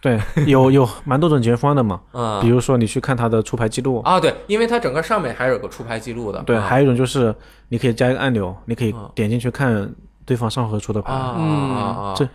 [0.00, 6.40] 对，有有蛮多种解决方案的嘛，嗯，比如说你去看它的出牌记录，啊，对，因为它整个上面还是有个出牌记录的。
[6.44, 7.34] 对，啊还有一种就是
[7.68, 9.90] 你可以加一个按钮，你可以嗯点进去看
[10.24, 11.12] 对方上回出的牌。
[11.12, 12.14] 啊啊啊！
[12.16, 12.28] 这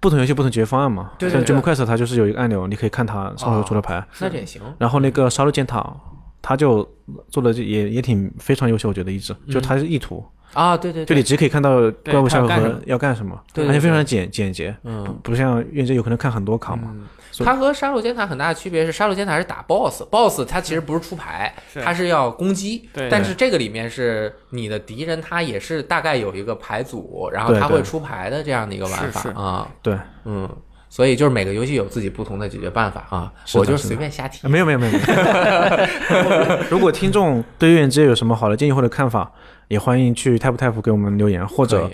[0.00, 4.04] 不同游戏不同解决方案嘛，对对对像 Dream Quest 它就是有一个按钮，你可以看它上回出的牌。
[4.20, 4.60] 那这也行。
[4.78, 5.94] 然后那个杀戮箭塔，
[6.40, 6.88] 它就
[7.28, 9.36] 做的也也挺非常优秀，我觉得一直。
[9.50, 10.24] 就它是意图，
[10.54, 15.04] 啊，对对对，就你直接可以看到怪物下回合要干什么而且非常的简简洁，嗯。
[15.22, 16.90] 不像愿者有可能看很多卡嘛。
[16.94, 17.02] 嗯，
[17.38, 22.88] 它和杀戮尖塔很大的区别是，杀戮尖塔是打 BOSS，BOSS 它其实不是出牌，是它是要攻击。
[22.92, 29.68] 对但是这个里面是你的敌人，他也是大概有一个牌组，然后他会出牌的这样的一个玩法啊。
[29.80, 30.48] 对，嗯，
[30.88, 33.32] 所以就是每个游戏有自己不同的解决办法啊。
[33.54, 34.50] 我就是随便瞎提啊。
[34.50, 34.92] 没有没有没有。
[34.92, 39.30] 没有 如果听众对月圆之夜有什么好的建议或者看法，
[39.68, 41.88] 也欢迎去 tap tap 给我们留言，或者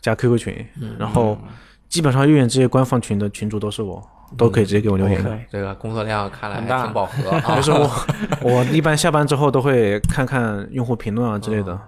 [0.00, 0.66] 加 QQ 群。
[0.98, 1.38] 然后
[1.88, 4.02] 基本上月圆之夜官方群的群主都是我，
[4.36, 5.38] 都可以直接给我留言的。
[5.50, 7.56] 这个工作量看来还很大挺饱和 啊。
[7.56, 7.90] 就是我，
[8.42, 11.78] 我一般下班之后都会看看用户评论啊之类的，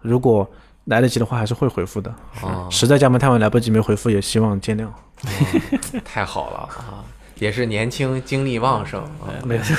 [0.00, 0.48] 如果
[0.86, 2.10] 来得及的话，还是会回复的。
[2.42, 4.86] 啊，实在加班太晚来不及没回复，也希望见谅。
[6.04, 7.04] 太好了啊！
[7.38, 9.30] 也是年轻、精力旺盛啊。
[9.44, 9.74] 没事，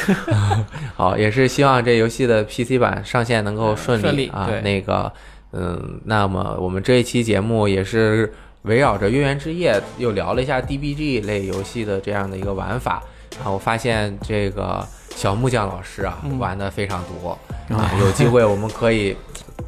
[0.95, 4.47] 好，也是希望这游戏的 PC 版上线能够顺顺利啊。
[4.47, 5.11] 对那个，
[5.51, 8.33] 嗯，那么我们这一期节目也是
[8.63, 13.03] 围绕着《月圆之夜》又聊了一下 DBG 类游戏的这样的一个玩法
[13.35, 14.85] 然后发现这个
[15.15, 17.37] 小木匠老师啊、嗯玩的非常多
[17.75, 19.15] 啊，有机会我们可以。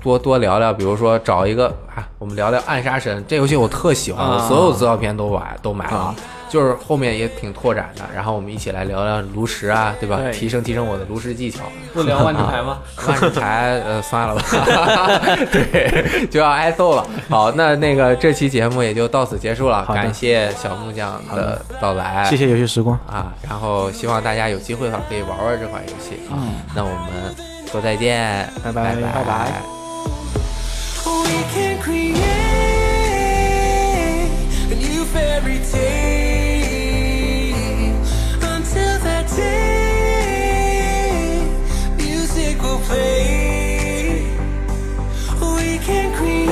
[0.02, 6.16] 多多聊聊，比如说找一个啊，我们聊聊《暗杀神》这游戏，我特喜欢，我啊所有资料片都玩都买了，啊
[6.48, 8.04] 就是后面也挺拓展的。
[8.14, 10.20] 然后我们一起来聊聊炉石啊，对吧？
[10.32, 11.64] 提升提升我的炉石技巧。
[11.92, 12.78] 不聊万智牌吗？
[13.08, 14.44] 万智牌，呃，算了吧，
[15.52, 17.06] 对，就要挨揍了。
[17.30, 23.34] 好，那那个这期节目也就到此结束了，感谢小木匠的到来，谢谢游戏时光，啊。
[23.50, 26.34] 然后希望大家有机会的话可以玩玩玩这款游戏啊。
[26.38, 27.36] 嗯那我们
[27.72, 29.62] 说再见，拜拜拜拜拜
[31.06, 32.16] We can create
[34.72, 37.16] a new fairy tale
[38.42, 39.52] until that day.
[41.98, 44.26] Music will play.
[45.40, 46.45] We can create